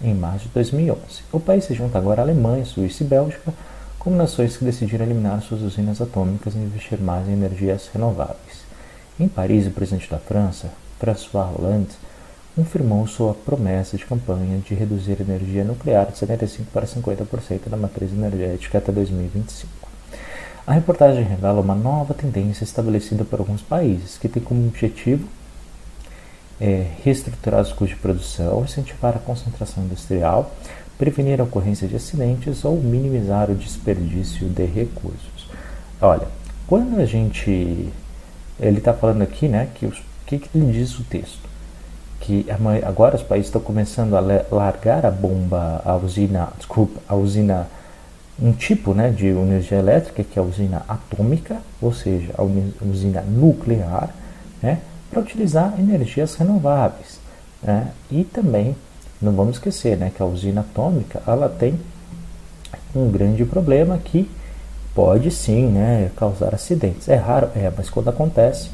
em 0.01 0.15
março 0.15 0.47
de 0.49 0.55
2011. 0.55 0.99
O 1.31 1.39
país 1.39 1.65
se 1.65 1.75
junta 1.75 1.99
agora 1.99 2.23
à 2.23 2.25
Alemanha, 2.25 2.65
Suíça 2.65 3.05
e 3.05 3.07
Bélgica 3.07 3.53
como 3.99 4.17
nações 4.17 4.57
que 4.57 4.65
decidiram 4.65 5.05
eliminar 5.05 5.43
suas 5.43 5.61
usinas 5.61 6.01
atômicas 6.01 6.55
e 6.55 6.59
investir 6.59 6.99
mais 6.99 7.29
em 7.29 7.33
energias 7.33 7.91
renováveis. 7.93 8.67
Em 9.21 9.29
Paris, 9.29 9.67
o 9.67 9.71
presidente 9.71 10.09
da 10.09 10.19
França, 10.19 10.71
François 10.99 11.53
Hollande, 11.53 11.91
confirmou 12.57 13.07
sua 13.07 13.35
promessa 13.35 13.97
de 13.97 14.07
campanha 14.07 14.59
de 14.59 14.75
reduzir 14.75 15.17
a 15.19 15.23
energia 15.23 15.65
nuclear 15.65 16.07
de 16.07 16.13
75% 16.13 16.65
para 16.73 16.87
50% 16.87 17.69
da 17.69 17.77
matriz 17.77 18.13
energética 18.13 18.79
até 18.79 18.91
2025. 18.91 19.88
A 20.69 20.75
reportagem 20.75 21.25
revela 21.25 21.63
uma 21.63 21.75
nova 21.75 22.13
tendência 22.13 22.63
estabelecida 22.63 23.25
por 23.25 23.39
alguns 23.39 23.63
países, 23.63 24.19
que 24.19 24.29
tem 24.29 24.43
como 24.43 24.69
objetivo 24.69 25.27
é, 26.61 26.89
reestruturar 27.03 27.63
os 27.63 27.71
custos 27.71 27.89
de 27.89 27.97
produção, 27.97 28.63
incentivar 28.65 29.17
a 29.17 29.19
concentração 29.19 29.83
industrial, 29.83 30.55
prevenir 30.99 31.41
a 31.41 31.45
ocorrência 31.45 31.89
de 31.89 31.97
acidentes 31.97 32.67
ou 32.67 32.77
minimizar 32.77 33.51
o 33.51 33.55
desperdício 33.55 34.47
de 34.47 34.67
recursos. 34.67 35.49
Olha, 36.03 36.29
quando 36.67 37.01
a 37.01 37.07
gente. 37.07 37.89
Ele 38.61 38.77
está 38.77 38.93
falando 38.93 39.23
aqui, 39.23 39.49
né, 39.49 39.71
que 39.75 39.87
o 39.87 39.93
que, 40.27 40.39
que 40.39 40.51
ele 40.55 40.71
diz 40.71 40.99
o 40.99 41.05
texto? 41.05 41.49
que 42.21 42.45
agora 42.85 43.17
os 43.17 43.23
países 43.23 43.47
estão 43.47 43.61
começando 43.61 44.15
a 44.15 44.21
largar 44.21 45.07
a 45.07 45.11
bomba, 45.11 45.81
a 45.83 45.97
usina, 45.97 46.49
desculpa, 46.59 47.01
a 47.09 47.15
usina, 47.15 47.69
um 48.41 48.53
tipo 48.53 48.95
né, 48.95 49.11
de 49.11 49.27
energia 49.27 49.79
elétrica, 49.79 50.23
que 50.23 50.39
é 50.39 50.43
a 50.43 50.45
usina 50.45 50.85
atômica, 50.89 51.59
ou 51.81 51.93
seja, 51.93 52.33
a 52.37 52.85
usina 52.85 53.21
nuclear, 53.23 54.11
né, 54.63 54.79
para 55.11 55.21
utilizar 55.21 55.75
energias 55.79 56.35
renováveis. 56.37 57.19
Né? 57.63 57.89
E 58.11 58.25
também, 58.25 58.77
não 59.21 59.33
vamos 59.33 59.57
esquecer 59.57 59.97
né, 59.97 60.13
que 60.15 60.23
a 60.23 60.27
usina 60.27 60.61
atômica 60.61 61.21
ela 61.27 61.49
tem 61.49 61.79
um 62.95 63.11
grande 63.11 63.45
problema 63.45 63.99
que 63.99 64.31
pode 64.95 65.31
sim 65.31 65.67
né, 65.67 66.11
causar 66.17 66.55
acidentes. 66.55 67.09
É 67.09 67.17
raro, 67.17 67.49
é, 67.55 67.73
mas 67.77 67.91
quando 67.91 68.09
acontece, 68.09 68.71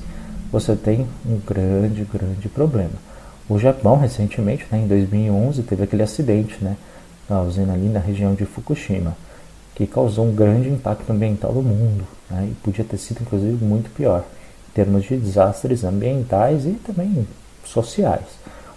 você 0.53 0.77
tem 0.77 1.07
um 1.27 1.39
grande, 1.39 2.05
grande 2.05 2.49
problema. 2.49 2.93
O 3.49 3.59
Japão, 3.59 3.99
recentemente, 3.99 4.67
né, 4.71 4.79
em 4.79 4.87
2011, 4.87 5.63
teve 5.63 5.85
aquele 5.85 6.03
acidente 6.03 6.57
né, 6.63 6.77
na 7.29 7.43
usina 7.43 7.73
ali 7.73 7.89
na 7.89 8.01
região 8.01 8.35
de 8.35 8.45
Fukushima, 8.45 9.17
que 9.75 9.87
causou 9.87 10.27
um 10.27 10.35
grande 10.35 10.69
impacto 10.69 11.11
ambiental 11.11 11.53
no 11.53 11.63
mundo 11.63 12.07
né, 12.31 12.49
e 12.51 12.55
podia 12.57 12.85
ter 12.85 12.97
sido, 12.97 13.23
inclusive, 13.23 13.65
muito 13.65 13.91
pior 13.91 14.25
em 14.69 14.73
termos 14.73 15.05
de 15.05 15.17
desastres 15.17 15.85
ambientais 15.85 16.65
e 16.65 16.73
também 16.73 17.27
sociais. 17.65 18.27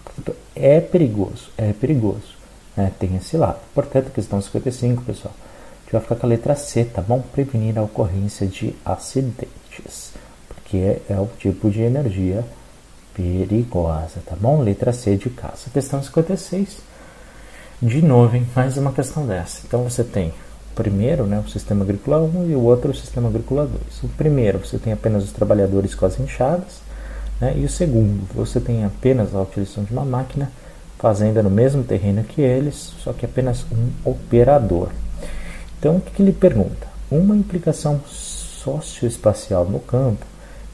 Portanto, 0.04 0.36
é 0.56 0.80
perigoso, 0.80 1.50
é 1.58 1.74
perigoso. 1.74 2.36
Né, 2.76 2.92
tem 3.00 3.16
esse 3.16 3.38
lado. 3.38 3.60
Portanto, 3.74 4.12
questão 4.12 4.42
55, 4.42 5.04
pessoal. 5.04 5.34
A 5.34 5.84
gente 5.84 5.92
vai 5.94 6.02
ficar 6.02 6.16
com 6.16 6.26
a 6.26 6.30
letra 6.30 6.56
C, 6.56 6.84
tá 6.86 7.02
bom? 7.02 7.22
Prevenir 7.32 7.78
a 7.78 7.84
ocorrência 7.84 8.46
de 8.46 8.76
acidentes, 8.86 10.12
porque 10.48 10.98
é, 11.10 11.20
o 11.20 11.28
tipo 11.40 11.70
de 11.70 11.82
energia 11.82 12.44
perigosa, 13.14 14.22
tá 14.26 14.36
bom? 14.40 14.62
Letra 14.62 14.94
C 14.94 15.16
de 15.16 15.30
caça. 15.30 15.70
Questão 15.72 16.04
56. 16.04 16.78
De 17.82 18.02
novo, 18.02 18.36
hein? 18.36 18.46
mais 18.56 18.78
uma 18.78 18.92
questão 18.92 19.26
dessa. 19.26 19.62
Então 19.66 19.84
você 19.84 20.04
tem 20.04 20.34
primeiro, 20.78 21.26
né, 21.26 21.44
o 21.46 21.50
sistema 21.50 21.84
agrícola 21.84 22.22
1 22.22 22.52
e 22.52 22.56
o 22.56 22.62
outro 22.62 22.92
o 22.92 22.96
sistema 22.96 23.28
agrícola 23.28 23.66
2. 23.66 24.04
O 24.04 24.10
primeiro 24.10 24.60
você 24.60 24.78
tem 24.78 24.94
apenas 24.94 25.24
os 25.24 25.32
trabalhadores 25.32 25.96
com 25.96 26.06
as 26.06 26.20
enxadas, 26.20 26.82
né, 27.42 27.54
e 27.58 27.66
o 27.66 27.70
segundo 27.70 28.28
você 28.34 28.60
tem 28.60 28.86
apenas 28.86 29.34
a 29.34 29.42
utilização 29.42 29.84
de 29.84 29.92
uma 29.92 30.06
máquina 30.06 30.52
fazenda 31.00 31.42
no 31.42 31.50
mesmo 31.50 31.84
terreno 31.84 32.24
que 32.24 32.42
eles, 32.42 32.94
só 33.00 33.12
que 33.12 33.26
apenas 33.26 33.66
um 33.72 33.90
operador. 34.10 34.90
Então 35.80 35.98
o 35.98 36.02
que, 36.02 36.12
que 36.12 36.22
ele 36.22 36.32
pergunta? 36.32 36.88
Uma 37.10 37.36
implicação 37.36 38.00
socioespacial 38.06 39.66
no 39.66 39.80
campo 39.80 40.26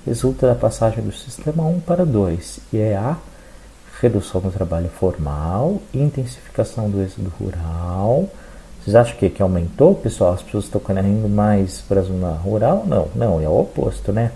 resulta 0.06 0.48
da 0.48 0.56
passagem 0.56 1.02
do 1.02 1.14
sistema 1.14 1.64
1 1.64 1.80
para 1.80 2.06
2, 2.06 2.60
e 2.74 2.78
é 2.78 2.98
a 2.98 3.16
redução 4.02 4.42
do 4.42 4.52
trabalho 4.52 4.90
formal, 4.90 5.82
intensificação 5.94 6.90
do 6.90 7.02
êxodo 7.02 7.32
rural. 7.40 8.28
Vocês 8.84 8.98
acham 8.98 9.16
que, 9.16 9.30
que 9.30 9.42
aumentou, 9.42 9.96
pessoal? 9.96 10.34
As 10.34 10.44
pessoas 10.44 10.66
estão 10.66 10.82
indo 11.00 11.30
mais 11.30 11.80
para 11.88 12.02
a 12.02 12.04
zona 12.04 12.32
rural? 12.32 12.84
Não, 12.86 13.08
não, 13.16 13.42
é 13.42 13.48
o 13.48 13.62
oposto, 13.62 14.12
né? 14.12 14.34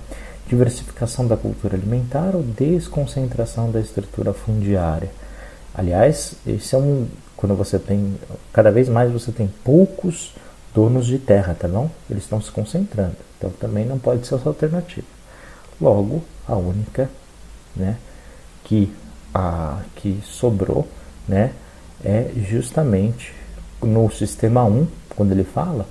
Diversificação 0.47 1.27
da 1.27 1.35
cultura 1.35 1.75
alimentar 1.75 2.33
ou 2.33 2.41
desconcentração 2.41 3.69
da 3.69 3.81
estrutura 3.81 4.31
fundiária. 4.31 5.11
Aliás, 5.75 6.35
esse 6.47 6.73
é 6.73 6.77
um 6.77 7.07
quando 7.35 7.55
você 7.55 7.77
tem 7.77 8.15
cada 8.53 8.71
vez 8.71 8.87
mais 8.87 9.11
você 9.11 9.33
tem 9.33 9.47
poucos 9.65 10.33
donos 10.73 11.05
de 11.05 11.19
terra, 11.19 11.53
tá 11.53 11.67
bom? 11.67 11.89
Eles 12.09 12.23
estão 12.23 12.41
se 12.41 12.49
concentrando. 12.49 13.17
Então 13.37 13.49
também 13.49 13.85
não 13.85 13.99
pode 13.99 14.25
ser 14.25 14.35
essa 14.35 14.47
alternativa. 14.47 15.05
Logo, 15.79 16.23
a 16.47 16.55
única 16.55 17.09
né, 17.75 17.97
que, 18.63 18.91
a, 19.33 19.81
que 19.97 20.21
sobrou 20.23 20.87
né, 21.27 21.51
é 22.03 22.31
justamente 22.49 23.33
no 23.81 24.09
sistema 24.11 24.63
1, 24.63 24.87
quando 25.15 25.31
ele 25.31 25.43
fala, 25.43 25.85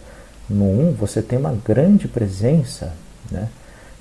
no 0.48 0.64
1 0.64 0.92
você 0.92 1.22
tem 1.22 1.38
uma 1.38 1.52
grande 1.52 2.08
presença 2.08 2.92
né, 3.30 3.48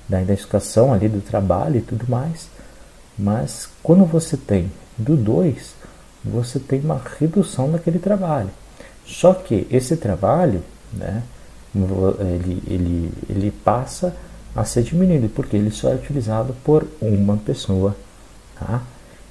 da 0.08 0.22
identificação 0.22 0.92
ali 0.92 1.08
do 1.08 1.20
trabalho 1.20 1.76
e 1.76 1.82
tudo 1.82 2.06
mais, 2.08 2.48
mas 3.18 3.68
quando 3.82 4.04
você 4.04 4.36
tem 4.36 4.70
do 4.96 5.16
2, 5.16 5.74
você 6.24 6.58
tem 6.58 6.80
uma 6.80 7.00
redução 7.18 7.70
daquele 7.70 7.98
trabalho. 7.98 8.50
Só 9.04 9.32
que 9.32 9.66
esse 9.70 9.96
trabalho, 9.96 10.62
né, 10.92 11.22
ele, 11.74 12.62
ele, 12.66 13.12
ele 13.28 13.50
passa 13.50 14.14
a 14.54 14.64
ser 14.64 14.82
diminuído, 14.82 15.28
porque 15.28 15.56
ele 15.56 15.70
só 15.70 15.90
é 15.90 15.94
utilizado 15.94 16.54
por 16.64 16.86
uma 17.00 17.36
pessoa. 17.36 17.94
Tá? 18.58 18.82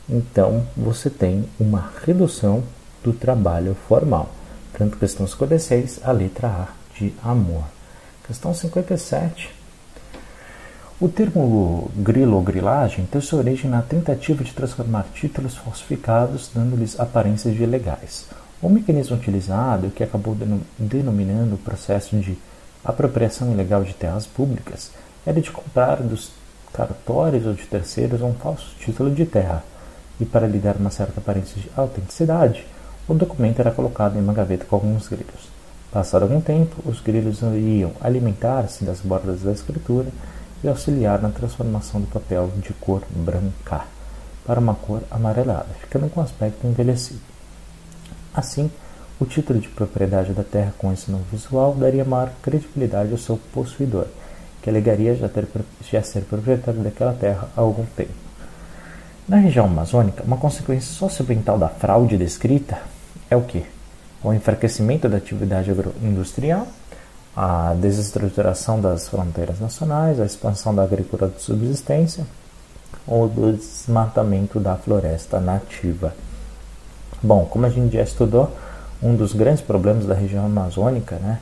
Então, 0.08 0.66
você 0.78 1.10
tem 1.10 1.46
uma 1.60 1.92
redução 2.06 2.64
do 3.04 3.12
trabalho 3.12 3.76
formal. 3.88 4.30
Portanto, 4.76 4.98
questão 4.98 5.26
56, 5.26 6.02
a 6.04 6.12
letra 6.12 6.50
A 6.50 6.68
de 7.00 7.14
amor. 7.24 7.64
Questão 8.28 8.54
57. 8.54 9.50
O 11.00 11.08
termo 11.08 11.90
grilo 11.96 12.36
ou 12.36 12.42
grilagem 12.42 13.06
tem 13.06 13.22
sua 13.22 13.40
origem 13.40 13.72
na 13.72 13.82
tentativa 13.82 14.44
de 14.44 14.52
transformar 14.52 15.06
títulos 15.14 15.56
falsificados, 15.56 16.52
dando-lhes 16.54 17.00
aparências 17.00 17.56
de 17.56 17.66
legais. 17.66 18.26
O 18.62 18.68
mecanismo 18.68 19.16
utilizado, 19.16 19.92
que 19.92 20.04
acabou 20.04 20.36
denominando 20.78 21.56
o 21.56 21.60
processo 21.60 22.18
de 22.18 22.38
apropriação 22.84 23.54
ilegal 23.54 23.82
de 23.82 23.94
terras 23.94 24.28
públicas, 24.28 24.92
era 25.26 25.40
de 25.40 25.52
comprar 25.52 26.04
dos 26.04 26.32
cartórios 26.74 27.46
ou 27.46 27.54
de 27.54 27.64
terceiros 27.64 28.22
um 28.22 28.34
falso 28.34 28.76
título 28.78 29.10
de 29.10 29.26
terra, 29.26 29.64
e 30.20 30.26
para 30.26 30.48
lhe 30.48 30.60
dar 30.60 30.76
uma 30.76 30.92
certa 30.92 31.22
aparência 31.22 31.62
de 31.62 31.72
autenticidade, 31.78 32.66
o 33.08 33.14
documento 33.14 33.60
era 33.60 33.72
colocado 33.72 34.18
em 34.18 34.22
uma 34.22 34.34
gaveta 34.34 34.66
com 34.66 34.76
alguns 34.76 35.08
grilhos. 35.08 35.50
Passado 35.92 36.24
algum 36.24 36.42
tempo, 36.42 36.76
os 36.86 37.00
grilhos 37.00 37.42
iam 37.42 37.92
alimentar-se 38.02 38.84
das 38.84 39.00
bordas 39.00 39.42
da 39.42 39.52
escritura 39.52 40.08
e 40.64 40.68
auxiliar 40.68 41.22
na 41.22 41.30
transformação 41.30 42.02
do 42.02 42.08
papel 42.08 42.52
de 42.58 42.74
cor 42.74 43.04
branca 43.12 43.86
para 44.46 44.60
uma 44.60 44.74
cor 44.74 45.02
amarelada, 45.10 45.68
ficando 45.80 46.10
com 46.10 46.20
aspecto 46.20 46.66
envelhecido. 46.66 47.22
Assim, 48.34 48.70
o 49.20 49.26
título 49.26 49.60
de 49.60 49.70
propriedade 49.70 50.34
da 50.34 50.44
terra 50.44 50.74
com 50.78 50.92
esse 50.92 51.10
novo 51.10 51.24
visual 51.32 51.74
daria 51.76 52.04
maior 52.04 52.32
credibilidade 52.42 53.12
ao 53.12 53.18
seu 53.18 53.38
possuidor 53.54 54.08
que 54.62 54.70
alegaria 54.70 55.16
já, 55.16 55.30
ter, 55.30 55.48
já 55.90 56.02
ser 56.02 56.22
proprietário 56.22 56.82
daquela 56.82 57.14
terra 57.14 57.48
há 57.56 57.62
algum 57.62 57.86
tempo. 57.96 58.12
Na 59.28 59.38
região 59.38 59.66
amazônica, 59.66 60.24
uma 60.24 60.38
consequência 60.38 60.92
socioambiental 60.92 61.58
da 61.60 61.70
fraude 61.70 62.18
descrita 62.18 62.80
é 63.30 63.36
o 63.36 63.42
que? 63.42 63.66
O 64.24 64.34
enfraquecimento 64.34 65.08
da 65.08 65.18
atividade 65.18 65.70
agroindustrial, 65.70 66.68
a 67.36 67.74
desestruturação 67.74 68.80
das 68.80 69.08
fronteiras 69.08 69.60
nacionais, 69.60 70.20
a 70.20 70.26
expansão 70.26 70.74
da 70.74 70.84
agricultura 70.84 71.30
de 71.30 71.42
subsistência 71.42 72.26
ou 73.06 73.28
do 73.28 73.54
desmatamento 73.54 74.60
da 74.60 74.76
floresta 74.76 75.40
nativa. 75.40 76.16
Bom, 77.22 77.46
como 77.46 77.66
a 77.66 77.70
gente 77.70 77.94
já 77.94 78.04
estudou, 78.04 78.52
um 79.02 79.16
dos 79.16 79.34
grandes 79.34 79.62
problemas 79.62 80.06
da 80.06 80.14
região 80.14 80.46
amazônica, 80.46 81.18
né, 81.18 81.40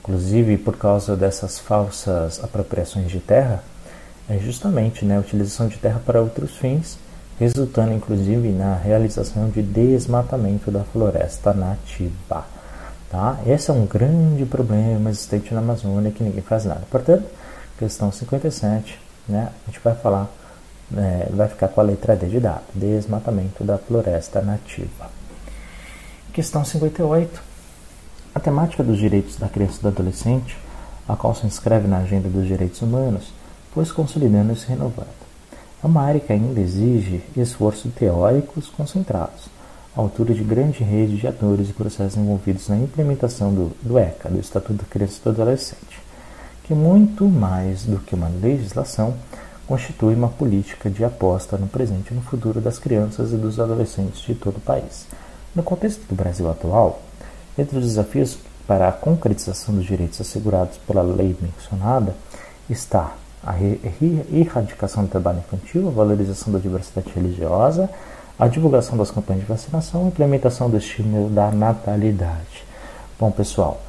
inclusive 0.00 0.56
por 0.58 0.76
causa 0.76 1.16
dessas 1.16 1.58
falsas 1.58 2.42
apropriações 2.42 3.10
de 3.10 3.20
terra, 3.20 3.62
é 4.28 4.38
justamente 4.38 5.04
né, 5.04 5.16
a 5.16 5.20
utilização 5.20 5.68
de 5.68 5.78
terra 5.78 6.00
para 6.04 6.20
outros 6.20 6.56
fins, 6.56 6.98
resultando 7.40 7.94
inclusive 7.94 8.50
na 8.50 8.74
realização 8.74 9.48
de 9.48 9.62
desmatamento 9.62 10.70
da 10.70 10.84
floresta 10.84 11.54
nativa. 11.54 12.44
Tá? 13.08 13.38
Esse 13.46 13.70
é 13.70 13.72
um 13.72 13.86
grande 13.86 14.44
problema 14.44 15.08
existente 15.08 15.54
na 15.54 15.60
Amazônia 15.60 16.12
que 16.12 16.22
ninguém 16.22 16.42
faz 16.42 16.66
nada. 16.66 16.82
Portanto, 16.90 17.24
questão 17.78 18.12
57, 18.12 19.00
né, 19.26 19.48
a 19.66 19.70
gente 19.70 19.80
vai 19.82 19.94
falar, 19.94 20.28
é, 20.94 21.28
vai 21.30 21.48
ficar 21.48 21.68
com 21.68 21.80
a 21.80 21.84
letra 21.84 22.14
D 22.14 22.26
de 22.26 22.38
dado, 22.38 22.62
desmatamento 22.74 23.64
da 23.64 23.78
floresta 23.78 24.42
nativa. 24.42 25.08
Questão 26.34 26.62
58, 26.62 27.42
a 28.34 28.38
temática 28.38 28.84
dos 28.84 28.98
direitos 28.98 29.36
da 29.36 29.48
criança 29.48 29.78
e 29.78 29.82
do 29.82 29.88
adolescente, 29.88 30.58
a 31.08 31.16
qual 31.16 31.34
se 31.34 31.46
inscreve 31.46 31.88
na 31.88 31.98
agenda 31.98 32.28
dos 32.28 32.46
direitos 32.46 32.82
humanos, 32.82 33.32
foi 33.72 33.86
se 33.86 33.94
consolidando 33.94 34.52
e 34.52 34.56
se 34.56 34.66
renovando. 34.66 35.29
Área 35.82 36.20
que 36.20 36.32
ainda 36.32 36.60
exige 36.60 37.22
esforços 37.36 37.92
teóricos 37.94 38.68
concentrados, 38.68 39.46
à 39.96 40.00
altura 40.00 40.34
de 40.34 40.44
grande 40.44 40.84
rede 40.84 41.16
de 41.16 41.26
atores 41.26 41.70
e 41.70 41.72
processos 41.72 42.18
envolvidos 42.18 42.68
na 42.68 42.76
implementação 42.76 43.52
do, 43.52 43.72
do 43.82 43.98
ECA, 43.98 44.28
do 44.28 44.38
Estatuto 44.38 44.74
da 44.74 44.84
Criança 44.84 45.18
e 45.18 45.24
do 45.24 45.30
Adolescente, 45.30 46.00
que 46.64 46.74
muito 46.74 47.24
mais 47.24 47.84
do 47.84 47.98
que 47.98 48.14
uma 48.14 48.28
legislação, 48.28 49.14
constitui 49.66 50.14
uma 50.14 50.28
política 50.28 50.90
de 50.90 51.04
aposta 51.04 51.56
no 51.56 51.68
presente 51.68 52.10
e 52.10 52.14
no 52.14 52.22
futuro 52.22 52.60
das 52.60 52.78
crianças 52.78 53.32
e 53.32 53.36
dos 53.36 53.58
adolescentes 53.58 54.20
de 54.20 54.34
todo 54.34 54.56
o 54.56 54.60
país. 54.60 55.06
No 55.54 55.62
contexto 55.62 56.00
do 56.08 56.14
Brasil 56.14 56.50
atual, 56.50 57.00
entre 57.56 57.78
os 57.78 57.84
desafios 57.84 58.38
para 58.66 58.88
a 58.88 58.92
concretização 58.92 59.74
dos 59.74 59.84
direitos 59.84 60.20
assegurados 60.20 60.76
pela 60.78 61.02
lei 61.02 61.36
mencionada 61.40 62.14
está 62.68 63.14
a 63.44 63.54
erradicação 64.32 65.04
do 65.04 65.10
trabalho 65.10 65.38
infantil, 65.38 65.88
a 65.88 65.90
valorização 65.90 66.52
da 66.52 66.58
diversidade 66.58 67.10
religiosa, 67.14 67.88
a 68.38 68.46
divulgação 68.48 68.96
das 68.96 69.10
campanhas 69.10 69.42
de 69.42 69.48
vacinação, 69.48 70.04
a 70.04 70.08
implementação 70.08 70.70
do 70.70 70.76
estímulo 70.76 71.28
da 71.28 71.50
natalidade. 71.50 72.64
Bom, 73.18 73.30
pessoal, 73.30 73.80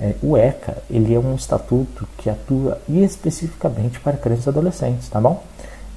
é, 0.00 0.14
o 0.22 0.36
ECA 0.36 0.78
ele 0.88 1.14
é 1.14 1.18
um 1.18 1.34
estatuto 1.34 2.08
que 2.16 2.30
atua 2.30 2.80
especificamente 2.88 3.98
para 4.00 4.16
crianças 4.16 4.46
e 4.46 4.48
adolescentes, 4.48 5.08
tá 5.08 5.20
bom? 5.20 5.42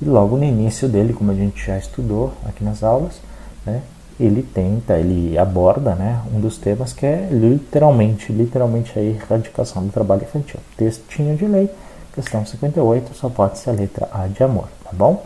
E 0.01 0.05
logo 0.05 0.35
no 0.35 0.43
início 0.43 0.89
dele, 0.89 1.13
como 1.13 1.31
a 1.31 1.35
gente 1.35 1.65
já 1.65 1.77
estudou 1.77 2.33
aqui 2.45 2.63
nas 2.63 2.83
aulas, 2.83 3.21
né, 3.65 3.81
ele 4.19 4.43
tenta, 4.43 4.97
ele 4.97 5.37
aborda 5.37 5.95
né, 5.95 6.21
um 6.33 6.39
dos 6.39 6.57
temas 6.57 6.93
que 6.93 7.05
é 7.05 7.27
literalmente, 7.31 8.31
literalmente 8.31 8.97
a 8.97 9.01
erradicação 9.01 9.85
do 9.85 9.91
trabalho 9.91 10.23
infantil. 10.23 10.59
Textinho 10.75 11.35
de 11.37 11.45
lei, 11.45 11.69
questão 12.13 12.45
58, 12.45 13.13
só 13.13 13.29
pode 13.29 13.57
ser 13.57 13.69
a 13.69 13.73
letra 13.73 14.09
A 14.11 14.27
de 14.27 14.43
amor, 14.43 14.67
tá 14.83 14.91
bom? 14.93 15.25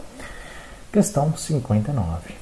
Questão 0.91 1.35
59. 1.35 2.33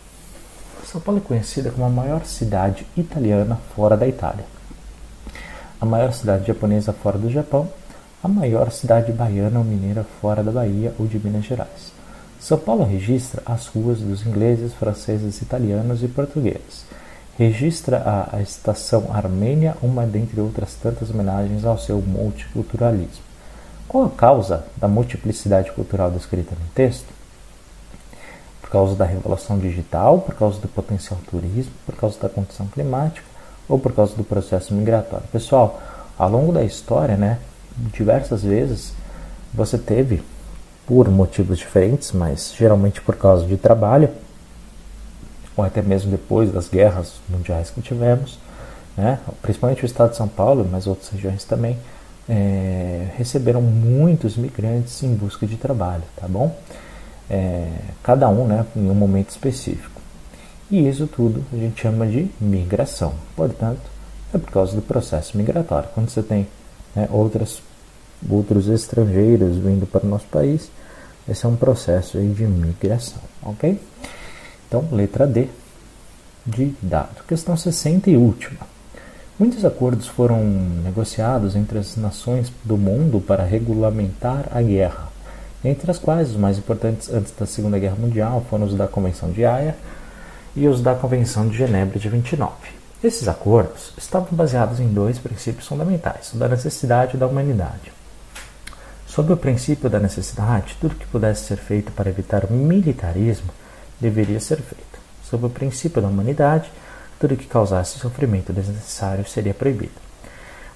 São 0.85 1.01
Paulo 1.01 1.21
é 1.23 1.27
conhecida 1.27 1.71
como 1.71 1.85
a 1.85 1.89
maior 1.89 2.25
cidade 2.25 2.85
italiana 2.95 3.59
fora 3.75 3.97
da 3.97 4.07
Itália, 4.07 4.45
a 5.81 5.85
maior 5.85 6.13
cidade 6.13 6.45
japonesa 6.45 6.93
fora 6.93 7.17
do 7.17 7.31
Japão, 7.31 7.67
a 8.23 8.27
maior 8.27 8.71
cidade 8.71 9.11
baiana 9.11 9.59
ou 9.59 9.65
mineira 9.65 10.05
fora 10.21 10.43
da 10.43 10.51
Bahia 10.51 10.93
ou 10.99 11.07
de 11.07 11.19
Minas 11.19 11.45
Gerais. 11.45 11.91
São 12.39 12.57
Paulo 12.57 12.83
registra 12.83 13.41
as 13.45 13.67
ruas 13.67 13.99
dos 13.99 14.25
ingleses, 14.25 14.73
franceses, 14.73 15.41
italianos 15.41 16.03
e 16.03 16.07
portugueses. 16.07 16.85
Registra 17.37 18.29
a, 18.31 18.41
estação 18.41 19.07
armênia, 19.11 19.75
uma 19.81 20.05
dentre 20.05 20.39
outras 20.39 20.75
tantas 20.75 21.09
homenagens 21.09 21.65
ao 21.65 21.77
seu 21.77 22.01
multiculturalismo. 22.01 23.32
Qual 23.93 24.05
a 24.05 24.09
causa 24.09 24.65
da 24.75 24.89
multiplicidade 24.89 25.71
cultural 25.71 26.11
descrita 26.11 26.53
no 26.59 26.67
texto? 26.75 27.13
causa 28.73 28.95
da 28.95 29.05
revolução 29.05 29.59
digital, 29.59 30.17
por 30.21 30.33
causa 30.33 30.59
do 30.59 30.67
potencial 30.67 31.19
turismo, 31.29 31.71
por 31.85 31.93
causa 31.93 32.19
da 32.19 32.27
condição 32.27 32.65
climática 32.65 33.23
ou 33.69 33.77
por 33.77 33.93
causa 33.93 34.15
do 34.15 34.23
processo 34.23 34.73
migratório. 34.73 35.27
Pessoal, 35.31 35.79
ao 36.17 36.27
longo 36.27 36.51
da 36.51 36.63
história, 36.63 37.15
né, 37.15 37.37
diversas 37.93 38.41
vezes 38.41 38.93
você 39.53 39.77
teve, 39.77 40.23
por 40.87 41.07
motivos 41.07 41.59
diferentes, 41.59 42.11
mas 42.11 42.51
geralmente 42.57 42.99
por 42.99 43.15
causa 43.15 43.45
de 43.45 43.57
trabalho, 43.57 44.09
ou 45.55 45.63
até 45.63 45.83
mesmo 45.83 46.09
depois 46.09 46.51
das 46.51 46.67
guerras 46.67 47.21
mundiais 47.29 47.69
que 47.69 47.79
tivemos, 47.79 48.39
né, 48.97 49.19
principalmente 49.43 49.83
o 49.83 49.85
estado 49.85 50.09
de 50.09 50.17
São 50.17 50.27
Paulo, 50.27 50.67
mas 50.69 50.87
outras 50.87 51.09
regiões 51.09 51.43
também, 51.43 51.77
é, 52.27 53.07
receberam 53.17 53.61
muitos 53.61 54.37
migrantes 54.37 55.03
em 55.03 55.13
busca 55.13 55.45
de 55.45 55.57
trabalho, 55.57 56.03
tá 56.15 56.27
bom? 56.27 56.55
é, 57.29 57.67
cada 58.01 58.27
um 58.29 58.45
né, 58.45 58.65
em 58.75 58.89
um 58.89 58.93
momento 58.93 59.29
específico. 59.29 60.01
E 60.69 60.87
isso 60.87 61.07
tudo 61.07 61.43
a 61.53 61.55
gente 61.55 61.81
chama 61.81 62.07
de 62.07 62.29
migração. 62.39 63.13
Portanto, 63.35 63.81
é 64.33 64.37
por 64.37 64.51
causa 64.51 64.75
do 64.75 64.81
processo 64.81 65.37
migratório. 65.37 65.89
Quando 65.93 66.09
você 66.09 66.23
tem 66.23 66.47
né, 66.95 67.07
outras, 67.11 67.61
outros 68.29 68.67
estrangeiros 68.67 69.57
vindo 69.57 69.85
para 69.85 70.05
o 70.05 70.09
nosso 70.09 70.27
país, 70.27 70.69
esse 71.27 71.45
é 71.45 71.49
um 71.49 71.55
processo 71.55 72.19
de 72.19 72.43
migração, 72.43 73.21
ok? 73.41 73.79
Então, 74.67 74.87
letra 74.91 75.25
D 75.25 75.47
de 76.45 76.73
dado. 76.81 77.23
Questão 77.27 77.55
60 77.55 78.09
e 78.09 78.17
última. 78.17 78.72
Muitos 79.39 79.65
acordos 79.65 80.07
foram 80.07 80.43
negociados 80.83 81.55
entre 81.55 81.79
as 81.79 81.95
nações 81.97 82.51
do 82.63 82.77
mundo 82.77 83.19
para 83.19 83.43
regulamentar 83.43 84.47
a 84.51 84.61
guerra 84.61 85.13
entre 85.63 85.89
as 85.89 85.97
quais 85.97 86.31
os 86.31 86.35
mais 86.35 86.57
importantes 86.57 87.09
antes 87.11 87.33
da 87.37 87.45
Segunda 87.45 87.79
Guerra 87.79 87.95
Mundial 87.95 88.45
foram 88.49 88.65
os 88.65 88.75
da 88.75 88.87
Convenção 88.87 89.31
de 89.31 89.45
Haia 89.45 89.75
e 90.55 90.67
os 90.67 90.81
da 90.81 90.93
Convenção 90.93 91.47
de 91.47 91.57
Genebra 91.57 91.97
de 91.97 92.09
29. 92.09 92.51
Esses 93.01 93.27
acordos 93.27 93.93
estavam 93.97 94.29
baseados 94.31 94.79
em 94.79 94.87
dois 94.87 95.19
princípios 95.19 95.67
fundamentais, 95.67 96.33
o 96.33 96.37
da 96.37 96.47
necessidade 96.47 97.15
e 97.15 97.19
da 97.19 97.27
humanidade. 97.27 97.91
Sob 99.07 99.31
o 99.31 99.37
princípio 99.37 99.89
da 99.89 99.99
necessidade, 99.99 100.77
tudo 100.81 100.95
que 100.95 101.05
pudesse 101.07 101.45
ser 101.45 101.57
feito 101.57 101.91
para 101.91 102.09
evitar 102.09 102.45
o 102.45 102.53
militarismo 102.53 103.49
deveria 103.99 104.39
ser 104.39 104.57
feito. 104.57 104.99
Sob 105.23 105.45
o 105.45 105.49
princípio 105.49 106.01
da 106.01 106.07
humanidade, 106.07 106.71
tudo 107.23 107.37
que 107.37 107.47
causasse 107.47 107.99
sofrimento 107.99 108.51
desnecessário 108.51 109.25
seria 109.25 109.53
proibido. 109.53 109.93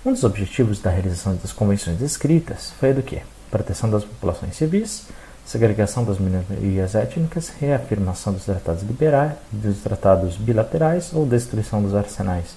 Um 0.06 0.14
dos 0.14 0.24
objetivos 0.24 0.80
da 0.80 0.90
realização 0.90 1.36
das 1.36 1.52
convenções 1.52 2.00
escritas 2.00 2.72
foi 2.80 2.92
a 2.92 2.94
do 2.94 3.04
que? 3.04 3.22
proteção 3.52 3.90
das 3.90 4.06
populações 4.06 4.56
civis, 4.56 5.08
segregação 5.46 6.06
das 6.06 6.18
minorias 6.18 6.96
étnicas, 6.96 7.52
reafirmação 7.60 8.32
dos 8.32 8.46
tratados 8.46 8.84
liberais, 8.84 9.34
dos 9.52 9.80
tratados 9.80 10.38
bilaterais 10.38 11.12
ou 11.12 11.26
destruição 11.26 11.82
dos 11.84 11.94
arsenais 11.94 12.56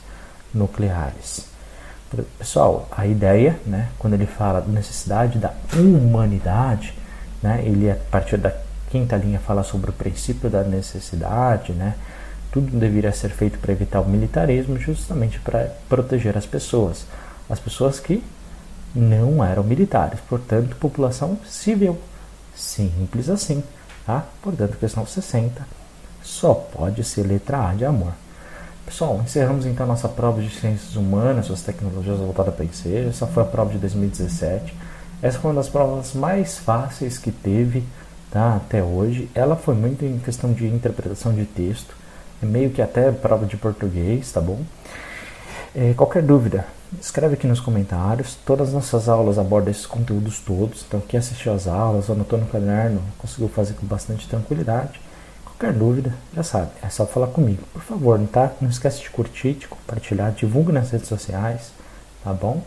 nucleares. 0.55 1.47
Pessoal, 2.39 2.89
a 2.93 3.09
ideia, 3.09 3.59
né, 3.67 3.89
quando 3.99 4.15
ele 4.15 4.27
fala 4.27 4.61
da 4.61 4.69
necessidade 4.69 5.37
da 5.37 5.53
humanidade, 5.77 6.95
né, 7.43 7.61
ele 7.65 7.91
a 7.91 7.97
partir 7.97 8.37
da 8.37 8.53
quinta 8.89 9.17
linha 9.17 9.41
fala 9.41 9.65
sobre 9.65 9.91
o 9.91 9.93
princípio 9.93 10.49
da 10.49 10.63
necessidade, 10.63 11.73
né, 11.73 11.97
tudo 12.53 12.79
deveria 12.79 13.13
ser 13.13 13.31
feito 13.31 13.59
para 13.59 13.73
evitar 13.73 14.01
o 14.01 14.09
militarismo, 14.09 14.79
justamente 14.79 15.39
para 15.41 15.73
proteger 15.89 16.37
as 16.37 16.47
pessoas, 16.47 17.07
as 17.49 17.59
pessoas 17.59 18.01
que 18.01 18.23
não 18.95 19.45
eram 19.45 19.63
militares, 19.63 20.19
portanto, 20.29 20.77
população 20.77 21.39
civil. 21.47 21.99
Simples 22.55 23.29
assim. 23.29 23.63
Tá? 24.05 24.25
Portanto, 24.43 24.77
questão 24.79 25.07
60 25.07 25.65
só 26.23 26.55
pode 26.55 27.03
ser 27.05 27.23
letra 27.23 27.69
A 27.69 27.75
de 27.75 27.85
amor. 27.85 28.13
Pessoal, 28.85 29.21
encerramos 29.23 29.67
então 29.67 29.87
nossa 29.87 30.09
prova 30.09 30.43
de 30.43 30.51
ciências 30.51 30.97
humanas, 30.97 31.47
suas 31.47 31.63
tecnologias 31.63 32.19
voltadas 32.19 32.55
para 32.55 32.65
ensejo. 32.65 33.09
Essa 33.09 33.27
foi 33.27 33.43
a 33.43 33.47
prova 33.47 33.73
de 33.73 33.79
2017. 33.79 34.75
Essa 35.23 35.39
foi 35.39 35.51
uma 35.51 35.61
das 35.61 35.69
provas 35.69 36.13
mais 36.15 36.59
fáceis 36.59 37.17
que 37.17 37.31
teve 37.31 37.85
tá, 38.31 38.57
até 38.57 38.83
hoje. 38.83 39.31
Ela 39.35 39.55
foi 39.55 39.75
muito 39.75 40.05
em 40.05 40.19
questão 40.19 40.53
de 40.53 40.67
interpretação 40.67 41.33
de 41.33 41.45
texto, 41.45 41.95
meio 42.47 42.71
que 42.71 42.83
até 42.83 43.11
prova 43.11 43.47
de 43.47 43.57
português, 43.57 44.31
tá 44.33 44.41
bom? 44.41 44.61
É, 45.75 45.95
qualquer 45.95 46.23
dúvida, 46.23 46.67
escreve 47.01 47.35
aqui 47.35 47.47
nos 47.47 47.61
comentários. 47.61 48.37
Todas 48.45 48.69
as 48.69 48.75
nossas 48.75 49.09
aulas 49.09 49.39
abordam 49.39 49.71
esses 49.71 49.87
conteúdos 49.87 50.41
todos. 50.41 50.85
Então, 50.87 51.01
quem 51.01 51.19
assistiu 51.19 51.53
às 51.53 51.67
aulas, 51.67 52.11
anotou 52.11 52.39
no 52.39 52.47
caderno, 52.47 53.01
conseguiu 53.19 53.49
fazer 53.49 53.75
com 53.75 53.87
bastante 53.87 54.29
tranquilidade. 54.29 55.01
Qualquer 55.45 55.73
dúvida, 55.73 56.15
já 56.35 56.43
sabe, 56.43 56.71
é 56.83 56.89
só 56.89 57.07
falar 57.07 57.29
comigo. 57.29 57.63
Por 57.73 57.83
favor, 57.83 58.19
tá? 58.33 58.51
Não 58.61 58.71
esquece 58.71 59.03
de 59.03 59.11
curtir, 59.11 59.53
de 59.53 59.69
compartilhar, 59.69 60.31
divulgue 60.31 60.73
nas 60.73 60.91
redes 60.91 61.07
sociais, 61.07 61.71
tá 62.25 62.33
bom? 62.33 62.63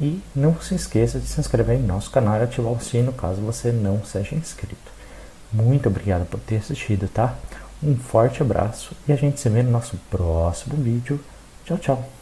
E 0.00 0.20
não 0.34 0.58
se 0.60 0.74
esqueça 0.74 1.20
de 1.20 1.26
se 1.26 1.38
inscrever 1.38 1.78
em 1.78 1.82
nosso 1.82 2.10
canal 2.10 2.40
e 2.40 2.42
ativar 2.42 2.72
o 2.72 2.80
sino 2.80 3.12
caso 3.12 3.40
você 3.42 3.70
não 3.70 4.02
seja 4.04 4.34
inscrito. 4.34 4.90
Muito 5.52 5.88
obrigado 5.88 6.26
por 6.26 6.40
ter 6.40 6.56
assistido, 6.56 7.08
tá? 7.08 7.34
Um 7.84 7.96
forte 7.96 8.40
abraço 8.40 8.92
e 9.06 9.12
a 9.12 9.16
gente 9.16 9.38
se 9.38 9.48
vê 9.50 9.62
no 9.62 9.70
nosso 9.70 9.98
próximo 10.10 10.74
vídeo. 10.76 11.20
Tchau, 11.66 11.76
tchau! 11.76 12.14